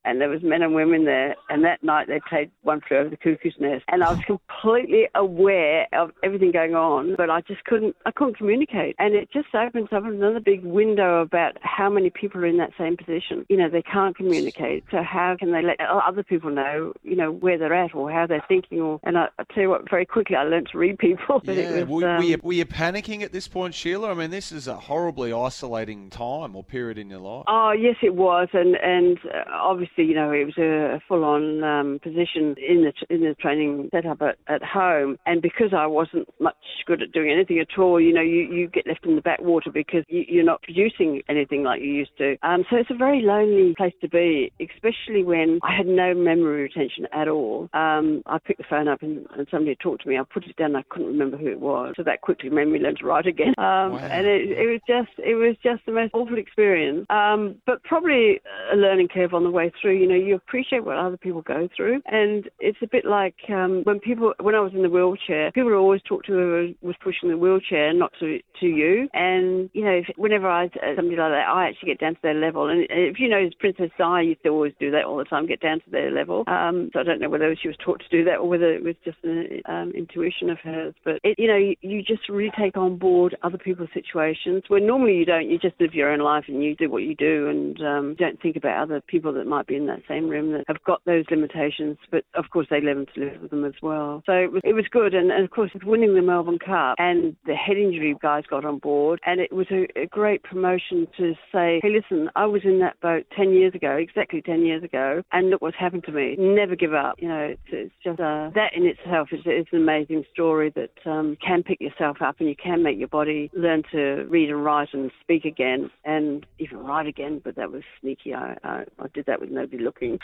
and 0.06 0.20
there 0.20 0.30
was 0.30 0.42
men 0.42 0.62
and 0.62 0.74
women 0.74 1.06
there. 1.06 1.36
And 1.50 1.64
that 1.64 1.84
night 1.84 2.08
they 2.08 2.20
played 2.28 2.52
One 2.64 2.82
Flew 2.82 2.98
Over 2.98 3.10
the 3.10 3.18
Cuckoo's 3.18 3.56
Nest, 3.60 3.84
and 3.88 4.04
I 4.04 4.12
was 4.12 4.24
completely 4.26 5.08
aware 5.16 5.88
of 5.94 6.12
everything 6.24 6.52
going 6.52 6.76
on, 6.76 7.16
but 7.16 7.30
I 7.30 7.42
just 7.42 7.64
couldn't. 7.66 7.96
I 8.06 8.12
couldn't 8.12 8.38
communicate, 8.38 8.96
and 9.00 9.14
it 9.16 9.30
just 9.32 9.54
opens 9.54 9.90
up 9.92 10.06
another 10.06 10.40
big 10.40 10.64
window 10.64 11.22
about 11.22 11.58
how 11.62 11.90
many 11.90 12.10
people 12.10 12.42
are 12.42 12.46
in 12.46 12.58
that 12.58 12.72
same 12.78 12.98
position. 12.98 13.46
You 13.50 13.58
know, 13.58 13.70
they 13.70 13.82
can't 13.82 14.16
communicate, 14.16 14.84
so 14.92 15.04
how 15.04 15.36
can 15.38 15.52
they 15.52 15.62
let 15.62 15.80
other 15.80 16.24
people 16.24 16.50
know? 16.50 16.94
You 17.04 17.16
know 17.16 17.32
where 17.32 17.58
they're 17.58 17.74
at 17.74 17.94
or 17.94 18.12
how 18.12 18.28
they're 18.28 18.44
thinking. 18.48 18.82
Or 18.82 19.00
and 19.04 19.18
I, 19.18 19.28
I 19.38 19.44
tell 19.54 19.64
you 19.64 19.70
what, 19.70 19.90
very 19.90 20.06
quickly 20.06 20.36
I 20.36 20.44
learned 20.44 20.70
to 20.72 20.78
read 20.78 20.98
people. 20.98 21.42
Yeah, 21.52 21.84
was, 21.84 22.04
were, 22.04 22.10
um, 22.10 22.18
were, 22.18 22.24
you, 22.24 22.40
were 22.42 22.54
you 22.54 22.66
panicking 22.66 23.24
at 23.24 23.34
this 23.34 23.48
point, 23.48 23.76
Sheila? 23.76 24.12
I 24.12 24.14
mean, 24.14 24.32
this 24.32 24.54
is 24.54 24.68
a 24.68 24.76
horribly 24.76 25.34
isolating 25.34 26.10
time 26.10 26.56
or 26.56 26.64
period 26.64 26.98
in 26.98 27.10
your 27.10 27.20
life. 27.20 27.44
Oh 27.48 27.72
yes, 27.72 27.98
it 28.02 28.16
was, 28.16 28.48
and 28.54 28.76
and 28.76 29.20
uh, 29.26 29.44
obviously 29.52 29.91
obviously, 29.92 30.10
you 30.10 30.16
know, 30.16 30.32
it 30.32 30.46
was 30.46 30.58
a, 30.58 31.02
full-on 31.08 31.64
um, 31.64 32.00
position 32.02 32.56
in 32.58 32.84
the 32.84 32.94
in 33.10 33.22
the 33.22 33.36
training 33.40 33.90
setup 33.92 34.22
at, 34.22 34.38
at 34.48 34.64
home, 34.64 35.18
and 35.26 35.42
because 35.42 35.74
I 35.76 35.88
wasn't 35.88 36.28
much 36.40 36.56
good 36.86 37.02
at 37.02 37.12
doing 37.12 37.32
anything 37.32 37.60
at 37.60 37.78
all, 37.80 38.00
you 38.00 38.14
know, 38.14 38.22
you, 38.22 38.54
you 38.54 38.68
get 38.68 38.88
left 38.88 39.06
in 39.06 39.16
the 39.16 39.22
backwater 39.22 39.72
because 39.72 40.04
you, 40.08 40.24
you're 40.28 40.46
not 40.46 40.62
producing 40.62 41.22
anything 41.28 41.64
like 41.64 41.82
you 41.82 41.88
used 41.88 42.18
to. 42.20 42.38
Um, 42.44 42.64
so 42.70 42.78
it's 42.78 42.92
a 42.92 42.96
very 42.96 43.22
lonely 43.22 43.74
place 43.76 43.94
to 44.02 44.10
be, 44.10 44.52
especially 44.62 45.24
when 45.24 45.60
I 45.64 45.76
had 45.76 45.88
no 45.88 46.14
memory 46.14 46.64
retention 46.64 47.08
at 47.14 47.28
all. 47.28 47.70
Um, 47.74 48.22
I 48.26 48.38
picked 48.38 48.60
the 48.60 48.66
phone 48.70 48.88
up 48.88 49.02
and, 49.02 49.26
and 49.36 49.48
somebody 49.50 49.76
talked 49.76 50.04
to 50.04 50.10
me. 50.10 50.18
I 50.18 50.24
put 50.24 50.46
it 50.46 50.56
down. 50.56 50.76
I 50.76 50.84
couldn't 50.90 51.08
remember 51.08 51.38
who 51.38 51.48
it 51.48 51.60
was, 51.60 51.94
so 51.98 52.04
that 52.04 52.22
quickly 52.22 52.50
made 52.50 52.68
me 52.68 52.80
learn 52.80 52.96
to 52.98 53.06
write 53.06 53.28
again. 53.28 53.54
Um, 53.62 53.92
Wow. 53.92 53.98
And 53.98 54.26
it, 54.26 54.50
it 54.52 54.68
was 54.68 54.82
just 54.88 55.12
it 55.20 55.36
was 55.36 55.56
just 55.64 55.86
the 55.86 55.92
most 55.92 56.14
awful 56.14 56.38
experience. 56.38 57.06
Um, 57.10 57.56
but 57.66 57.84
probably 57.84 58.42
a 58.72 58.76
learning 58.76 59.10
curve 59.14 59.34
on 59.34 59.44
the 59.44 59.52
way 59.52 59.72
through. 59.82 59.98
You 59.98 60.08
know, 60.08 60.16
you 60.16 60.36
appreciate 60.36 60.86
what 60.86 60.98
other 60.98 61.18
people 61.18 61.42
go 61.42 61.68
through, 61.76 62.02
and 62.06 62.50
it's 62.60 62.78
a 62.82 62.88
bit 62.88 63.06
like 63.06 63.36
um, 63.50 63.82
when 63.84 64.00
people 64.00 64.34
when 64.40 64.56
I 64.56 64.60
was 64.60 64.74
in 64.74 64.84
the 64.84 64.90
wheelchair, 64.90 65.52
people 65.52 65.74
always 65.74 66.02
talk 66.08 66.24
to 66.26 66.34
whoever 66.34 66.68
was 66.82 66.96
pushing 67.04 67.30
the 67.30 67.38
wheelchair, 67.38 67.94
not 67.94 68.12
to 68.20 68.40
to 68.60 68.66
you. 68.66 69.10
And 69.14 69.70
you 69.74 69.84
know, 69.84 69.92
if, 69.92 70.08
whenever 70.18 70.50
I 70.50 70.70
somebody 70.96 71.18
like 71.18 71.32
that, 71.32 71.48
I 71.50 71.68
actually 71.68 71.90
get 71.90 72.00
down 72.00 72.16
to 72.16 72.22
their 72.22 72.34
level. 72.34 72.70
And 72.70 72.86
if 72.90 73.20
you 73.20 73.30
know, 73.30 73.50
Princess 73.60 73.92
Di 73.98 74.22
used 74.22 74.44
to 74.44 74.50
always 74.50 74.74
do 74.80 74.92
that 74.92 75.06
all 75.06 75.18
the 75.18 75.26
time, 75.26 75.48
get 75.48 75.62
down 75.62 75.80
to 75.82 75.90
their 75.90 76.12
level. 76.12 76.44
Um, 76.48 76.90
so 76.94 77.00
I 77.00 77.04
don't 77.04 77.20
know 77.20 77.30
whether 77.30 77.56
she 77.62 77.68
was 77.68 77.78
taught 77.84 78.02
to 78.02 78.10
do 78.18 78.24
that 78.26 78.38
or 78.38 78.48
whether 78.48 78.74
it 78.74 78.84
was 78.84 78.96
just 79.04 79.18
an 79.24 79.62
um, 79.66 79.92
intuition 79.96 80.50
of 80.50 80.60
hers. 80.60 80.94
But 81.04 81.16
it, 81.24 81.38
you 81.38 81.48
know, 81.48 81.58
you, 81.58 81.76
you 81.82 82.04
just 82.04 82.30
really 82.30 82.52
take 82.60 82.78
on 82.78 82.98
board 82.98 83.36
other 83.44 83.58
people's 83.58 83.90
situations 83.94 84.64
where 84.68 84.80
normally 84.80 85.16
you 85.16 85.26
don't. 85.26 85.50
You 85.50 85.58
just 85.58 85.80
live 85.80 85.94
your 85.94 86.12
own 86.12 86.20
life 86.20 86.46
and 86.48 86.64
you 86.64 86.76
do 86.76 86.90
what 86.90 87.04
you 87.04 87.16
do, 87.16 87.50
and 87.50 87.82
um, 87.82 88.16
don't 88.18 88.42
think 88.42 88.56
about 88.56 88.82
other 88.82 89.02
people 89.02 89.34
that 89.34 89.48
might 89.48 89.68
be 89.68 89.71
in 89.76 89.88
that 89.88 90.02
same 90.08 90.30
room 90.30 90.52
that 90.54 90.66
have 90.68 90.84
got 90.84 91.02
those 91.06 91.26
limitations. 91.30 91.98
But 92.10 92.24
of 92.36 92.50
course, 92.52 92.68
they 92.70 92.82
live 92.82 93.06
to 93.14 93.20
live 93.20 93.42
with 93.42 93.52
them 93.52 93.66
as 93.66 93.74
well. 93.82 94.24
So 94.26 94.34
it 94.34 94.52
was 94.52 94.62
it 94.64 94.74
was 94.74 94.86
good, 94.92 95.14
and, 95.14 95.32
and 95.32 95.44
of 95.44 95.52
course, 95.52 95.72
with 95.74 95.84
winning 95.84 96.16
the 96.16 96.22
Melbourne 96.22 96.60
Cup 96.60 96.96
and 96.98 97.36
the 97.46 97.56
head 97.56 97.78
injury 97.78 98.16
guys 98.22 98.44
got 98.50 98.66
on 98.66 98.80
board, 98.80 99.20
and 99.26 99.40
it 99.40 99.52
was 99.52 99.68
a, 99.72 99.88
a 100.00 100.06
great 100.08 100.44
promotion 100.44 101.08
to 101.18 101.34
say, 101.52 101.80
hey, 101.82 101.90
listen, 101.90 102.30
I 102.36 102.46
was 102.46 102.62
in 102.64 102.80
that 102.80 103.00
boat 103.02 103.26
ten 103.36 103.52
years 103.54 103.74
ago, 103.76 103.96
exactly 103.96 104.42
ten 104.42 104.66
years 104.66 104.84
ago, 104.84 105.22
and 105.32 105.50
look 105.50 105.62
what's 105.62 105.78
happened 105.78 106.04
to 106.06 106.12
me. 106.12 106.36
Never 106.38 106.76
give 106.76 106.94
up. 106.94 107.16
You 107.20 107.30
know, 107.30 107.40
it's, 107.40 107.62
it's 107.72 107.94
just 108.04 108.20
uh, 108.20 108.50
that 108.56 108.72
in 108.76 108.86
itself 108.86 109.30
is, 109.32 109.42
is 109.46 109.66
an 109.72 109.82
amazing 109.82 110.24
story 110.34 110.72
that 110.76 111.10
um, 111.10 111.38
can 111.46 111.64
pick 111.64 111.80
yourself 111.82 112.18
up 112.22 112.36
and 112.40 112.50
you 112.50 112.56
can 112.56 112.84
make 112.84 112.98
your 112.98 113.08
body 113.08 113.50
learn 113.54 113.84
to 113.92 114.26
read 114.30 114.50
and 114.50 114.64
write 114.64 114.90
and 114.94 115.12
speak 115.22 115.46
again 115.46 115.90
and 116.06 116.46
even 116.60 116.78
write 116.80 117.08
again. 117.08 117.42
But 117.44 117.56
that 117.56 117.72
was 117.72 117.84
sneaky. 118.00 118.34
I, 118.34 118.58
I, 118.64 118.84
I 119.00 119.08
did 119.14 119.26
that 119.26 119.40
with 119.40 119.50
nobody 119.62 119.84
looking. 119.84 120.20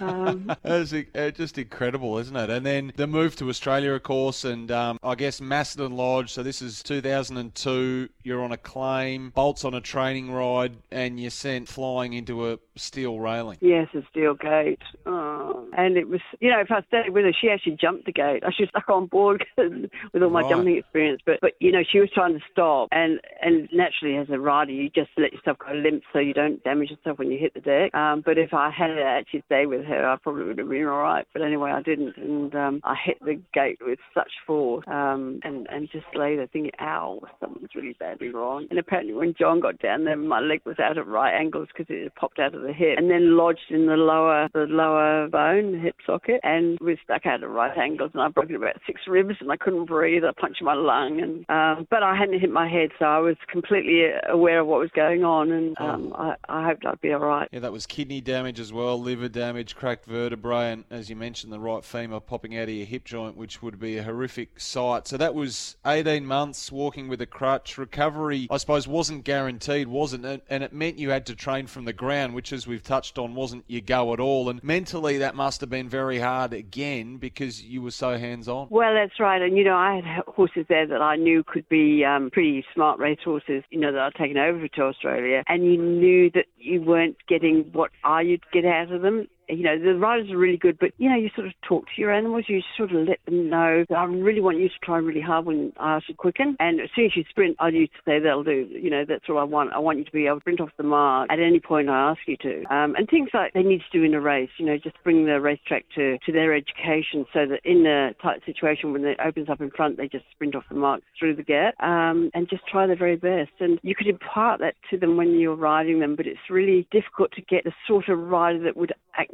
Um, 0.00 0.52
That's 0.62 0.92
uh, 0.92 1.30
just 1.34 1.58
incredible, 1.58 2.18
isn't 2.18 2.36
it? 2.36 2.50
And 2.50 2.64
then 2.66 2.92
the 2.96 3.06
move 3.06 3.36
to 3.36 3.48
Australia, 3.48 3.92
of 3.92 4.02
course, 4.02 4.44
and 4.44 4.70
um, 4.70 4.98
I 5.02 5.14
guess 5.14 5.40
Macedon 5.40 5.92
Lodge. 5.96 6.32
So 6.32 6.42
this 6.42 6.62
is 6.62 6.82
2002. 6.82 8.08
You're 8.22 8.42
on 8.42 8.52
a 8.52 8.56
claim, 8.56 9.30
bolts 9.30 9.64
on 9.64 9.74
a 9.74 9.80
training 9.80 10.30
ride, 10.30 10.76
and 10.90 11.18
you're 11.18 11.30
sent 11.30 11.68
flying 11.68 12.12
into 12.12 12.50
a 12.50 12.58
steel 12.76 13.20
railing. 13.20 13.58
Yes, 13.60 13.88
a 13.94 14.02
steel 14.10 14.34
gate. 14.34 14.82
Oh. 15.06 15.66
And 15.76 15.96
it 15.96 16.08
was, 16.08 16.20
you 16.40 16.50
know, 16.50 16.60
if 16.60 16.70
I 16.70 16.82
stayed 16.82 17.10
with 17.10 17.24
her, 17.24 17.32
she 17.38 17.48
actually 17.48 17.76
jumped 17.80 18.06
the 18.06 18.12
gate. 18.12 18.42
I 18.44 18.50
should 18.52 18.68
have 18.74 18.82
stuck 18.82 18.90
on 18.90 19.06
board 19.06 19.44
with 19.56 20.22
all 20.22 20.30
my 20.30 20.42
Right. 20.42 20.50
jumping 20.50 20.76
experience. 20.76 21.22
But, 21.24 21.38
but 21.40 21.52
you 21.60 21.70
know, 21.72 21.82
she 21.88 22.00
was 22.00 22.10
trying 22.12 22.34
to 22.34 22.40
stop. 22.50 22.88
And, 22.92 23.20
and 23.40 23.68
naturally, 23.72 24.16
as 24.16 24.28
a 24.30 24.38
rider, 24.38 24.72
you 24.72 24.90
just 24.90 25.10
let 25.16 25.32
yourself 25.32 25.58
go 25.58 25.72
limp 25.72 26.02
so 26.12 26.18
you 26.18 26.34
don't 26.34 26.62
damage 26.64 26.90
yourself 26.90 27.18
when 27.18 27.30
you 27.30 27.38
hit 27.38 27.54
the 27.54 27.60
deck. 27.60 27.94
Um, 27.94 28.22
but 28.24 28.38
if 28.42 28.54
I 28.54 28.70
had 28.70 28.90
actually 28.98 29.42
stayed 29.46 29.66
with 29.66 29.84
her, 29.84 30.08
I 30.08 30.16
probably 30.16 30.44
would 30.44 30.58
have 30.58 30.68
been 30.68 30.86
all 30.86 31.00
right. 31.00 31.26
But 31.32 31.42
anyway, 31.42 31.70
I 31.70 31.82
didn't. 31.82 32.16
And 32.16 32.54
um, 32.54 32.80
I 32.84 32.94
hit 33.02 33.18
the 33.20 33.40
gate 33.54 33.78
with 33.80 33.98
such 34.14 34.30
force 34.46 34.84
um, 34.86 35.40
and, 35.44 35.66
and 35.70 35.88
just 35.90 36.06
lay 36.14 36.36
there 36.36 36.46
thinking, 36.46 36.72
ow, 36.80 37.20
something's 37.40 37.74
really 37.74 37.96
badly 37.98 38.28
wrong. 38.28 38.66
And 38.70 38.78
apparently, 38.78 39.14
when 39.14 39.34
John 39.38 39.60
got 39.60 39.78
down 39.78 40.04
there, 40.04 40.16
my 40.16 40.40
leg 40.40 40.60
was 40.64 40.78
out 40.78 40.98
at 40.98 41.06
right 41.06 41.34
angles 41.34 41.68
because 41.68 41.86
it 41.88 42.02
had 42.02 42.14
popped 42.14 42.38
out 42.38 42.54
of 42.54 42.62
the 42.62 42.72
hip 42.72 42.98
and 42.98 43.10
then 43.10 43.36
lodged 43.36 43.70
in 43.70 43.86
the 43.86 43.96
lower 43.96 44.48
the 44.52 44.66
lower 44.68 45.28
bone, 45.28 45.72
the 45.72 45.78
hip 45.78 45.96
socket, 46.06 46.40
and 46.42 46.78
was 46.80 46.98
stuck 47.04 47.26
out 47.26 47.42
at 47.42 47.48
right 47.48 47.76
angles. 47.76 48.10
And 48.14 48.22
I 48.22 48.28
broke 48.28 48.50
about 48.50 48.80
six 48.86 49.02
ribs, 49.06 49.36
and 49.40 49.50
I 49.52 49.56
couldn't 49.56 49.86
breathe. 49.86 50.24
I 50.24 50.32
punched 50.38 50.62
my 50.62 50.74
lung, 50.74 51.20
and 51.20 51.44
um, 51.48 51.86
but 51.90 52.02
I 52.02 52.16
hadn't 52.16 52.40
hit 52.40 52.50
my 52.50 52.68
head, 52.68 52.90
so 52.98 53.04
I 53.04 53.18
was 53.18 53.36
completely 53.50 54.06
aware 54.28 54.60
of 54.60 54.66
what 54.66 54.80
was 54.80 54.90
going 54.94 55.24
on, 55.24 55.50
and 55.50 55.76
um, 55.78 56.12
I, 56.16 56.34
I 56.48 56.66
hoped 56.66 56.86
I'd 56.86 57.00
be 57.00 57.12
all 57.12 57.20
right. 57.20 57.48
Yeah, 57.52 57.60
that 57.60 57.72
was 57.72 57.86
kidney 57.86 58.20
damage 58.22 58.60
as 58.60 58.72
well, 58.72 59.00
liver 59.00 59.28
damage, 59.28 59.76
cracked 59.76 60.06
vertebrae, 60.06 60.72
and 60.72 60.84
as 60.90 61.10
you 61.10 61.16
mentioned, 61.16 61.52
the 61.52 61.60
right 61.60 61.84
femur 61.84 62.20
popping 62.20 62.56
out 62.56 62.64
of 62.64 62.70
your 62.70 62.86
hip 62.86 63.04
joint, 63.04 63.36
which 63.36 63.62
would 63.62 63.78
be 63.78 63.98
a 63.98 64.02
horrific 64.02 64.58
sight. 64.58 65.06
So 65.06 65.16
that 65.16 65.34
was 65.34 65.76
18 65.86 66.24
months 66.26 66.72
walking 66.72 67.08
with 67.08 67.20
a 67.20 67.26
crutch. 67.26 67.78
Recovery, 67.78 68.46
I 68.50 68.56
suppose, 68.56 68.86
wasn't 68.86 69.24
guaranteed, 69.24 69.88
wasn't 69.88 70.24
it? 70.24 70.44
And 70.48 70.62
it 70.62 70.72
meant 70.72 70.98
you 70.98 71.10
had 71.10 71.26
to 71.26 71.34
train 71.34 71.66
from 71.66 71.84
the 71.84 71.92
ground, 71.92 72.34
which, 72.34 72.52
as 72.52 72.66
we've 72.66 72.82
touched 72.82 73.18
on, 73.18 73.34
wasn't 73.34 73.64
your 73.66 73.80
go 73.80 74.12
at 74.12 74.20
all. 74.20 74.48
And 74.48 74.62
mentally, 74.62 75.18
that 75.18 75.34
must 75.34 75.60
have 75.60 75.70
been 75.70 75.88
very 75.88 76.18
hard 76.18 76.52
again 76.52 77.16
because 77.16 77.62
you 77.62 77.82
were 77.82 77.90
so 77.90 78.18
hands 78.18 78.48
on. 78.48 78.68
Well, 78.70 78.94
that's 78.94 79.18
right. 79.18 79.42
And, 79.42 79.56
you 79.56 79.64
know, 79.64 79.76
I 79.76 79.96
had 79.96 80.24
horses 80.26 80.66
there 80.68 80.86
that 80.86 81.02
I 81.02 81.16
knew 81.16 81.42
could 81.44 81.68
be 81.68 82.04
um, 82.04 82.30
pretty 82.30 82.64
smart 82.74 82.98
race 82.98 83.18
horses, 83.24 83.64
you 83.70 83.80
know, 83.80 83.92
that 83.92 84.00
I'd 84.00 84.14
taken 84.14 84.38
over 84.38 84.68
to 84.68 84.82
Australia. 84.82 85.42
And 85.46 85.64
you 85.64 85.78
knew 85.78 86.30
that 86.34 86.46
you 86.58 86.82
weren't 86.82 87.16
getting 87.28 87.70
what 87.72 87.90
I 88.04 88.11
would 88.18 88.50
get 88.52 88.64
out 88.64 88.92
of 88.92 89.02
them. 89.02 89.28
You 89.52 89.64
know, 89.64 89.78
the 89.78 89.94
riders 89.98 90.30
are 90.30 90.38
really 90.38 90.56
good, 90.56 90.78
but, 90.78 90.90
you 90.98 91.08
know, 91.08 91.16
you 91.16 91.30
sort 91.34 91.46
of 91.46 91.52
talk 91.66 91.84
to 91.84 92.00
your 92.00 92.12
animals. 92.12 92.44
You 92.48 92.60
sort 92.76 92.92
of 92.92 93.06
let 93.06 93.18
them 93.26 93.48
know 93.48 93.84
I 93.94 94.04
really 94.04 94.40
want 94.40 94.58
you 94.58 94.68
to 94.68 94.74
try 94.82 94.98
really 94.98 95.20
hard 95.20 95.46
when 95.46 95.72
I 95.78 95.96
ask 95.96 96.08
you 96.08 96.14
to 96.14 96.18
quicken. 96.18 96.56
And 96.60 96.80
as 96.80 96.88
soon 96.94 97.06
as 97.06 97.16
you 97.16 97.24
sprint, 97.28 97.56
I 97.58 97.68
used 97.68 97.92
to 97.92 97.98
say 98.04 98.18
that'll 98.18 98.44
do. 98.44 98.68
You 98.70 98.90
know, 98.90 99.04
that's 99.06 99.24
all 99.28 99.38
I 99.38 99.44
want. 99.44 99.72
I 99.72 99.78
want 99.78 99.98
you 99.98 100.04
to 100.04 100.12
be 100.12 100.26
able 100.26 100.36
to 100.36 100.40
sprint 100.40 100.60
off 100.60 100.70
the 100.76 100.84
mark 100.84 101.30
at 101.30 101.40
any 101.40 101.60
point 101.60 101.88
I 101.88 102.10
ask 102.10 102.20
you 102.26 102.36
to. 102.38 102.64
Um, 102.74 102.94
and 102.96 103.08
things 103.08 103.30
like 103.34 103.52
they 103.52 103.62
need 103.62 103.82
to 103.90 103.98
do 103.98 104.04
in 104.04 104.14
a 104.14 104.20
race, 104.20 104.50
you 104.58 104.66
know, 104.66 104.76
just 104.78 104.96
bring 105.04 105.26
the 105.26 105.40
racetrack 105.40 105.84
to, 105.94 106.18
to 106.18 106.32
their 106.32 106.54
education 106.54 107.26
so 107.32 107.46
that 107.46 107.60
in 107.64 107.86
a 107.86 108.14
tight 108.22 108.40
situation 108.46 108.92
when 108.92 109.04
it 109.04 109.18
opens 109.24 109.48
up 109.48 109.60
in 109.60 109.70
front, 109.70 109.96
they 109.96 110.08
just 110.08 110.24
sprint 110.32 110.54
off 110.54 110.64
the 110.68 110.74
mark 110.74 111.02
through 111.18 111.36
the 111.36 111.42
gap 111.42 111.74
um, 111.80 112.30
and 112.34 112.48
just 112.48 112.66
try 112.66 112.86
their 112.86 112.96
very 112.96 113.16
best. 113.16 113.52
And 113.60 113.78
you 113.82 113.94
could 113.94 114.06
impart 114.06 114.60
that 114.60 114.74
to 114.90 114.98
them 114.98 115.16
when 115.16 115.38
you're 115.38 115.56
riding 115.56 116.00
them, 116.00 116.16
but 116.16 116.26
it's 116.26 116.50
really 116.50 116.86
difficult 116.90 117.32
to 117.32 117.42
get 117.42 117.64
the 117.64 117.72
sort 117.86 118.08
of 118.08 118.18
rider 118.18 118.62
that 118.64 118.76
would 118.76 118.92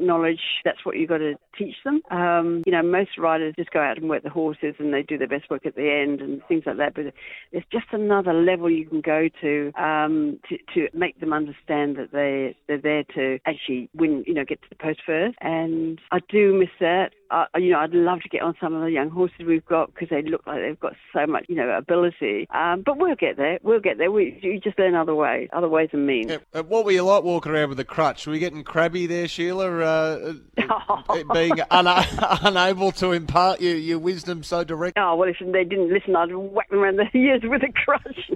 acknowledge 0.09 0.41
that's 0.65 0.85
what 0.85 0.97
you've 0.97 1.09
got 1.09 1.19
to 1.19 1.35
teach 1.57 1.75
them. 1.85 2.01
Um, 2.11 2.63
you 2.65 2.73
know, 2.73 2.83
most 2.83 3.19
riders 3.19 3.55
just 3.59 3.71
go 3.71 3.81
out 3.81 3.99
and 3.99 4.09
work 4.09 4.23
the 4.23 4.31
horses 4.31 4.75
and 4.79 4.93
they 4.93 5.03
do 5.03 5.19
their 5.19 5.29
best 5.29 5.51
work 5.51 5.67
at 5.67 5.75
the 5.75 5.91
end 5.91 6.21
and 6.21 6.41
things 6.49 6.63
like 6.65 6.79
that. 6.79 6.95
But 6.95 7.13
there's 7.53 7.65
just 7.71 7.87
another 7.93 8.33
level 8.33 8.71
you 8.71 8.87
can 8.87 9.03
go 9.03 9.29
to 9.43 9.73
um, 9.81 10.41
to, 10.49 10.57
to 10.75 10.97
make 10.97 11.21
them 11.21 11.33
understand 11.33 11.97
that 11.97 12.13
they 12.13 12.57
they're 12.67 12.81
there 12.81 13.05
to 13.15 13.39
actually 13.47 13.91
win. 13.95 14.25
You 14.27 14.35
know, 14.35 14.45
get 14.45 14.63
to 14.63 14.69
the 14.71 14.77
post 14.77 15.01
first. 15.05 15.37
And 15.41 16.01
I 16.11 16.21
do 16.31 16.59
miss 16.59 16.71
that. 16.81 17.13
I, 17.31 17.47
you 17.59 17.73
know, 17.73 17.79
I'd 17.79 17.93
love 17.93 18.21
to 18.23 18.29
get 18.29 18.43
on 18.43 18.55
some 18.61 18.75
of 18.75 18.83
the 18.83 18.91
young 18.91 19.11
horses 19.11 19.41
we've 19.47 19.65
got 19.67 19.93
because 19.93 20.09
they 20.09 20.23
look 20.23 20.47
like 20.47 20.61
they've 20.61 20.81
got 20.81 20.95
so 21.13 21.27
much, 21.27 21.45
you 21.49 21.57
know, 21.57 21.69
ability. 21.71 22.49
Um, 22.55 22.83
but 22.85 22.99
we'll 22.99 23.15
get 23.17 23.37
there. 23.37 23.59
We'll 23.63 23.81
get 23.81 23.99
there. 23.99 24.11
We 24.11 24.39
you 24.43 24.61
just 24.61 24.79
learn 24.79 24.95
other 24.95 25.15
ways, 25.15 25.49
other 25.53 25.69
ways 25.69 25.91
and 25.93 26.07
means. 26.07 26.31
Yeah, 26.31 26.39
uh, 26.55 26.63
what 26.63 26.85
were 26.85 26.93
you 26.93 27.03
like 27.03 27.23
walking 27.25 27.53
around 27.53 27.69
with 27.71 27.81
a 27.81 27.85
crutch? 27.85 28.27
Were 28.27 28.35
you 28.35 28.41
getting 28.41 28.65
crabby 28.65 29.07
there, 29.07 29.29
Sheila? 29.29 29.69
Uh, 29.79 30.33
uh, 30.59 31.23
being 31.33 31.53
una- 31.73 32.05
unable 32.43 32.93
to 32.93 33.13
impart 33.13 33.61
your, 33.61 33.77
your 33.77 33.99
wisdom 33.99 34.43
so 34.43 34.65
directly? 34.65 35.01
Oh 35.03 35.17
well, 35.17 35.29
if 35.29 35.37
they 35.41 35.65
didn't 35.65 35.93
listen, 35.93 36.17
I'd 36.17 36.35
whack 36.35 36.71
them 36.71 36.81
around 36.81 36.97
the 36.97 37.09
ears 37.19 37.43
with 37.45 37.63
a 37.63 37.73
crutch. 37.73 38.31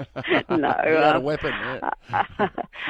no, 0.51 0.75
You 0.85 0.97
had 0.97 1.17
a 1.17 1.17
um, 1.17 1.23
weapon. 1.23 1.53
Yeah. 1.53 1.91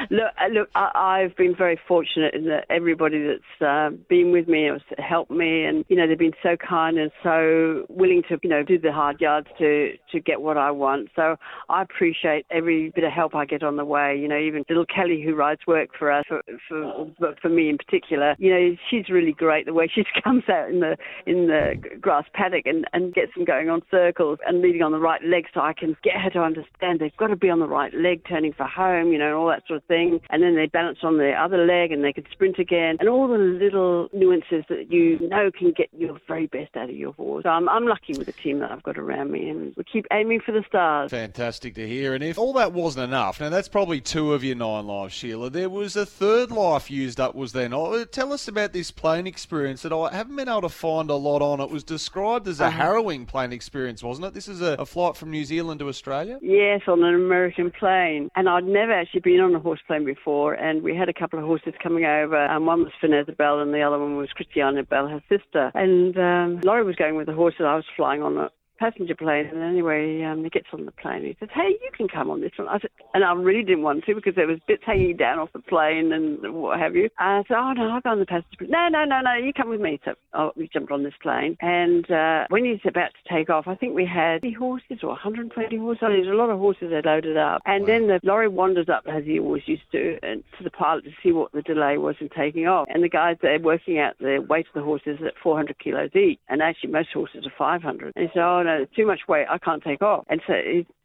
look, 0.09 0.31
uh, 0.41 0.47
look, 0.51 0.69
I, 0.75 0.91
I've 1.23 1.35
been 1.35 1.55
very 1.55 1.79
fortunate 1.87 2.33
in 2.33 2.45
that 2.45 2.65
everybody 2.69 3.25
that's 3.27 3.61
uh, 3.61 3.95
been 4.09 4.31
with 4.31 4.47
me 4.47 4.65
has 4.65 4.81
helped 4.97 5.31
me, 5.31 5.63
and 5.65 5.85
you 5.93 5.99
know 5.99 6.07
they've 6.07 6.17
been 6.17 6.33
so 6.41 6.57
kind 6.57 6.97
and 6.97 7.11
so 7.21 7.85
willing 7.87 8.23
to 8.27 8.39
you 8.41 8.49
know 8.49 8.63
do 8.63 8.79
the 8.79 8.91
hard 8.91 9.21
yards 9.21 9.45
to 9.59 9.91
to 10.11 10.19
get 10.19 10.41
what 10.41 10.57
I 10.57 10.71
want. 10.71 11.09
So 11.15 11.35
I 11.69 11.83
appreciate 11.83 12.47
every 12.49 12.89
bit 12.89 13.03
of 13.03 13.11
help 13.11 13.35
I 13.35 13.45
get 13.45 13.61
on 13.61 13.77
the 13.77 13.85
way. 13.85 14.17
You 14.19 14.27
know, 14.27 14.39
even 14.39 14.65
little 14.67 14.87
Kelly 14.87 15.21
who 15.23 15.35
rides 15.35 15.61
work 15.67 15.89
for 15.99 16.11
us, 16.11 16.25
for 16.27 16.41
for, 16.67 17.35
for 17.39 17.49
me 17.49 17.69
in 17.69 17.77
particular, 17.77 18.35
you 18.39 18.49
know, 18.49 18.75
she's 18.89 19.07
really 19.07 19.33
great. 19.33 19.67
The 19.67 19.73
way 19.75 19.87
she 19.93 20.03
comes 20.23 20.45
out 20.49 20.67
in 20.67 20.79
the 20.79 20.97
in 21.27 21.45
the 21.45 21.75
grass 22.01 22.25
paddock 22.33 22.65
and 22.65 22.85
and 22.91 23.13
gets 23.13 23.35
them 23.35 23.45
going 23.45 23.69
on 23.69 23.83
circles 23.91 24.39
and 24.47 24.61
leading 24.61 24.81
on 24.81 24.93
the 24.93 24.99
right 24.99 25.23
leg, 25.23 25.45
so 25.53 25.59
I 25.59 25.73
can 25.73 25.95
get 26.03 26.15
her 26.15 26.31
to 26.31 26.39
understand 26.39 27.01
they've 27.01 27.15
got 27.17 27.27
to 27.27 27.35
be 27.35 27.51
on 27.51 27.59
the 27.59 27.67
right 27.67 27.93
leg, 27.93 28.23
turning 28.27 28.53
for 28.53 28.65
home, 28.65 29.11
you 29.11 29.19
know, 29.19 29.39
all 29.39 29.47
that 29.49 29.61
sort 29.67 29.77
of 29.77 29.83
thing. 29.85 30.21
And 30.31 30.41
then 30.41 30.55
they 30.55 30.65
balance 30.65 30.99
on 31.03 31.17
the 31.17 31.33
other 31.33 31.63
leg 31.67 31.91
and 31.91 32.03
they 32.03 32.13
can 32.13 32.25
sprint 32.31 32.57
again, 32.57 32.97
and 32.99 33.07
all 33.07 33.27
the 33.27 33.37
little 33.37 34.09
nuances 34.11 34.63
that 34.69 34.91
you 34.91 35.19
know 35.29 35.51
can 35.55 35.71
get 35.71 35.82
get 35.83 35.99
your 35.99 36.19
very 36.27 36.47
best 36.47 36.75
out 36.75 36.89
of 36.89 36.95
your 36.95 37.13
horse. 37.13 37.43
So 37.43 37.49
I'm, 37.49 37.67
I'm 37.69 37.85
lucky 37.85 38.13
with 38.17 38.27
the 38.27 38.33
team 38.33 38.59
that 38.59 38.71
I've 38.71 38.83
got 38.83 38.97
around 38.97 39.31
me, 39.31 39.49
and 39.49 39.73
we 39.75 39.83
keep 39.83 40.05
aiming 40.11 40.41
for 40.45 40.51
the 40.51 40.63
stars. 40.67 41.11
Fantastic 41.11 41.75
to 41.75 41.87
hear. 41.87 42.13
And 42.13 42.23
if 42.23 42.37
all 42.37 42.53
that 42.53 42.73
wasn't 42.73 43.05
enough, 43.05 43.39
now 43.39 43.49
that's 43.49 43.67
probably 43.67 44.01
two 44.01 44.33
of 44.33 44.43
your 44.43 44.55
nine 44.55 44.87
lives, 44.87 45.13
Sheila. 45.13 45.49
There 45.49 45.69
was 45.69 45.95
a 45.95 46.05
third 46.05 46.51
life 46.51 46.89
used 46.89 47.19
up, 47.19 47.35
was 47.35 47.53
there 47.53 47.69
not? 47.69 47.93
Uh, 47.93 48.05
tell 48.05 48.33
us 48.33 48.47
about 48.47 48.73
this 48.73 48.91
plane 48.91 49.27
experience 49.27 49.81
that 49.81 49.93
I 49.93 50.13
haven't 50.13 50.35
been 50.35 50.49
able 50.49 50.61
to 50.61 50.69
find 50.69 51.09
a 51.09 51.15
lot 51.15 51.41
on. 51.41 51.59
It 51.59 51.69
was 51.69 51.83
described 51.83 52.47
as 52.47 52.59
a 52.59 52.65
uh-huh. 52.65 52.77
harrowing 52.77 53.25
plane 53.25 53.51
experience, 53.51 54.03
wasn't 54.03 54.27
it? 54.27 54.33
This 54.33 54.47
is 54.47 54.61
a, 54.61 54.73
a 54.79 54.85
flight 54.85 55.17
from 55.17 55.31
New 55.31 55.45
Zealand 55.45 55.79
to 55.79 55.87
Australia? 55.87 56.39
Yes, 56.41 56.81
on 56.87 57.03
an 57.03 57.15
American 57.15 57.71
plane. 57.71 58.29
And 58.35 58.47
I'd 58.47 58.65
never 58.65 58.93
actually 58.93 59.21
been 59.21 59.39
on 59.39 59.53
a 59.55 59.59
horse 59.59 59.79
plane 59.85 60.05
before, 60.05 60.53
and 60.53 60.81
we 60.83 60.95
had 60.95 61.09
a 61.09 61.13
couple 61.13 61.39
of 61.39 61.45
horses 61.45 61.73
coming 61.81 62.05
over, 62.05 62.37
and 62.37 62.65
one 62.65 62.83
was 62.83 62.93
Finetta 63.01 63.35
Bell, 63.35 63.59
and 63.59 63.73
the 63.73 63.81
other 63.81 63.99
one 63.99 64.17
was 64.17 64.29
Christiana 64.29 64.83
Bell, 64.83 65.07
her 65.07 65.21
sister. 65.29 65.71
And 65.73 66.17
um, 66.17 66.61
Laurie 66.61 66.83
was 66.83 66.95
going 66.95 67.15
with 67.15 67.27
the 67.27 67.33
horse 67.33 67.55
that 67.57 67.65
I 67.65 67.75
was 67.75 67.85
flying 67.95 68.21
on 68.21 68.49
passenger 68.79 69.15
plane. 69.15 69.47
And 69.47 69.61
anyway, 69.61 70.23
um, 70.23 70.43
he 70.43 70.49
gets 70.49 70.67
on 70.73 70.85
the 70.85 70.91
plane. 70.91 71.23
He 71.23 71.35
says, 71.39 71.49
"Hey, 71.53 71.69
you 71.69 71.89
can 71.95 72.07
come 72.07 72.29
on 72.29 72.41
this 72.41 72.51
one." 72.57 72.67
I 72.67 72.79
said, 72.79 72.89
and 73.13 73.23
I 73.23 73.33
really 73.33 73.63
didn't 73.63 73.83
want 73.83 74.05
to 74.05 74.15
because 74.15 74.35
there 74.35 74.47
was 74.47 74.59
bits 74.67 74.83
hanging 74.85 75.17
down 75.17 75.39
off 75.39 75.53
the 75.53 75.59
plane 75.59 76.11
and 76.11 76.53
what 76.53 76.79
have 76.79 76.95
you. 76.95 77.09
And 77.19 77.43
I 77.43 77.43
said, 77.47 77.57
"Oh 77.57 77.73
no, 77.73 77.89
I'll 77.89 78.01
go 78.01 78.09
on 78.09 78.19
the 78.19 78.25
passenger 78.25 78.57
plane." 78.57 78.71
No, 78.71 78.87
no, 78.89 79.05
no, 79.05 79.21
no, 79.21 79.35
you 79.35 79.53
come 79.53 79.69
with 79.69 79.81
me. 79.81 79.99
So 80.05 80.13
oh, 80.33 80.51
we 80.55 80.67
jumped 80.67 80.91
on 80.91 81.03
this 81.03 81.13
plane, 81.21 81.57
and 81.61 82.09
uh, 82.09 82.45
when 82.49 82.65
he's 82.65 82.79
about 82.85 83.11
to 83.13 83.33
take 83.33 83.49
off, 83.49 83.67
I 83.67 83.75
think 83.75 83.95
we 83.95 84.05
had 84.05 84.41
50 84.41 84.53
horses 84.53 84.99
or 85.03 85.09
120 85.09 85.77
horses. 85.77 86.01
There's 86.01 86.27
a 86.27 86.31
lot 86.31 86.49
of 86.49 86.59
horses 86.59 86.89
that 86.91 87.05
loaded 87.05 87.37
up, 87.37 87.61
and 87.65 87.81
wow. 87.81 87.87
then 87.87 88.07
the 88.07 88.19
Laurie 88.23 88.47
wanders 88.47 88.89
up 88.89 89.03
as 89.07 89.23
he 89.25 89.39
always 89.39 89.63
used 89.67 89.89
to, 89.91 90.19
and 90.23 90.43
to 90.57 90.63
the 90.63 90.71
pilot 90.71 91.05
to 91.05 91.11
see 91.21 91.31
what 91.31 91.51
the 91.51 91.61
delay 91.61 91.97
was 91.97 92.15
in 92.19 92.29
taking 92.29 92.67
off. 92.67 92.87
And 92.89 93.03
the 93.03 93.09
guys 93.09 93.37
they're 93.41 93.59
working 93.59 93.99
out 93.99 94.17
the 94.19 94.45
weight 94.49 94.67
of 94.67 94.73
the 94.73 94.83
horses 94.83 95.19
at 95.25 95.33
400 95.41 95.77
kilos 95.79 96.15
each, 96.15 96.39
and 96.49 96.61
actually 96.61 96.91
most 96.91 97.09
horses 97.13 97.45
are 97.45 97.53
500. 97.57 98.13
And 98.15 98.23
he 98.23 98.31
said, 98.33 98.43
"Oh 98.43 98.62
no." 98.63 98.79
no, 98.79 98.85
too 98.95 99.05
much 99.05 99.21
weight, 99.27 99.45
I 99.49 99.57
can't 99.57 99.83
take 99.83 100.01
off. 100.01 100.25
And 100.29 100.41
so 100.47 100.53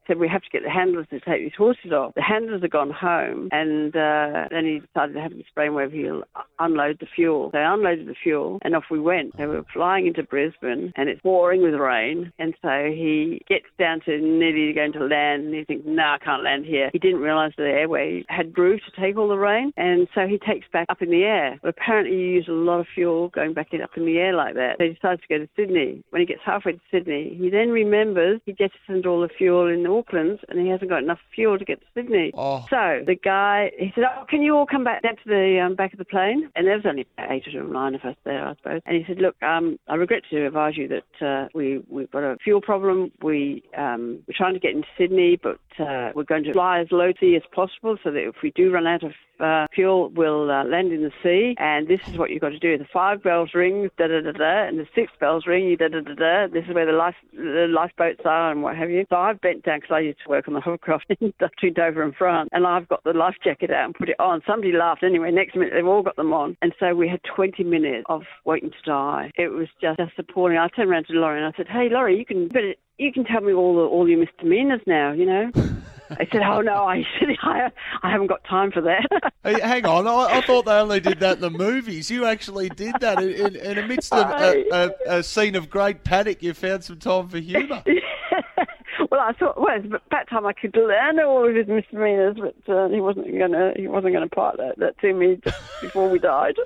said, 0.09 0.19
we 0.19 0.29
have 0.29 0.43
to 0.43 0.51
get 0.51 0.65
the 0.65 0.71
handlers 0.71 1.07
to 1.11 1.21
take 1.21 1.43
these 1.43 1.53
horses 1.57 1.93
off. 1.93 2.15
The 2.15 2.23
handlers 2.23 2.63
had 2.63 2.73
gone 2.73 2.91
home, 2.91 3.49
and 3.53 3.95
uh, 3.95 4.49
then 4.51 4.65
he 4.65 4.81
decided 4.81 5.15
to 5.15 5.21
have 5.21 5.31
them 5.31 5.45
spray 5.49 5.69
where 5.69 5.89
he'll 5.89 6.25
unload 6.59 6.99
the 6.99 7.07
fuel. 7.15 7.51
They 7.53 7.63
unloaded 7.63 8.09
the 8.09 8.17
fuel, 8.21 8.59
and 8.63 8.75
off 8.75 8.85
we 8.91 8.99
went. 8.99 9.37
They 9.37 9.47
were 9.47 9.65
flying 9.73 10.09
into 10.09 10.25
Brisbane, 10.25 10.93
and 10.97 11.09
it's 11.09 11.21
pouring 11.21 11.63
with 11.63 11.75
rain, 11.75 12.33
and 12.41 12.55
so 12.61 12.91
he 12.91 13.43
gets 13.49 13.67
down 13.79 14.01
to 14.07 14.19
nearly 14.19 14.73
going 14.73 14.93
to 14.95 15.07
land, 15.07 15.45
and 15.45 15.55
he 15.55 15.65
thinks, 15.65 15.85
no, 15.87 16.03
I 16.03 16.19
can't 16.25 16.43
land 16.43 16.65
here. 16.65 16.91
He 16.93 16.99
didn't 16.99 17.21
realise 17.21 17.53
the 17.57 17.65
airway 17.65 18.25
had 18.29 18.53
grew 18.53 18.79
to 18.79 19.01
take 19.01 19.17
all 19.17 19.29
the 19.29 19.39
rain, 19.39 19.73
and 19.77 20.09
so 20.15 20.27
he 20.27 20.39
takes 20.39 20.67
back 20.73 20.87
up 20.89 21.03
in 21.03 21.11
the 21.11 21.23
air. 21.23 21.59
But 21.63 21.69
apparently 21.69 22.17
you 22.17 22.27
use 22.27 22.49
a 22.49 22.53
lot 22.53 22.81
of 22.81 22.87
fuel 22.93 23.29
going 23.29 23.53
back 23.53 23.69
up 23.83 23.91
in 23.97 24.07
the 24.07 24.19
air 24.19 24.33
like 24.35 24.55
that. 24.55 24.77
So 24.79 24.85
he 24.85 24.95
decides 24.95 25.21
to 25.21 25.29
go 25.29 25.39
to 25.39 25.49
Sydney. 25.55 26.03
When 26.11 26.21
he 26.21 26.27
gets 26.27 26.41
halfway 26.45 26.73
to 26.73 26.81
Sydney, 26.91 27.37
he 27.39 27.51
then 27.51 27.69
remembers 27.69 28.41
he 28.47 28.53
jettisoned 28.53 29.05
all 29.05 29.21
the 29.21 29.29
fuel 29.29 29.69
in 29.69 29.83
the 29.83 29.91
Auckland 29.99 30.41
and 30.49 30.61
he 30.61 30.69
hasn't 30.69 30.91
got 30.91 31.03
enough 31.03 31.19
fuel 31.35 31.59
to 31.59 31.65
get 31.65 31.81
to 31.81 31.87
Sydney. 31.95 32.33
Oh. 32.35 32.65
So 32.71 33.03
the 33.07 33.15
guy, 33.15 33.73
he 33.79 33.93
said, 33.95 34.05
oh, 34.05 34.25
can 34.29 34.43
you 34.43 34.57
all 34.57 34.67
come 34.67 34.85
back 34.85 35.03
down 35.03 35.17
to 35.17 35.29
the 35.29 35.61
um, 35.65 35.75
back 35.75 35.93
of 35.93 35.99
the 35.99 36.05
plane? 36.05 36.51
And 36.55 36.67
there 36.67 36.77
was 36.77 36.87
only 36.87 37.07
eight 37.31 37.45
or 37.55 37.63
nine 37.65 37.95
of 37.95 38.03
us 38.03 38.17
there, 38.25 38.47
I 38.47 38.55
suppose. 38.57 38.81
And 38.87 38.97
he 38.97 39.05
said, 39.07 39.19
look, 39.19 39.41
um, 39.43 39.79
I 39.89 39.95
regret 39.95 40.23
to 40.31 40.47
advise 40.47 40.77
you 40.77 40.89
that 40.89 41.27
uh, 41.27 41.49
we, 41.55 41.85
we've 41.89 42.11
got 42.11 42.23
a 42.23 42.37
fuel 42.43 42.61
problem. 42.61 43.13
We, 43.23 43.63
um, 43.77 44.21
we're 44.27 44.37
trying 44.37 44.55
to 44.55 44.61
get 44.61 44.73
into 44.73 44.89
Sydney, 44.97 45.39
but 45.43 45.61
uh, 45.79 46.13
we're 46.15 46.25
going 46.25 46.45
to 46.45 46.53
fly 46.53 46.81
as 46.81 46.89
low 46.91 47.09
as 47.09 47.43
possible 47.53 47.97
so 48.05 48.11
that 48.11 48.29
if 48.29 48.37
we 48.43 48.51
do 48.53 48.71
run 48.71 48.87
out 48.87 49.03
of 49.03 49.13
uh, 49.41 49.67
fuel, 49.75 50.11
we'll 50.11 50.51
uh, 50.51 50.65
land 50.65 50.93
in 50.93 51.03
the 51.03 51.13
sea. 51.23 51.55
And 51.59 51.89
this 51.89 52.01
is 52.09 52.17
what 52.17 52.31
you've 52.31 52.41
got 52.41 52.51
to 52.51 52.59
do. 52.59 52.77
The 52.79 52.87
five 52.93 53.23
bells 53.23 53.51
ring, 53.55 53.91
da 53.99 54.07
da 54.07 54.21
da 54.21 54.33
da, 54.33 54.69
and 54.69 54.79
the 54.79 54.87
six 54.95 55.13
bells 55.21 55.47
ring, 55.47 55.65
you 55.67 55.77
da 55.77 55.89
da 55.89 56.01
da 56.01 56.15
da. 56.15 56.47
This 56.53 56.65
is 56.69 56.75
where 56.75 56.87
the 56.87 56.93
life 56.93 57.17
the 57.33 57.67
lifeboats 57.69 58.23
are 58.25 58.51
and 58.51 58.63
what 58.63 58.77
have 58.77 58.91
you. 58.91 59.05
So 59.11 59.17
I've 59.17 59.41
bent 59.41 59.65
down 59.65 59.81
because 59.81 59.95
I 59.95 60.01
used 60.01 60.19
to 60.25 60.31
work 60.31 60.49
on 60.49 60.55
the 60.55 60.61
hovercraft 60.61 61.09
between 61.09 61.73
Dover 61.75 62.03
and 62.03 62.15
France, 62.15 62.49
and 62.53 62.67
I've 62.67 62.89
got 62.89 63.05
the 63.05 63.13
life 63.13 63.37
jacket 63.43 63.71
out 63.71 63.87
and 63.87 63.95
put 63.95 64.09
it 64.09 64.21
on. 64.21 64.43
Somebody 64.47 64.73
laughed 64.73 65.03
anyway. 65.03 65.31
Next 65.31 65.55
minute, 65.55 65.73
they've 65.75 65.87
all 65.87 66.03
got 66.03 66.17
them 66.17 66.33
on, 66.33 66.57
and 66.63 66.73
so 66.79 66.95
we 66.95 67.09
had 67.09 67.21
20 67.35 67.65
minutes 67.65 68.05
of 68.09 68.23
waiting 68.45 68.71
to 68.71 68.91
die. 68.91 69.31
It 69.37 69.49
was 69.49 69.69
just, 69.81 69.99
just 69.99 70.19
appalling. 70.19 70.59
I 70.59 70.69
turned 70.69 70.91
around 70.91 71.07
to 71.07 71.13
Laurie 71.15 71.43
and 71.43 71.47
I 71.47 71.57
said, 71.57 71.69
"Hey, 71.69 71.89
Laurie, 71.91 72.19
you 72.19 72.25
can 72.25 72.49
But 72.49 72.63
you 72.99 73.13
can 73.13 73.25
tell 73.25 73.41
me 73.41 73.53
all 73.53 73.77
the, 73.77 73.83
all 73.83 74.09
your 74.09 74.19
misdemeanors 74.19 74.83
now, 74.87 75.13
you 75.13 75.27
know." 75.27 75.51
I 76.11 76.27
said, 76.33 76.43
"Oh 76.43 76.61
no, 76.61 76.85
I 76.85 77.05
said 77.19 77.29
I, 77.43 77.71
I 78.03 78.11
haven't 78.11 78.29
got 78.29 78.45
time 78.45 78.71
for 78.73 78.81
that." 78.83 79.33
hey, 79.45 79.61
hang 79.61 79.87
on, 79.87 80.07
I, 80.07 80.39
I, 80.39 80.41
thought 80.41 80.65
they 80.65 80.73
only 80.73 81.01
did 81.01 81.21
that 81.21 81.37
in 81.37 81.41
the 81.41 81.51
movies. 81.51 82.11
You 82.11 82.25
actually 82.25 82.69
did 82.69 82.95
that 83.01 83.23
in, 83.23 83.79
amidst 83.79 84.13
a, 84.13 84.65
a, 84.73 85.19
a, 85.19 85.23
scene 85.23 85.55
of 85.55 85.69
great 85.71 86.05
panic. 86.05 86.43
You 86.43 86.55
found 86.55 86.85
some 86.85 86.99
time 86.99 87.29
for 87.29 87.39
humour. 87.39 87.83
well, 89.11 89.21
I 89.21 89.33
thought, 89.33 89.61
well, 89.61 89.77
it's 89.77 89.87
about 89.87 90.29
time 90.29 90.47
I 90.47 90.53
could 90.53 90.75
learn 90.77 91.21
all 91.21 91.49
of 91.49 91.55
his 91.55 91.67
misdemeanors, 91.67 92.37
but 92.39 92.73
uh, 92.73 92.89
he 92.89 93.01
wasn't 93.01 93.39
gonna 93.39 93.73
he 93.77 93.89
wasn't 93.89 94.15
gonna 94.15 94.29
part 94.29 94.57
that, 94.59 94.79
that 94.79 94.99
to 95.01 95.13
me 95.13 95.39
just 95.45 95.61
before 95.81 96.09
we 96.09 96.19
died. 96.19 96.57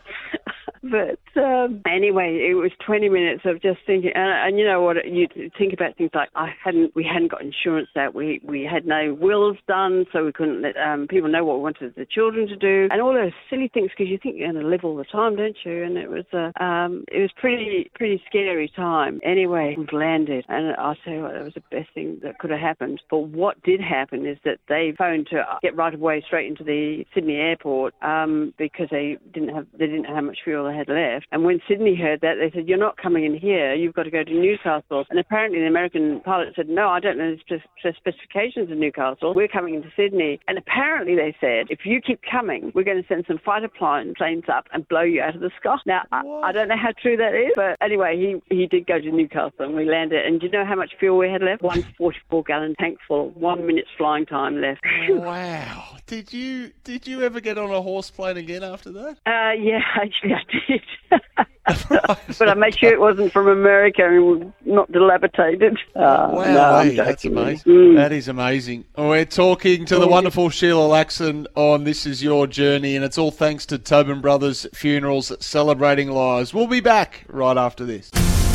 But 0.83 1.21
um, 1.41 1.83
anyway, 1.87 2.47
it 2.51 2.55
was 2.55 2.73
20 2.85 3.09
minutes 3.09 3.43
of 3.45 3.63
just 3.63 3.79
thinking, 3.87 4.11
and, 4.15 4.49
and, 4.49 4.59
you 4.59 4.65
know 4.65 4.83
what? 4.83 4.97
You 5.07 5.29
think 5.57 5.73
about 5.73 5.97
things 5.97 6.11
like 6.13 6.29
I 6.35 6.53
hadn't, 6.63 6.95
we 6.97 7.05
hadn't 7.05 7.31
got 7.31 7.41
insurance 7.43 7.89
out, 7.97 8.15
we 8.15 8.41
we 8.43 8.65
had 8.65 8.85
no 8.85 9.15
wills 9.15 9.57
done, 9.69 10.07
so 10.13 10.25
we 10.25 10.33
couldn't 10.33 10.61
let 10.63 10.77
um, 10.77 11.07
people 11.07 11.31
know 11.31 11.45
what 11.45 11.59
we 11.59 11.63
wanted 11.63 11.95
the 11.95 12.05
children 12.05 12.49
to 12.49 12.57
do, 12.57 12.89
and 12.91 13.01
all 13.01 13.13
those 13.13 13.33
silly 13.49 13.71
things 13.73 13.91
because 13.91 14.11
you 14.11 14.19
think 14.21 14.37
you're 14.37 14.51
going 14.51 14.61
to 14.61 14.69
live 14.69 14.85
all 14.85 14.97
the 14.97 15.05
time, 15.05 15.37
don't 15.37 15.57
you? 15.65 15.85
And 15.85 15.97
it 15.97 16.11
was, 16.11 16.25
uh, 16.33 16.51
um, 16.63 17.05
it 17.13 17.21
was 17.21 17.31
pretty 17.37 17.91
pretty 17.95 18.21
scary 18.27 18.71
time. 18.75 19.21
Anyway, 19.25 19.77
we 19.79 19.87
landed, 19.97 20.45
and 20.49 20.75
I'll 20.77 20.97
tell 21.05 21.15
you 21.15 21.23
what, 21.23 21.35
that 21.35 21.45
was 21.45 21.55
the 21.55 21.63
best 21.71 21.91
thing 21.95 22.19
that 22.25 22.41
could 22.41 22.51
have 22.51 22.61
happened. 22.61 23.01
But 23.09 23.29
what 23.29 23.63
did 23.63 23.81
happen 23.81 24.27
is 24.27 24.39
that 24.45 24.59
they 24.69 24.95
phoned 24.99 25.29
to 25.29 25.45
get 25.63 25.77
right 25.77 25.95
away 25.95 26.25
straight 26.27 26.49
into 26.49 26.65
the 26.65 27.05
Sydney 27.15 27.37
airport 27.37 27.95
um, 28.03 28.53
because 28.59 28.89
they 28.91 29.19
didn't 29.33 29.55
have 29.55 29.67
they 29.79 29.87
didn't 29.87 30.07
have 30.07 30.25
much 30.25 30.39
fuel 30.43 30.72
had 30.73 30.89
left. 30.89 31.27
And 31.33 31.45
when 31.45 31.61
Sydney 31.69 31.97
heard 31.97 32.21
that, 32.21 32.35
they 32.41 32.51
said, 32.55 32.69
You're 32.69 32.79
not 32.79 32.97
coming 32.97 33.25
in 33.25 33.37
here, 33.37 33.75
you've 33.75 33.95
got 33.95 34.05
to 34.05 34.11
go 34.11 34.25
to 34.25 34.33
Newcastle. 34.33 35.05
And 35.11 35.19
apparently 35.19 35.61
the 35.61 35.67
American 35.67 36.21
pilot 36.21 36.55
said, 36.57 36.69
No, 36.69 36.89
I 36.89 37.01
don't 37.01 37.19
know 37.19 37.37
the 37.49 37.61
specifications 37.97 38.71
of 38.71 38.79
Newcastle. 38.79 39.35
We're 39.35 39.49
coming 39.49 39.75
into 39.75 39.89
Sydney. 39.97 40.41
And 40.49 40.59
apparently 40.59 41.15
they 41.15 41.35
said, 41.41 41.67
If 41.71 41.81
you 41.85 42.01
keep 42.01 42.21
coming, 42.29 42.73
we're 42.75 42.85
going 42.85 43.03
to 43.03 43.09
send 43.09 43.25
some 43.27 43.39
fighter 43.45 43.69
plane, 43.69 44.15
planes 44.17 44.45
up 44.53 44.67
and 44.73 44.87
blow 44.89 45.03
you 45.03 45.21
out 45.21 45.35
of 45.35 45.41
the 45.41 45.51
sky. 45.59 45.77
Now, 45.87 46.03
I, 46.13 46.23
I, 46.45 46.53
don't 46.53 46.69
know 46.69 46.77
how 46.77 46.93
true 47.01 47.17
that 47.17 47.35
is, 47.35 47.53
but 47.57 47.77
anyway, 47.81 48.17
he, 48.17 48.55
he 48.55 48.67
did 48.67 48.87
go 48.87 49.01
to 49.01 49.11
Newcastle 49.11 49.53
and 49.61 49.75
we 49.75 49.89
landed. 49.89 50.25
And 50.27 50.41
do 50.41 50.47
you 50.47 50.53
know 50.53 50.65
how 50.65 50.75
much 50.75 50.93
fuel 50.99 51.19
we 51.19 51.31
had 51.31 51.43
left? 51.43 51.63
One 51.63 51.83
44 51.97 52.43
gallon 52.45 52.75
tank 52.79 52.99
full, 53.09 53.31
one 53.31 53.67
minute's 53.67 53.89
flying 53.97 54.27
time 54.27 54.61
left. 54.61 54.81
Wow. 55.13 55.97
Did 56.07 56.33
you 56.33 56.73
did 56.85 57.07
you 57.07 57.23
ever 57.23 57.41
get 57.41 57.59
on 57.59 57.71
a 57.71 57.81
horse 57.81 58.11
plane 58.11 58.37
again 58.37 58.63
after 58.63 58.91
that? 58.93 59.19
Uh, 59.25 59.53
yeah, 59.59 59.81
actually 59.95 60.35
I 60.35 60.43
did. 60.51 60.62
but 62.39 62.49
I 62.49 62.55
made 62.55 62.79
sure 62.79 62.93
it 62.93 63.01
wasn't 63.01 63.33
from 63.33 63.49
America 63.49 64.03
and 64.05 64.53
not 64.65 64.91
dilapidated. 64.91 65.79
Uh, 65.95 66.31
wow, 66.33 66.83
no, 66.83 66.83
hey, 66.83 66.97
that's 66.97 67.25
amazing. 67.25 67.73
Mm. 67.73 67.97
That 67.97 68.13
is 68.13 68.29
amazing. 68.29 68.85
We're 68.97 69.25
talking 69.25 69.85
to 69.87 69.99
the 69.99 70.09
wonderful 70.09 70.51
Sheila 70.51 70.89
Laxon 70.89 71.47
on 71.55 71.85
This 71.85 72.07
Is 72.07 72.23
Your 72.23 72.47
Journey, 72.47 72.97
and 72.97 73.05
it's 73.05 73.19
all 73.19 73.31
thanks 73.31 73.67
to 73.67 73.79
Tobin 73.79 74.21
Brothers 74.21 74.67
Funerals 74.75 75.33
Celebrating 75.45 76.11
Lives. 76.11 76.53
We'll 76.53 76.67
be 76.67 76.81
back 76.81 77.25
right 77.29 77.57
after 77.57 77.85
this. 77.85 78.11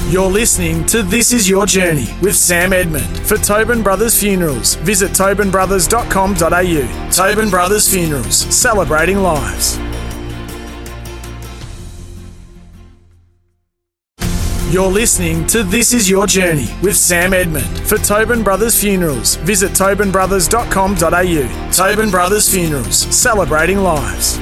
You're 0.09 0.29
listening 0.29 0.85
to 0.87 1.03
This 1.03 1.33
Is 1.33 1.49
Your 1.49 1.65
Journey 1.65 2.07
with 2.21 2.35
Sam 2.35 2.71
Edmund. 2.71 3.19
For 3.27 3.35
Tobin 3.35 3.83
Brothers 3.83 4.17
Funerals, 4.17 4.75
visit 4.75 5.11
tobinbrothers.com.au. 5.11 7.09
Tobin 7.11 7.49
Brothers 7.49 7.89
Funerals, 7.91 8.37
celebrating 8.37 9.17
lives. 9.17 9.77
You're 14.69 14.91
listening 14.91 15.47
to 15.47 15.63
This 15.63 15.93
Is 15.93 16.09
Your 16.09 16.27
Journey 16.27 16.67
with 16.83 16.97
Sam 16.97 17.31
Edmund. 17.31 17.79
For 17.87 17.97
Tobin 17.97 18.43
Brothers 18.43 18.77
Funerals, 18.77 19.37
visit 19.37 19.71
tobinbrothers.com.au. 19.71 21.71
Tobin 21.71 22.11
Brothers 22.11 22.53
Funerals, 22.53 22.97
celebrating 22.97 23.77
lives. 23.77 24.37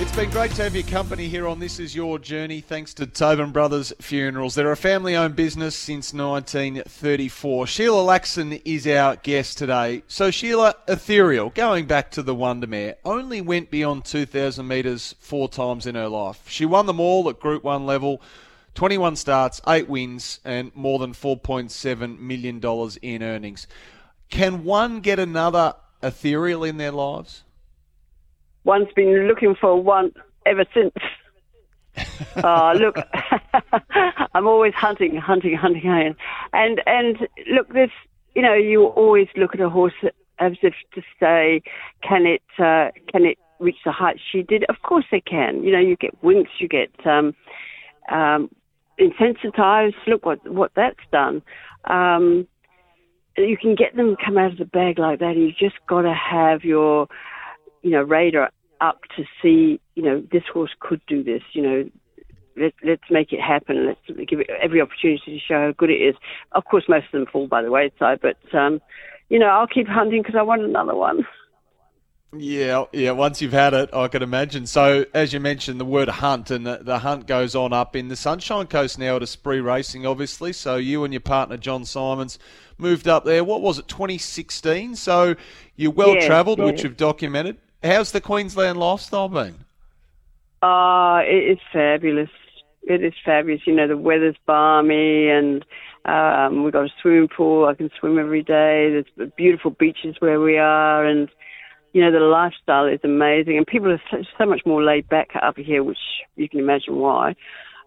It's 0.00 0.16
been 0.16 0.30
great 0.30 0.52
to 0.52 0.62
have 0.62 0.74
your 0.74 0.84
company 0.84 1.28
here 1.28 1.46
on 1.46 1.60
This 1.60 1.78
Is 1.78 1.94
Your 1.94 2.18
Journey, 2.18 2.62
thanks 2.62 2.94
to 2.94 3.06
Tobin 3.06 3.52
Brothers 3.52 3.92
Funerals. 4.00 4.54
They're 4.54 4.72
a 4.72 4.76
family 4.78 5.14
owned 5.14 5.36
business 5.36 5.76
since 5.76 6.14
1934. 6.14 7.66
Sheila 7.66 8.02
Laxon 8.02 8.62
is 8.64 8.86
our 8.86 9.16
guest 9.16 9.58
today. 9.58 10.04
So, 10.08 10.30
Sheila, 10.30 10.74
Ethereal, 10.88 11.50
going 11.50 11.84
back 11.84 12.10
to 12.12 12.22
the 12.22 12.34
Wondermare, 12.34 12.94
only 13.04 13.42
went 13.42 13.70
beyond 13.70 14.06
2,000 14.06 14.66
metres 14.66 15.14
four 15.20 15.50
times 15.50 15.86
in 15.86 15.96
her 15.96 16.08
life. 16.08 16.48
She 16.48 16.64
won 16.64 16.86
them 16.86 16.98
all 16.98 17.28
at 17.28 17.38
Group 17.38 17.62
1 17.62 17.84
level 17.84 18.22
21 18.76 19.16
starts, 19.16 19.60
8 19.66 19.88
wins, 19.88 20.40
and 20.44 20.70
more 20.76 20.98
than 20.98 21.12
$4.7 21.12 22.18
million 22.18 22.60
in 23.02 23.22
earnings. 23.22 23.66
Can 24.28 24.64
one 24.64 25.00
get 25.00 25.18
another 25.18 25.74
ethereal 26.02 26.62
in 26.62 26.76
their 26.76 26.92
lives? 26.92 27.42
One's 28.64 28.92
been 28.94 29.26
looking 29.26 29.54
for 29.54 29.82
one 29.82 30.12
ever 30.44 30.64
since. 30.74 30.92
oh, 32.44 32.72
look, 32.78 32.96
I'm 34.34 34.46
always 34.46 34.74
hunting, 34.74 35.16
hunting, 35.16 35.56
hunting, 35.56 36.14
and 36.52 36.82
and 36.86 37.28
look, 37.50 37.72
this 37.72 37.90
you 38.34 38.42
know, 38.42 38.54
you 38.54 38.84
always 38.84 39.28
look 39.34 39.54
at 39.54 39.60
a 39.60 39.70
horse 39.70 39.94
as 40.38 40.52
if 40.62 40.74
to 40.94 41.02
say, 41.18 41.62
can 42.02 42.26
it 42.26 42.42
uh, 42.58 42.90
can 43.10 43.24
it 43.24 43.38
reach 43.58 43.78
the 43.84 43.92
height 43.92 44.20
she 44.30 44.42
did? 44.42 44.64
Of 44.68 44.76
course 44.82 45.06
they 45.10 45.22
can. 45.22 45.64
You 45.64 45.72
know, 45.72 45.80
you 45.80 45.96
get 45.96 46.20
Winx, 46.22 46.48
you 46.58 46.68
get 46.68 46.90
um, 47.06 47.34
um, 48.12 48.50
Incentivise. 48.98 49.94
Look 50.06 50.24
what 50.24 50.46
what 50.50 50.72
that's 50.74 50.98
done. 51.12 51.42
Um, 51.84 52.46
you 53.36 53.56
can 53.56 53.74
get 53.74 53.94
them 53.96 54.16
come 54.24 54.38
out 54.38 54.52
of 54.52 54.58
the 54.58 54.64
bag 54.64 54.98
like 54.98 55.18
that. 55.18 55.36
You've 55.36 55.56
just 55.56 55.76
got 55.86 56.02
to 56.02 56.14
have 56.14 56.64
your, 56.64 57.06
you 57.82 57.90
know, 57.90 58.02
radar 58.02 58.50
up 58.80 59.00
to 59.16 59.24
see, 59.42 59.80
you 59.94 60.02
know, 60.02 60.22
this 60.32 60.44
horse 60.52 60.74
could 60.80 61.00
do 61.06 61.22
this. 61.22 61.42
You 61.52 61.62
know, 61.62 61.90
let, 62.56 62.72
let's 62.84 63.02
make 63.10 63.32
it 63.32 63.40
happen. 63.40 63.86
Let's 63.86 64.28
give 64.28 64.40
it 64.40 64.50
every 64.62 64.80
opportunity 64.80 65.22
to 65.26 65.38
show 65.38 65.66
how 65.66 65.72
good 65.76 65.90
it 65.90 66.00
is. 66.02 66.14
Of 66.52 66.64
course, 66.64 66.84
most 66.88 67.06
of 67.06 67.12
them 67.12 67.26
fall 67.30 67.46
by 67.46 67.62
the 67.62 67.70
wayside, 67.70 68.20
but 68.22 68.38
um, 68.54 68.80
you 69.28 69.38
know, 69.38 69.48
I'll 69.48 69.66
keep 69.66 69.88
hunting 69.88 70.22
because 70.22 70.36
I 70.38 70.42
want 70.42 70.62
another 70.62 70.94
one. 70.94 71.26
Yeah, 72.32 72.84
yeah. 72.92 73.12
Once 73.12 73.40
you've 73.40 73.52
had 73.52 73.72
it, 73.72 73.88
I 73.92 74.08
can 74.08 74.22
imagine. 74.22 74.66
So, 74.66 75.04
as 75.14 75.32
you 75.32 75.40
mentioned, 75.40 75.80
the 75.80 75.84
word 75.84 76.08
hunt, 76.08 76.50
and 76.50 76.66
the, 76.66 76.80
the, 76.82 76.98
hunt 76.98 77.26
goes 77.26 77.54
on 77.54 77.72
up 77.72 77.94
in 77.94 78.08
the 78.08 78.16
Sunshine 78.16 78.66
Coast 78.66 78.98
now 78.98 79.16
at 79.16 79.28
spree 79.28 79.60
Racing, 79.60 80.04
obviously. 80.04 80.52
So, 80.52 80.76
you 80.76 81.04
and 81.04 81.12
your 81.12 81.20
partner 81.20 81.56
John 81.56 81.84
Symons 81.84 82.38
moved 82.78 83.08
up 83.08 83.24
there. 83.24 83.44
What 83.44 83.62
was 83.62 83.78
it, 83.78 83.88
2016? 83.88 84.96
So, 84.96 85.36
you're 85.76 85.92
well 85.92 86.16
travelled, 86.20 86.58
which 86.58 86.82
you've 86.82 86.96
documented. 86.96 87.58
How's 87.82 88.12
the 88.12 88.20
Queensland 88.20 88.78
lifestyle 88.78 89.28
been? 89.28 89.64
Ah, 90.62 91.18
uh, 91.18 91.20
it 91.20 91.52
is 91.52 91.58
fabulous. 91.72 92.30
It 92.82 93.02
is 93.04 93.14
fabulous. 93.24 93.66
You 93.66 93.74
know, 93.74 93.86
the 93.86 93.96
weather's 93.96 94.36
balmy 94.46 95.28
and 95.28 95.64
um, 96.06 96.62
we've 96.62 96.72
got 96.72 96.84
a 96.84 96.92
swimming 97.02 97.28
pool. 97.28 97.66
I 97.66 97.74
can 97.74 97.90
swim 97.98 98.18
every 98.18 98.42
day. 98.42 99.04
There's 99.18 99.30
beautiful 99.36 99.72
beaches 99.72 100.16
where 100.20 100.40
we 100.40 100.56
are, 100.56 101.04
and 101.04 101.28
you 101.96 102.02
know 102.02 102.12
the 102.12 102.20
lifestyle 102.20 102.84
is 102.84 103.00
amazing. 103.04 103.56
And 103.56 103.66
people 103.66 103.90
are 103.90 104.02
so, 104.10 104.18
so 104.36 104.44
much 104.44 104.60
more 104.66 104.84
laid 104.84 105.08
back 105.08 105.30
up 105.42 105.56
here, 105.56 105.82
which 105.82 105.96
you 106.34 106.46
can 106.46 106.60
imagine 106.60 106.96
why. 106.96 107.34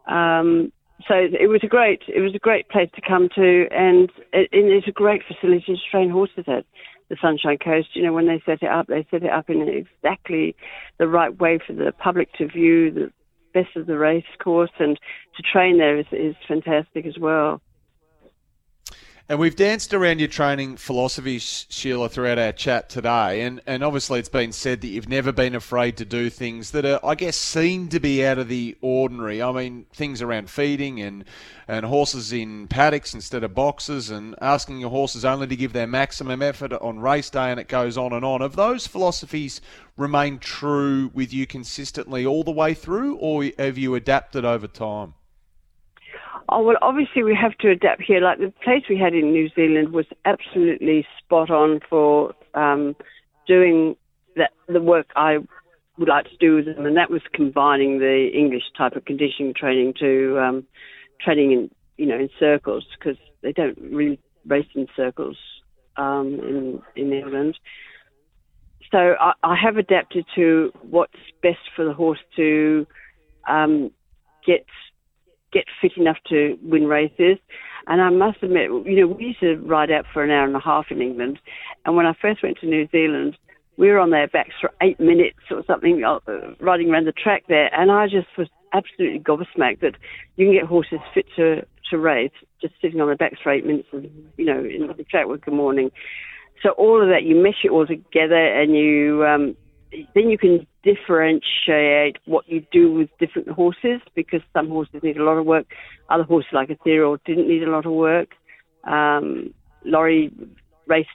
Um, 0.07 0.71
so 1.07 1.13
it 1.13 1.47
was 1.47 1.61
a 1.61 1.67
great, 1.67 2.01
it 2.07 2.19
was 2.19 2.33
a 2.33 2.39
great 2.39 2.67
place 2.69 2.89
to 2.95 3.01
come 3.07 3.29
to, 3.35 3.67
and, 3.69 4.09
it, 4.33 4.49
it's 4.51 4.87
a 4.87 4.91
great 4.91 5.21
facility 5.27 5.63
to 5.67 5.91
train 5.91 6.09
horses 6.09 6.45
at 6.47 6.65
the 7.09 7.17
Sunshine 7.21 7.59
Coast. 7.63 7.89
You 7.93 8.01
know, 8.01 8.11
when 8.11 8.25
they 8.25 8.41
set 8.47 8.63
it 8.63 8.69
up, 8.69 8.87
they 8.87 9.05
set 9.11 9.21
it 9.21 9.29
up 9.29 9.47
in 9.47 9.61
exactly 9.69 10.55
the 10.97 11.07
right 11.07 11.39
way 11.39 11.59
for 11.65 11.73
the 11.73 11.91
public 11.91 12.33
to 12.39 12.47
view 12.47 12.89
the 12.89 13.11
best 13.53 13.75
of 13.75 13.85
the 13.85 13.99
race 13.99 14.25
course, 14.43 14.71
and 14.79 14.99
to 15.37 15.43
train 15.43 15.77
there 15.77 15.99
is, 15.99 16.07
is 16.11 16.35
fantastic 16.47 17.05
as 17.05 17.19
well. 17.19 17.61
And 19.29 19.37
we've 19.37 19.55
danced 19.55 19.93
around 19.93 20.17
your 20.17 20.27
training 20.27 20.77
philosophy, 20.77 21.37
Sheila, 21.37 22.09
throughout 22.09 22.39
our 22.39 22.51
chat 22.51 22.89
today. 22.89 23.43
And, 23.43 23.61
and 23.67 23.83
obviously, 23.83 24.17
it's 24.17 24.27
been 24.27 24.51
said 24.51 24.81
that 24.81 24.87
you've 24.87 25.07
never 25.07 25.31
been 25.31 25.53
afraid 25.53 25.97
to 25.97 26.05
do 26.05 26.31
things 26.31 26.71
that 26.71 26.83
are, 26.83 26.99
I 27.05 27.13
guess, 27.13 27.37
seem 27.37 27.89
to 27.89 27.99
be 27.99 28.25
out 28.25 28.39
of 28.39 28.47
the 28.47 28.75
ordinary. 28.81 29.39
I 29.39 29.51
mean, 29.51 29.85
things 29.93 30.23
around 30.23 30.49
feeding 30.49 30.99
and, 30.99 31.25
and 31.67 31.85
horses 31.85 32.33
in 32.33 32.69
paddocks 32.69 33.13
instead 33.13 33.43
of 33.43 33.53
boxes 33.53 34.09
and 34.09 34.33
asking 34.41 34.79
your 34.79 34.89
horses 34.89 35.23
only 35.23 35.45
to 35.45 35.55
give 35.55 35.73
their 35.73 35.85
maximum 35.85 36.41
effort 36.41 36.73
on 36.73 36.99
race 36.99 37.29
day, 37.29 37.51
and 37.51 37.59
it 37.59 37.67
goes 37.67 37.99
on 37.99 38.13
and 38.13 38.25
on. 38.25 38.41
Have 38.41 38.55
those 38.55 38.87
philosophies 38.87 39.61
remained 39.95 40.41
true 40.41 41.11
with 41.13 41.31
you 41.31 41.45
consistently 41.45 42.25
all 42.25 42.43
the 42.43 42.49
way 42.49 42.73
through, 42.73 43.17
or 43.17 43.45
have 43.59 43.77
you 43.77 43.93
adapted 43.93 44.43
over 44.43 44.65
time? 44.65 45.13
Oh, 46.51 46.63
well, 46.63 46.77
obviously 46.81 47.23
we 47.23 47.37
have 47.39 47.55
to 47.59 47.69
adapt 47.69 48.01
here. 48.01 48.21
Like 48.21 48.39
the 48.39 48.51
place 48.63 48.83
we 48.89 48.97
had 48.97 49.13
in 49.13 49.31
New 49.31 49.49
Zealand 49.55 49.93
was 49.93 50.05
absolutely 50.25 51.05
spot 51.19 51.51
on 51.51 51.79
for 51.87 52.33
um, 52.55 52.95
doing 53.47 53.95
the 54.67 54.81
work 54.81 55.07
I 55.15 55.37
would 55.97 56.07
like 56.07 56.25
to 56.25 56.37
do 56.39 56.55
with 56.55 56.65
them, 56.65 56.85
and 56.85 56.95
that 56.97 57.11
was 57.11 57.21
combining 57.33 57.99
the 57.99 58.29
English 58.33 58.63
type 58.77 58.95
of 58.95 59.05
conditioning 59.05 59.53
training 59.53 59.93
to 59.99 60.39
um, 60.39 60.65
training 61.21 61.51
in, 61.51 61.71
you 61.97 62.05
know, 62.05 62.17
in 62.17 62.29
circles 62.39 62.85
because 62.97 63.17
they 63.41 63.51
don't 63.51 63.77
really 63.79 64.19
race 64.47 64.67
in 64.75 64.87
circles 64.95 65.37
um, 65.97 66.39
in 66.39 66.81
in 66.95 67.13
England. 67.13 67.57
So 68.91 69.15
I, 69.19 69.33
I 69.43 69.55
have 69.61 69.77
adapted 69.77 70.25
to 70.35 70.71
what's 70.81 71.13
best 71.43 71.59
for 71.75 71.85
the 71.85 71.93
horse 71.93 72.19
to 72.37 72.87
um, 73.47 73.91
get 74.45 74.65
get 75.51 75.65
fit 75.81 75.93
enough 75.97 76.17
to 76.29 76.57
win 76.63 76.87
races. 76.87 77.37
And 77.87 78.01
I 78.01 78.09
must 78.09 78.43
admit, 78.43 78.69
you 78.85 78.99
know, 78.99 79.07
we 79.07 79.25
used 79.25 79.39
to 79.39 79.55
ride 79.57 79.91
out 79.91 80.05
for 80.13 80.23
an 80.23 80.31
hour 80.31 80.45
and 80.45 80.55
a 80.55 80.59
half 80.59 80.87
in 80.91 81.01
England. 81.01 81.39
And 81.85 81.95
when 81.95 82.05
I 82.05 82.13
first 82.21 82.43
went 82.43 82.59
to 82.59 82.67
New 82.67 82.87
Zealand, 82.91 83.37
we 83.77 83.89
were 83.89 83.99
on 83.99 84.11
their 84.11 84.27
backs 84.27 84.53
for 84.59 84.71
eight 84.81 84.99
minutes 84.99 85.39
or 85.49 85.63
something, 85.65 86.03
uh, 86.03 86.19
riding 86.59 86.89
around 86.91 87.07
the 87.07 87.13
track 87.13 87.45
there. 87.47 87.73
And 87.73 87.91
I 87.91 88.05
just 88.05 88.27
was 88.37 88.47
absolutely 88.73 89.19
gobsmacked 89.19 89.79
that 89.79 89.95
you 90.35 90.45
can 90.45 90.53
get 90.53 90.65
horses 90.65 90.99
fit 91.13 91.25
to, 91.37 91.65
to 91.89 91.97
race 91.97 92.31
just 92.61 92.73
sitting 92.81 93.01
on 93.01 93.07
their 93.07 93.15
backs 93.15 93.39
for 93.41 93.51
eight 93.51 93.65
minutes 93.65 93.87
and, 93.91 94.09
you 94.37 94.45
know, 94.45 94.59
in 94.59 94.85
the 94.95 95.03
track 95.05 95.27
with 95.27 95.41
good 95.41 95.53
morning. 95.53 95.91
So 96.61 96.71
all 96.71 97.01
of 97.01 97.07
that, 97.07 97.23
you 97.23 97.41
mesh 97.41 97.63
it 97.63 97.71
all 97.71 97.87
together 97.87 98.35
and 98.35 98.75
you, 98.75 99.25
um, 99.25 99.55
then 99.91 100.29
you 100.29 100.37
can 100.37 100.67
differentiate 100.83 102.17
what 102.25 102.47
you 102.47 102.65
do 102.71 102.91
with 102.91 103.09
different 103.19 103.49
horses 103.49 104.01
because 104.15 104.41
some 104.53 104.69
horses 104.69 105.01
need 105.03 105.17
a 105.17 105.23
lot 105.23 105.37
of 105.37 105.45
work, 105.45 105.65
other 106.09 106.23
horses 106.23 106.51
like 106.53 106.69
Ethereal 106.69 107.17
didn't 107.25 107.47
need 107.47 107.63
a 107.63 107.71
lot 107.71 107.85
of 107.85 107.93
work. 107.93 108.29
Um, 108.83 109.53
Laurie 109.83 110.31
raced 110.87 111.09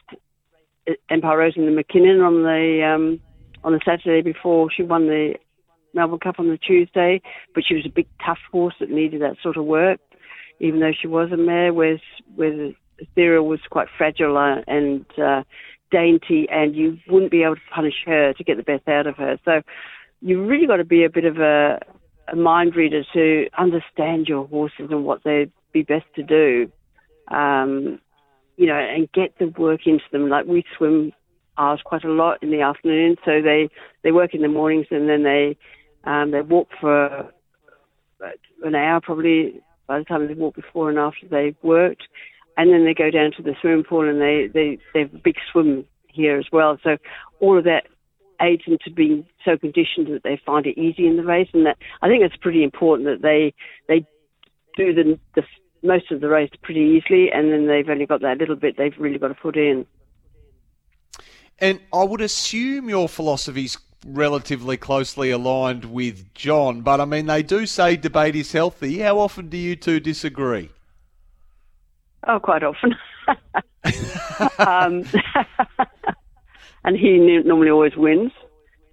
Empire 1.09 1.39
Rose 1.39 1.55
and 1.57 1.67
the 1.67 1.73
Mackinnon 1.73 2.21
on 2.21 2.43
the 2.43 2.85
um, 2.85 3.21
on 3.63 3.73
the 3.73 3.81
Saturday 3.85 4.21
before 4.21 4.71
she 4.71 4.83
won 4.83 5.07
the 5.07 5.35
Melbourne 5.95 6.19
Cup 6.19 6.39
on 6.39 6.49
the 6.49 6.59
Tuesday, 6.59 7.23
but 7.55 7.65
she 7.67 7.75
was 7.75 7.87
a 7.87 7.91
big 7.91 8.07
tough 8.25 8.39
horse 8.51 8.75
that 8.81 8.91
needed 8.91 9.23
that 9.23 9.37
sort 9.43 9.57
of 9.57 9.65
work, 9.65 10.01
even 10.61 10.81
though 10.81 10.93
she 10.93 11.07
was 11.07 11.31
a 11.33 11.37
mare. 11.37 11.73
Whereas, 11.73 12.01
whereas 12.35 12.75
Ethereal 12.99 13.47
was 13.47 13.61
quite 13.71 13.89
fragile 13.97 14.37
and 14.67 15.07
uh, 15.19 15.43
dainty 15.95 16.49
and 16.51 16.75
you 16.75 16.99
wouldn't 17.09 17.31
be 17.31 17.45
able 17.45 17.55
to 17.55 17.61
punish 17.73 17.95
her 18.07 18.33
to 18.33 18.45
get 18.45 18.57
the 18.57 18.63
best 18.63 18.89
out 18.89 19.07
of 19.07 19.17
her. 19.17 19.39
So 19.45 19.63
you 20.21 20.45
really 20.45 20.67
got 20.67 20.79
to 20.79 20.85
be 20.85 21.05
a 21.05 21.11
bit 21.11 21.25
of 21.25 21.39
a, 21.39 21.79
a 22.33 22.37
mind 22.37 22.75
reader 22.75 23.03
to 23.13 23.47
understand 23.57 24.27
your 24.27 24.47
horses 24.49 24.89
and 24.91 25.05
what 25.05 25.23
they'd 25.25 25.53
be 25.73 25.83
best 25.83 26.07
to 26.17 26.23
do. 26.23 26.71
Um, 27.29 28.01
you 28.57 28.67
know, 28.67 28.79
and 28.79 29.11
get 29.13 29.39
the 29.39 29.47
work 29.47 29.87
into 29.87 30.05
them. 30.13 30.29
Like 30.29 30.47
we 30.47 30.65
swim 30.77 31.13
ours 31.57 31.81
quite 31.85 32.05
a 32.05 32.11
lot 32.11 32.43
in 32.43 32.51
the 32.51 32.61
afternoon, 32.61 33.17
so 33.25 33.43
they 33.43 33.69
they 34.03 34.13
work 34.13 34.35
in 34.35 34.43
the 34.43 34.49
mornings 34.49 34.87
and 34.91 35.09
then 35.09 35.23
they 35.23 35.57
um, 36.05 36.31
they 36.31 36.41
walk 36.41 36.69
for 36.81 37.31
an 38.63 38.75
hour 38.75 39.01
probably 39.01 39.61
by 39.87 39.99
the 39.99 40.05
time 40.05 40.27
they 40.27 40.35
walk 40.35 40.55
before 40.55 40.89
and 40.89 40.99
after 40.99 41.27
they've 41.29 41.57
worked 41.63 42.05
and 42.57 42.73
then 42.73 42.85
they 42.85 42.95
go 42.95 43.11
down 43.11 43.33
to 43.37 43.43
the 43.43 43.55
swimming 43.61 43.85
pool 43.85 44.09
and 44.09 44.21
they 44.21 44.49
they 44.53 44.79
they 44.93 45.01
have 45.01 45.15
a 45.15 45.19
big 45.19 45.37
swim 45.51 45.85
here 46.09 46.39
as 46.39 46.47
well. 46.53 46.79
So 46.83 46.97
all 47.41 47.59
of 47.59 47.65
that 47.65 47.87
aids 48.41 48.65
them 48.67 48.79
to 48.85 48.91
be 48.91 49.27
so 49.45 49.57
conditioned 49.57 50.09
that 50.09 50.23
they 50.23 50.41
find 50.45 50.67
it 50.67 50.79
easy 50.79 51.07
in 51.07 51.17
the 51.17 51.25
race, 51.25 51.49
and 51.53 51.67
that 51.67 51.79
I 52.03 52.09
think 52.09 52.23
it's 52.23 52.37
pretty 52.37 52.63
important 52.63 53.09
that 53.09 53.23
they 53.23 53.55
they 53.89 54.07
do 54.77 54.93
the, 54.93 55.19
the 55.35 55.43
most 55.83 56.11
of 56.11 56.21
the 56.21 56.29
race 56.29 56.51
pretty 56.63 56.81
easily, 56.81 57.31
and 57.33 57.53
then 57.53 57.67
they've 57.67 57.89
only 57.89 58.07
got 58.07 58.23
that 58.23 58.39
little 58.39 58.57
bit 58.57 58.77
they've 58.77 58.99
really 58.99 59.19
got 59.19 59.29
to 59.29 59.35
put 59.35 59.57
in. 59.57 59.87
And 61.59 61.81
I 61.93 62.03
would 62.03 62.21
assume 62.21 62.89
your 62.89 63.09
philosophy's 63.09 63.79
relatively 64.05 64.77
closely 64.77 65.31
aligned 65.31 65.85
with 65.85 66.35
John, 66.35 66.83
but 66.83 67.01
I 67.01 67.05
mean, 67.05 67.27
they 67.27 67.43
do 67.43 67.65
say 67.67 67.97
debate 67.97 68.37
is 68.37 68.53
healthy. 68.53 68.99
How 68.99 69.19
often 69.19 69.49
do 69.49 69.57
you 69.57 69.77
two 69.77 70.01
disagree? 70.01 70.71
Oh, 72.27 72.41
quite 72.41 72.63
often. 72.63 72.95
um, 74.59 75.05
and 76.85 76.97
he 76.97 77.19
normally 77.45 77.71
always 77.71 77.97
wins. 77.97 78.33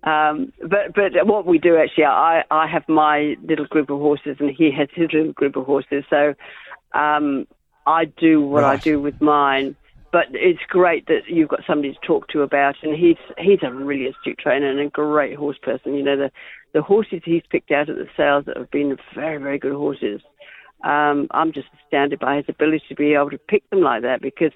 Um, 0.04 0.52
but 0.60 0.96
but 0.96 1.28
what 1.28 1.46
we 1.46 1.60
do 1.60 1.78
actually, 1.78 2.06
I 2.06 2.44
I 2.50 2.68
have 2.68 2.88
my 2.90 3.36
little 3.44 3.66
group 3.66 3.90
of 3.90 4.00
horses, 4.00 4.38
and 4.40 4.50
he 4.50 4.72
has 4.72 4.90
his 4.94 5.10
little 5.14 5.34
group 5.34 5.56
of 5.56 5.66
horses. 5.66 6.04
So 6.10 6.34
um, 6.94 7.48
I 7.86 8.06
do 8.06 8.42
what 8.42 8.64
right. 8.64 8.80
I 8.80 8.82
do 8.82 9.00
with 9.00 9.22
mine. 9.22 9.76
But 10.12 10.26
it's 10.32 10.60
great 10.68 11.08
that 11.08 11.22
you've 11.30 11.48
got 11.48 11.62
somebody 11.66 11.94
to 11.94 12.00
talk 12.06 12.28
to 12.30 12.42
about, 12.42 12.76
and 12.84 12.94
he's 12.98 13.16
he's 13.38 13.60
a 13.64 13.72
really 13.72 14.08
astute 14.08 14.40
trainer 14.40 14.70
and 14.70 14.80
a 14.80 14.90
great 14.90 15.38
horse 15.38 15.58
person. 15.62 15.94
You 15.94 16.04
know 16.04 16.18
the 16.18 16.32
the 16.74 16.82
horses 16.82 17.22
he's 17.24 17.44
picked 17.50 17.72
out 17.72 17.90
at 17.90 17.96
the 17.96 18.10
sales 18.18 18.46
that 18.46 18.58
have 18.58 18.72
been 18.72 18.98
very 19.16 19.38
very 19.38 19.58
good 19.58 19.74
horses 19.74 20.22
um, 20.84 21.28
I'm 21.32 21.54
just 21.54 21.68
astounded 21.84 22.20
by 22.20 22.38
his 22.38 22.46
ability 22.48 22.84
to 22.90 22.96
be 22.96 23.14
able 23.14 23.30
to 23.32 23.38
pick 23.38 23.70
them 23.70 23.82
like 23.82 24.02
that 24.04 24.22
because 24.22 24.52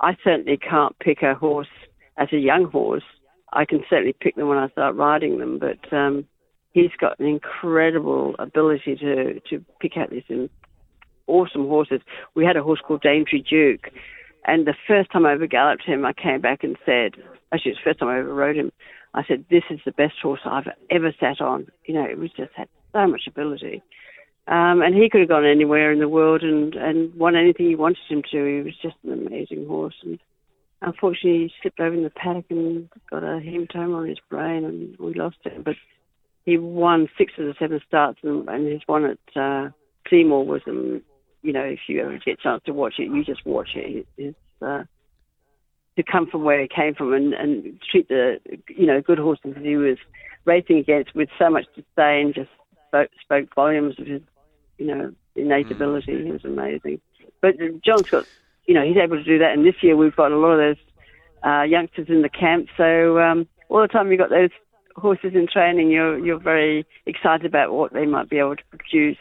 I 0.00 0.16
certainly 0.22 0.56
can't 0.56 0.98
pick 0.98 1.22
a 1.22 1.34
horse 1.34 1.68
as 2.16 2.28
a 2.32 2.38
young 2.38 2.64
horse. 2.64 3.04
I 3.52 3.64
can 3.64 3.84
certainly 3.88 4.14
pick 4.18 4.36
them 4.36 4.48
when 4.48 4.58
I 4.58 4.68
start 4.68 4.94
riding 4.94 5.38
them, 5.38 5.58
but 5.58 5.92
um, 5.96 6.26
he's 6.72 6.90
got 7.00 7.18
an 7.18 7.26
incredible 7.26 8.36
ability 8.38 8.96
to 8.96 9.40
to 9.40 9.64
pick 9.80 9.96
out 9.96 10.10
these 10.10 10.48
awesome 11.26 11.66
horses. 11.66 12.00
We 12.34 12.44
had 12.44 12.56
a 12.56 12.62
horse 12.62 12.80
called 12.86 13.02
Daintree 13.02 13.48
Duke, 13.48 13.88
and 14.46 14.66
the 14.66 14.74
first 14.86 15.10
time 15.10 15.26
I 15.26 15.32
ever 15.32 15.46
galloped 15.46 15.84
him, 15.84 16.04
I 16.04 16.12
came 16.12 16.40
back 16.40 16.62
and 16.62 16.76
said, 16.84 17.12
actually, 17.52 17.72
it's 17.72 17.80
the 17.80 17.90
first 17.90 17.98
time 18.00 18.08
I 18.08 18.18
ever 18.18 18.32
rode 18.32 18.56
him. 18.56 18.70
I 19.14 19.24
said, 19.24 19.44
"This 19.50 19.64
is 19.70 19.80
the 19.84 19.92
best 19.92 20.14
horse 20.22 20.40
I've 20.44 20.68
ever 20.90 21.12
sat 21.18 21.40
on." 21.40 21.66
You 21.86 21.94
know, 21.94 22.04
it 22.04 22.18
was 22.18 22.30
just 22.32 22.52
had 22.54 22.68
so 22.92 23.06
much 23.06 23.22
ability. 23.26 23.82
Um, 24.46 24.82
and 24.82 24.94
he 24.94 25.08
could 25.08 25.20
have 25.20 25.28
gone 25.28 25.46
anywhere 25.46 25.92
in 25.92 26.00
the 26.00 26.08
world 26.08 26.42
and, 26.42 26.74
and 26.74 27.14
won 27.14 27.36
anything 27.36 27.68
he 27.68 27.76
wanted 27.76 27.98
him 28.08 28.22
to. 28.32 28.44
He 28.44 28.62
was 28.62 28.74
just 28.82 28.96
an 29.04 29.12
amazing 29.12 29.66
horse. 29.66 29.94
And 30.02 30.18
unfortunately, 30.82 31.44
he 31.44 31.52
slipped 31.62 31.78
over 31.78 31.94
in 31.94 32.02
the 32.02 32.10
paddock 32.10 32.46
and 32.50 32.88
got 33.10 33.22
a 33.22 33.40
hematoma 33.40 33.96
on 33.96 34.08
his 34.08 34.18
brain, 34.28 34.64
and 34.64 34.98
we 34.98 35.14
lost 35.14 35.36
him. 35.44 35.62
But 35.62 35.76
he 36.44 36.58
won 36.58 37.08
six 37.16 37.34
of 37.38 37.46
the 37.46 37.54
seven 37.58 37.80
starts, 37.86 38.18
and, 38.22 38.48
and 38.48 38.66
his 38.66 38.82
one 38.86 39.04
at 39.04 39.40
uh, 39.40 39.70
Seymour 40.08 40.44
was, 40.44 40.62
um, 40.66 41.02
you 41.42 41.52
know, 41.52 41.62
if 41.62 41.80
you 41.86 42.00
ever 42.02 42.18
get 42.18 42.38
a 42.40 42.42
chance 42.42 42.62
to 42.64 42.72
watch 42.72 42.94
it, 42.98 43.04
you 43.04 43.24
just 43.24 43.46
watch 43.46 43.70
it. 43.76 44.06
It's 44.16 44.36
uh, 44.62 44.82
to 45.96 46.02
come 46.02 46.26
from 46.26 46.44
where 46.44 46.60
he 46.60 46.68
came 46.68 46.94
from 46.94 47.12
and, 47.12 47.34
and 47.34 47.80
treat 47.90 48.08
the, 48.08 48.40
you 48.68 48.86
know, 48.86 49.00
good 49.00 49.18
horses 49.18 49.54
he 49.62 49.76
was 49.76 49.98
racing 50.44 50.78
against 50.78 51.14
with 51.14 51.28
so 51.38 51.50
much 51.50 51.66
disdain, 51.76 52.32
just 52.34 52.50
spoke, 52.90 53.10
spoke 53.20 53.54
volumes 53.54 53.94
of 53.98 54.06
his, 54.06 54.22
you 54.78 54.86
know, 54.86 55.12
innate 55.36 55.68
mm. 55.68 55.72
ability. 55.72 56.24
He 56.24 56.32
was 56.32 56.44
amazing. 56.44 57.00
But 57.40 57.54
John's 57.84 58.10
got, 58.10 58.26
you 58.66 58.74
know, 58.74 58.84
he's 58.84 58.96
able 58.96 59.16
to 59.16 59.24
do 59.24 59.38
that. 59.38 59.52
And 59.52 59.64
this 59.64 59.82
year 59.82 59.96
we've 59.96 60.16
got 60.16 60.32
a 60.32 60.36
lot 60.36 60.52
of 60.52 60.58
those 60.58 60.84
uh, 61.44 61.62
youngsters 61.62 62.08
in 62.08 62.22
the 62.22 62.28
camp. 62.28 62.68
So 62.76 63.18
um, 63.20 63.46
all 63.68 63.80
the 63.80 63.88
time 63.88 64.10
you've 64.10 64.18
got 64.18 64.30
those 64.30 64.50
horses 64.96 65.32
in 65.34 65.46
training, 65.46 65.90
you're 65.90 66.18
you're 66.18 66.38
very 66.38 66.84
excited 67.06 67.46
about 67.46 67.72
what 67.72 67.92
they 67.92 68.06
might 68.06 68.28
be 68.28 68.38
able 68.38 68.56
to 68.56 68.62
produce. 68.70 69.16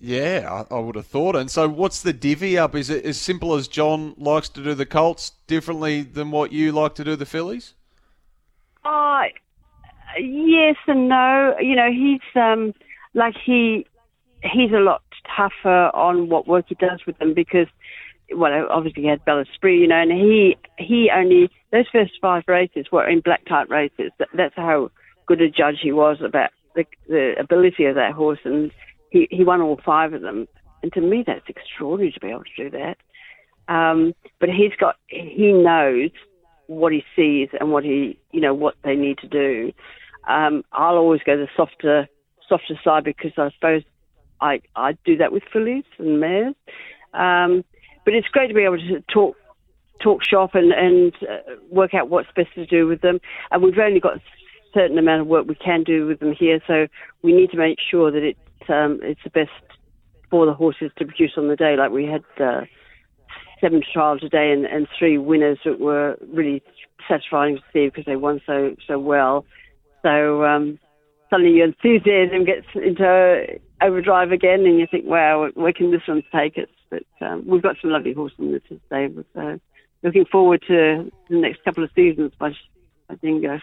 Yeah, 0.00 0.64
I, 0.70 0.74
I, 0.74 0.78
would 0.78 0.94
have 0.94 1.06
thought. 1.06 1.34
And 1.34 1.50
so, 1.50 1.68
what's 1.68 2.02
the 2.02 2.12
divvy 2.12 2.56
up? 2.56 2.76
Is 2.76 2.88
it 2.88 3.04
as 3.04 3.20
simple 3.20 3.54
as 3.54 3.66
John 3.66 4.14
likes 4.16 4.48
to 4.50 4.62
do 4.62 4.74
the 4.74 4.86
Colts 4.86 5.32
differently 5.48 6.02
than 6.02 6.30
what 6.30 6.52
you 6.52 6.70
like 6.70 6.94
to 6.96 7.04
do 7.04 7.16
the 7.16 7.26
Fillies? 7.26 7.74
Oh, 8.84 9.24
yes 10.18 10.76
and 10.86 11.08
no. 11.08 11.54
You 11.60 11.76
know, 11.76 11.90
he's 11.90 12.20
um, 12.34 12.72
like 13.14 13.34
he 13.44 13.86
he's 14.42 14.72
a 14.72 14.80
lot 14.80 15.02
tougher 15.36 15.90
on 15.94 16.28
what 16.28 16.46
work 16.46 16.66
he 16.68 16.74
does 16.76 17.00
with 17.06 17.18
them 17.18 17.34
because, 17.34 17.66
well, 18.34 18.66
obviously 18.70 19.02
he 19.02 19.08
had 19.08 19.24
Bel 19.24 19.40
Esprit, 19.40 19.78
you 19.78 19.88
know, 19.88 20.00
and 20.00 20.12
he 20.12 20.56
he 20.78 21.10
only 21.14 21.50
those 21.72 21.86
first 21.92 22.12
five 22.20 22.44
races 22.46 22.86
were 22.90 23.08
in 23.08 23.20
black 23.20 23.44
type 23.46 23.68
races. 23.70 24.10
That, 24.18 24.28
That's 24.34 24.56
how 24.56 24.90
good 25.26 25.40
a 25.40 25.50
judge 25.50 25.78
he 25.82 25.92
was 25.92 26.18
about 26.24 26.50
the, 26.74 26.84
the 27.08 27.34
ability 27.38 27.84
of 27.84 27.94
that 27.96 28.12
horse, 28.12 28.40
and 28.44 28.70
he 29.10 29.28
he 29.30 29.44
won 29.44 29.60
all 29.60 29.80
five 29.84 30.12
of 30.12 30.22
them. 30.22 30.46
And 30.82 30.92
to 30.92 31.00
me, 31.00 31.24
that's 31.26 31.48
extraordinary 31.48 32.12
to 32.12 32.20
be 32.20 32.28
able 32.28 32.44
to 32.44 32.70
do 32.70 32.70
that. 32.70 32.98
Um, 33.72 34.14
but 34.40 34.48
he's 34.48 34.72
got 34.78 34.96
he 35.08 35.52
knows 35.52 36.10
what 36.68 36.92
he 36.92 37.02
sees 37.16 37.48
and 37.58 37.72
what 37.72 37.82
he 37.82 38.16
you 38.30 38.40
know 38.40 38.54
what 38.54 38.76
they 38.84 38.94
need 38.94 39.18
to 39.18 39.26
do. 39.26 39.72
Um, 40.28 40.62
I'll 40.72 40.96
always 40.96 41.22
go 41.24 41.36
the 41.36 41.48
softer 41.56 42.06
softer 42.48 42.78
side 42.84 43.04
because 43.04 43.32
I 43.36 43.50
suppose 43.50 43.82
I 44.40 44.60
I 44.76 44.96
do 45.04 45.16
that 45.16 45.32
with 45.32 45.42
fillies 45.52 45.84
and 45.98 46.20
mares. 46.20 46.54
Um, 47.14 47.64
but 48.04 48.14
it's 48.14 48.28
great 48.28 48.48
to 48.48 48.54
be 48.54 48.62
able 48.62 48.78
to 48.78 49.02
talk 49.12 49.36
talk 50.00 50.24
shop 50.24 50.54
and 50.54 50.72
and 50.72 51.14
uh, 51.22 51.54
work 51.70 51.94
out 51.94 52.08
what's 52.08 52.28
best 52.36 52.54
to 52.54 52.66
do 52.66 52.86
with 52.86 53.00
them. 53.00 53.18
And 53.50 53.62
we've 53.62 53.78
only 53.78 54.00
got 54.00 54.16
a 54.16 54.20
certain 54.74 54.98
amount 54.98 55.22
of 55.22 55.26
work 55.26 55.46
we 55.48 55.54
can 55.54 55.82
do 55.82 56.06
with 56.06 56.20
them 56.20 56.34
here, 56.38 56.60
so 56.66 56.86
we 57.22 57.32
need 57.32 57.50
to 57.50 57.56
make 57.56 57.78
sure 57.90 58.10
that 58.10 58.22
it's 58.22 58.70
um, 58.70 59.00
it's 59.02 59.22
the 59.24 59.30
best 59.30 59.50
for 60.30 60.44
the 60.44 60.52
horses 60.52 60.90
to 60.98 61.06
produce 61.06 61.32
on 61.36 61.48
the 61.48 61.56
day. 61.56 61.76
Like 61.76 61.90
we 61.90 62.04
had 62.04 62.24
uh, 62.38 62.62
seven 63.60 63.82
trials 63.92 64.22
a 64.22 64.28
day 64.28 64.52
and, 64.52 64.64
and 64.64 64.86
three 64.98 65.18
winners 65.18 65.58
that 65.64 65.80
were 65.80 66.16
really 66.32 66.62
satisfying 67.08 67.56
to 67.56 67.62
see 67.72 67.86
because 67.86 68.04
they 68.04 68.16
won 68.16 68.40
so 68.46 68.74
so 68.86 68.98
well. 68.98 69.44
So 70.02 70.44
um, 70.44 70.78
suddenly 71.30 71.52
your 71.52 71.66
enthusiasm 71.66 72.44
gets 72.44 72.66
into 72.74 73.60
overdrive 73.82 74.32
again, 74.32 74.60
and 74.66 74.78
you 74.78 74.86
think, 74.90 75.04
"Wow, 75.06 75.50
where 75.54 75.72
can 75.72 75.90
this 75.90 76.06
one 76.06 76.22
take 76.34 76.58
us?" 76.58 76.68
But 76.90 77.04
um, 77.20 77.44
we've 77.46 77.62
got 77.62 77.76
some 77.80 77.90
lovely 77.90 78.12
horses 78.12 78.38
in 78.38 78.52
this 78.52 78.80
stable, 78.86 79.24
so 79.34 79.58
looking 80.02 80.24
forward 80.24 80.62
to 80.68 81.10
the 81.28 81.36
next 81.36 81.64
couple 81.64 81.84
of 81.84 81.90
seasons 81.94 82.32
by 82.38 82.52
Dingo. 83.22 83.60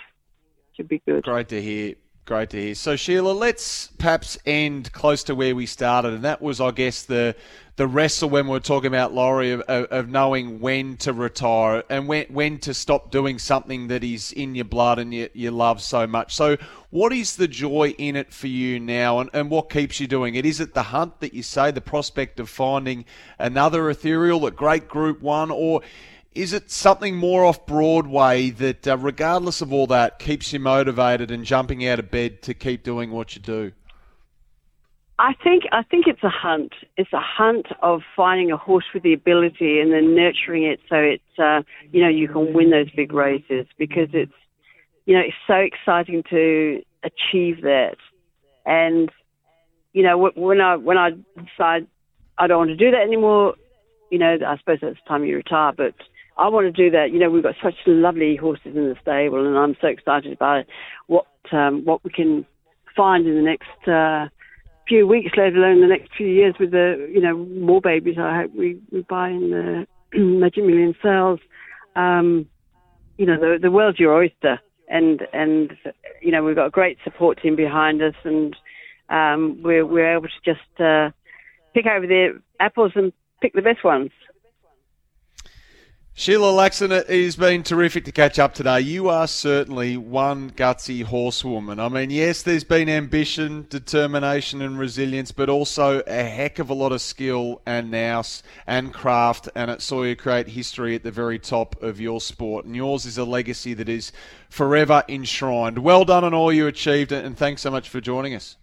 Should 0.76 0.90
be 0.90 1.02
good. 1.06 1.24
Great 1.24 1.48
to 1.50 1.62
hear. 1.62 1.96
Great 2.26 2.50
to 2.50 2.60
hear. 2.60 2.74
So 2.74 2.96
Sheila, 2.96 3.34
let's 3.34 3.90
perhaps 4.00 4.36
end 4.48 4.92
close 4.92 5.22
to 5.26 5.36
where 5.36 5.56
we 5.56 5.68
started, 5.68 6.12
and 6.14 6.24
that 6.24 6.42
was, 6.42 6.60
I 6.60 6.72
guess, 6.72 7.04
the 7.04 7.36
the 7.76 7.86
wrestle 7.86 8.30
when 8.30 8.46
we 8.48 8.54
were 8.54 8.60
talking 8.60 8.88
about 8.88 9.14
Laurie 9.14 9.52
of, 9.52 9.62
of, 9.62 10.10
knowing 10.10 10.60
when 10.62 10.98
to 10.98 11.14
retire 11.14 11.84
and 11.90 12.08
when 12.08 12.26
when 12.28 12.58
to 12.60 12.74
stop 12.74 13.12
doing 13.12 13.38
something 13.38 13.90
that 13.90 14.04
is 14.04 14.32
in 14.32 14.56
your 14.56 14.66
blood 14.66 14.98
and 14.98 15.14
you, 15.14 15.30
you 15.34 15.52
love 15.52 15.84
so 15.84 16.08
much. 16.08 16.34
So, 16.34 16.58
what 16.90 17.14
is 17.14 17.36
the 17.36 17.48
joy 17.48 17.94
in 18.00 18.16
it 18.16 18.34
for 18.34 18.48
you 18.48 18.80
now, 18.80 19.20
and, 19.20 19.30
and 19.32 19.52
what 19.52 19.70
keeps 19.70 20.00
you 20.00 20.08
doing 20.08 20.34
it? 20.34 20.48
Is 20.48 20.60
it 20.60 20.74
the 20.74 20.82
hunt 20.82 21.20
that 21.20 21.36
you 21.36 21.44
say, 21.44 21.70
the 21.70 21.80
prospect 21.80 22.40
of 22.40 22.50
finding 22.50 23.06
another 23.38 23.88
ethereal, 23.88 24.48
a 24.48 24.52
great 24.52 24.88
Group 24.88 25.22
One, 25.22 25.52
or 25.52 25.82
is 26.36 26.52
it 26.52 26.70
something 26.70 27.16
more 27.16 27.46
off 27.46 27.66
Broadway 27.66 28.50
that, 28.52 28.88
uh, 28.88 28.98
regardless 28.98 29.62
of 29.62 29.72
all 29.72 29.88
that, 29.88 30.20
keeps 30.20 30.52
you 30.52 30.60
motivated 30.60 31.32
and 31.32 31.46
jumping 31.46 31.88
out 31.88 31.98
of 31.98 32.12
bed 32.12 32.42
to 32.44 32.54
keep 32.54 32.84
doing 32.84 33.10
what 33.10 33.36
you 33.36 33.42
do? 33.42 33.72
I 35.18 35.34
think 35.42 35.64
I 35.72 35.82
think 35.84 36.08
it's 36.08 36.24
a 36.24 36.30
hunt. 36.30 36.74
It's 36.98 37.14
a 37.14 37.22
hunt 37.22 37.68
of 37.82 38.02
finding 38.18 38.52
a 38.52 38.58
horse 38.58 38.84
with 38.94 39.04
the 39.04 39.14
ability 39.14 39.80
and 39.80 39.94
then 39.94 40.14
nurturing 40.14 40.64
it 40.64 40.82
so 40.90 40.98
it's 40.98 41.40
uh, 41.40 41.62
you 41.94 42.02
know 42.04 42.10
you 42.10 42.28
can 42.28 42.54
win 42.54 42.70
those 42.70 42.92
big 42.92 43.14
races 43.14 43.66
because 43.78 44.10
it's 44.12 44.34
you 45.06 45.16
know 45.16 45.22
it's 45.22 45.38
so 45.48 45.54
exciting 45.54 46.22
to 46.30 46.82
achieve 47.04 47.62
that. 47.62 47.96
And 48.66 49.10
you 49.94 50.04
know 50.04 50.18
when 50.36 50.60
I 50.60 50.76
when 50.76 50.98
I 50.98 51.12
decide 51.38 51.88
I 52.38 52.48
don't 52.48 52.58
want 52.58 52.72
to 52.72 52.76
do 52.76 52.92
that 52.92 53.02
anymore, 53.02 53.56
you 54.12 54.20
know 54.20 54.38
I 54.46 54.58
suppose 54.58 54.80
that's 54.82 55.00
time 55.08 55.24
you 55.24 55.38
retire, 55.38 55.72
but 55.72 55.96
I 56.38 56.50
want 56.50 56.66
to 56.66 56.72
do 56.72 56.92
that. 56.92 57.12
You 57.12 57.20
know, 57.20 57.30
we've 57.30 57.44
got 57.44 57.56
such 57.64 57.76
lovely 57.86 58.36
horses 58.36 58.76
in 58.76 58.90
the 58.90 58.96
stable, 59.02 59.46
and 59.46 59.58
I'm 59.58 59.78
so 59.80 59.88
excited 59.88 60.34
about 60.34 60.66
what 61.08 61.28
um, 61.52 61.86
what 61.86 62.04
we 62.04 62.12
can 62.12 62.46
find 62.96 63.26
in 63.26 63.36
the 63.36 63.42
next 63.42 63.88
uh, 63.88 64.28
few 64.88 65.08
weeks, 65.08 65.32
let 65.38 65.54
alone 65.54 65.82
the 65.82 65.88
next 65.88 66.12
few 66.16 66.28
years 66.28 66.56
with 66.60 66.72
the 66.72 67.10
you 67.12 67.22
know 67.22 67.38
more 67.38 67.82
babies. 67.82 68.18
I 68.20 68.42
hope 68.42 68.52
we, 68.54 68.80
we 68.92 69.02
buy 69.02 69.30
in 69.30 69.52
the 69.52 69.88
Magic 70.20 70.64
Million 70.64 70.94
sales. 71.02 71.40
Um, 71.96 72.48
you 73.18 73.26
know, 73.26 73.40
the 73.40 73.58
the 73.62 73.72
world's 73.72 74.00
your 74.00 74.14
oyster, 74.14 74.60
and 74.90 75.22
and 75.34 75.74
you 76.22 76.32
know 76.32 76.44
we've 76.44 76.56
got 76.56 76.68
a 76.68 76.72
great 76.72 76.98
support 77.04 77.42
team 77.42 77.56
behind 77.56 78.02
us, 78.02 78.16
and 78.24 78.56
um, 79.10 79.62
we're 79.64 79.86
we're 79.86 80.18
able 80.18 80.28
to 80.28 80.44
just 80.44 80.82
uh, 80.82 81.12
pick 81.74 81.86
over 81.86 82.06
the 82.06 82.42
apples 82.60 82.92
and 82.96 83.14
pick 83.42 83.54
the 83.54 83.62
best 83.62 83.84
ones. 83.84 84.12
Sheila 86.18 86.54
Laxon, 86.54 86.98
it 86.98 87.10
has 87.10 87.36
been 87.36 87.62
terrific 87.62 88.06
to 88.06 88.12
catch 88.14 88.40
up 88.40 88.54
today. 88.54 88.80
You 88.80 89.10
are 89.10 89.28
certainly 89.28 89.98
one 89.98 90.50
gutsy 90.52 91.04
horsewoman. 91.04 91.78
I 91.78 91.90
mean, 91.90 92.10
yes, 92.10 92.42
there's 92.42 92.64
been 92.64 92.88
ambition, 92.88 93.68
determination, 93.70 94.62
and 94.62 94.80
resilience, 94.80 95.34
but 95.34 95.50
also 95.50 96.02
a 96.08 96.24
heck 96.24 96.58
of 96.58 96.70
a 96.70 96.74
lot 96.74 96.94
of 96.94 97.02
skill 97.02 97.62
and 97.66 97.92
nous 97.92 98.44
and 98.66 98.94
craft, 98.94 99.50
and 99.56 99.70
it 99.70 99.82
saw 99.82 100.04
you 100.04 100.16
create 100.16 100.48
history 100.48 100.96
at 100.96 101.04
the 101.04 101.12
very 101.12 101.38
top 101.38 101.76
of 101.84 102.00
your 102.00 102.22
sport. 102.22 102.64
And 102.64 102.78
yours 102.78 103.06
is 103.06 103.18
a 103.18 103.26
legacy 103.26 103.74
that 103.74 103.90
is 103.90 104.14
forever 104.50 105.04
enshrined. 105.10 105.80
Well 105.80 106.06
done 106.06 106.24
on 106.24 106.34
all 106.34 106.54
you 106.54 106.66
achieved, 106.66 107.12
and 107.12 107.38
thanks 107.38 107.62
so 107.62 107.72
much 107.72 107.90
for 107.90 108.00
joining 108.00 108.34
us. 108.36 108.56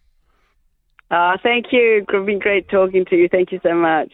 Uh, 1.10 1.36
thank 1.42 1.66
you. 1.70 2.06
It's 2.08 2.26
been 2.26 2.38
great 2.38 2.70
talking 2.70 3.04
to 3.10 3.16
you. 3.16 3.28
Thank 3.28 3.52
you 3.52 3.60
so 3.62 3.74
much. 3.74 4.10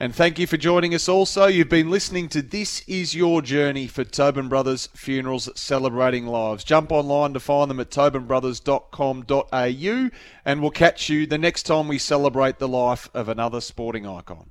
And 0.00 0.12
thank 0.12 0.40
you 0.40 0.48
for 0.48 0.56
joining 0.56 0.92
us 0.92 1.08
also. 1.08 1.46
You've 1.46 1.68
been 1.68 1.88
listening 1.88 2.28
to 2.30 2.42
This 2.42 2.82
Is 2.88 3.14
Your 3.14 3.40
Journey 3.40 3.86
for 3.86 4.02
Tobin 4.02 4.48
Brothers 4.48 4.88
Funerals 4.88 5.48
Celebrating 5.54 6.26
Lives. 6.26 6.64
Jump 6.64 6.90
online 6.90 7.32
to 7.32 7.38
find 7.38 7.70
them 7.70 7.78
at 7.78 7.90
tobinbrothers.com.au 7.90 10.10
and 10.44 10.60
we'll 10.60 10.70
catch 10.72 11.08
you 11.08 11.26
the 11.26 11.38
next 11.38 11.62
time 11.62 11.86
we 11.86 11.98
celebrate 11.98 12.58
the 12.58 12.66
life 12.66 13.08
of 13.14 13.28
another 13.28 13.60
sporting 13.60 14.04
icon. 14.04 14.50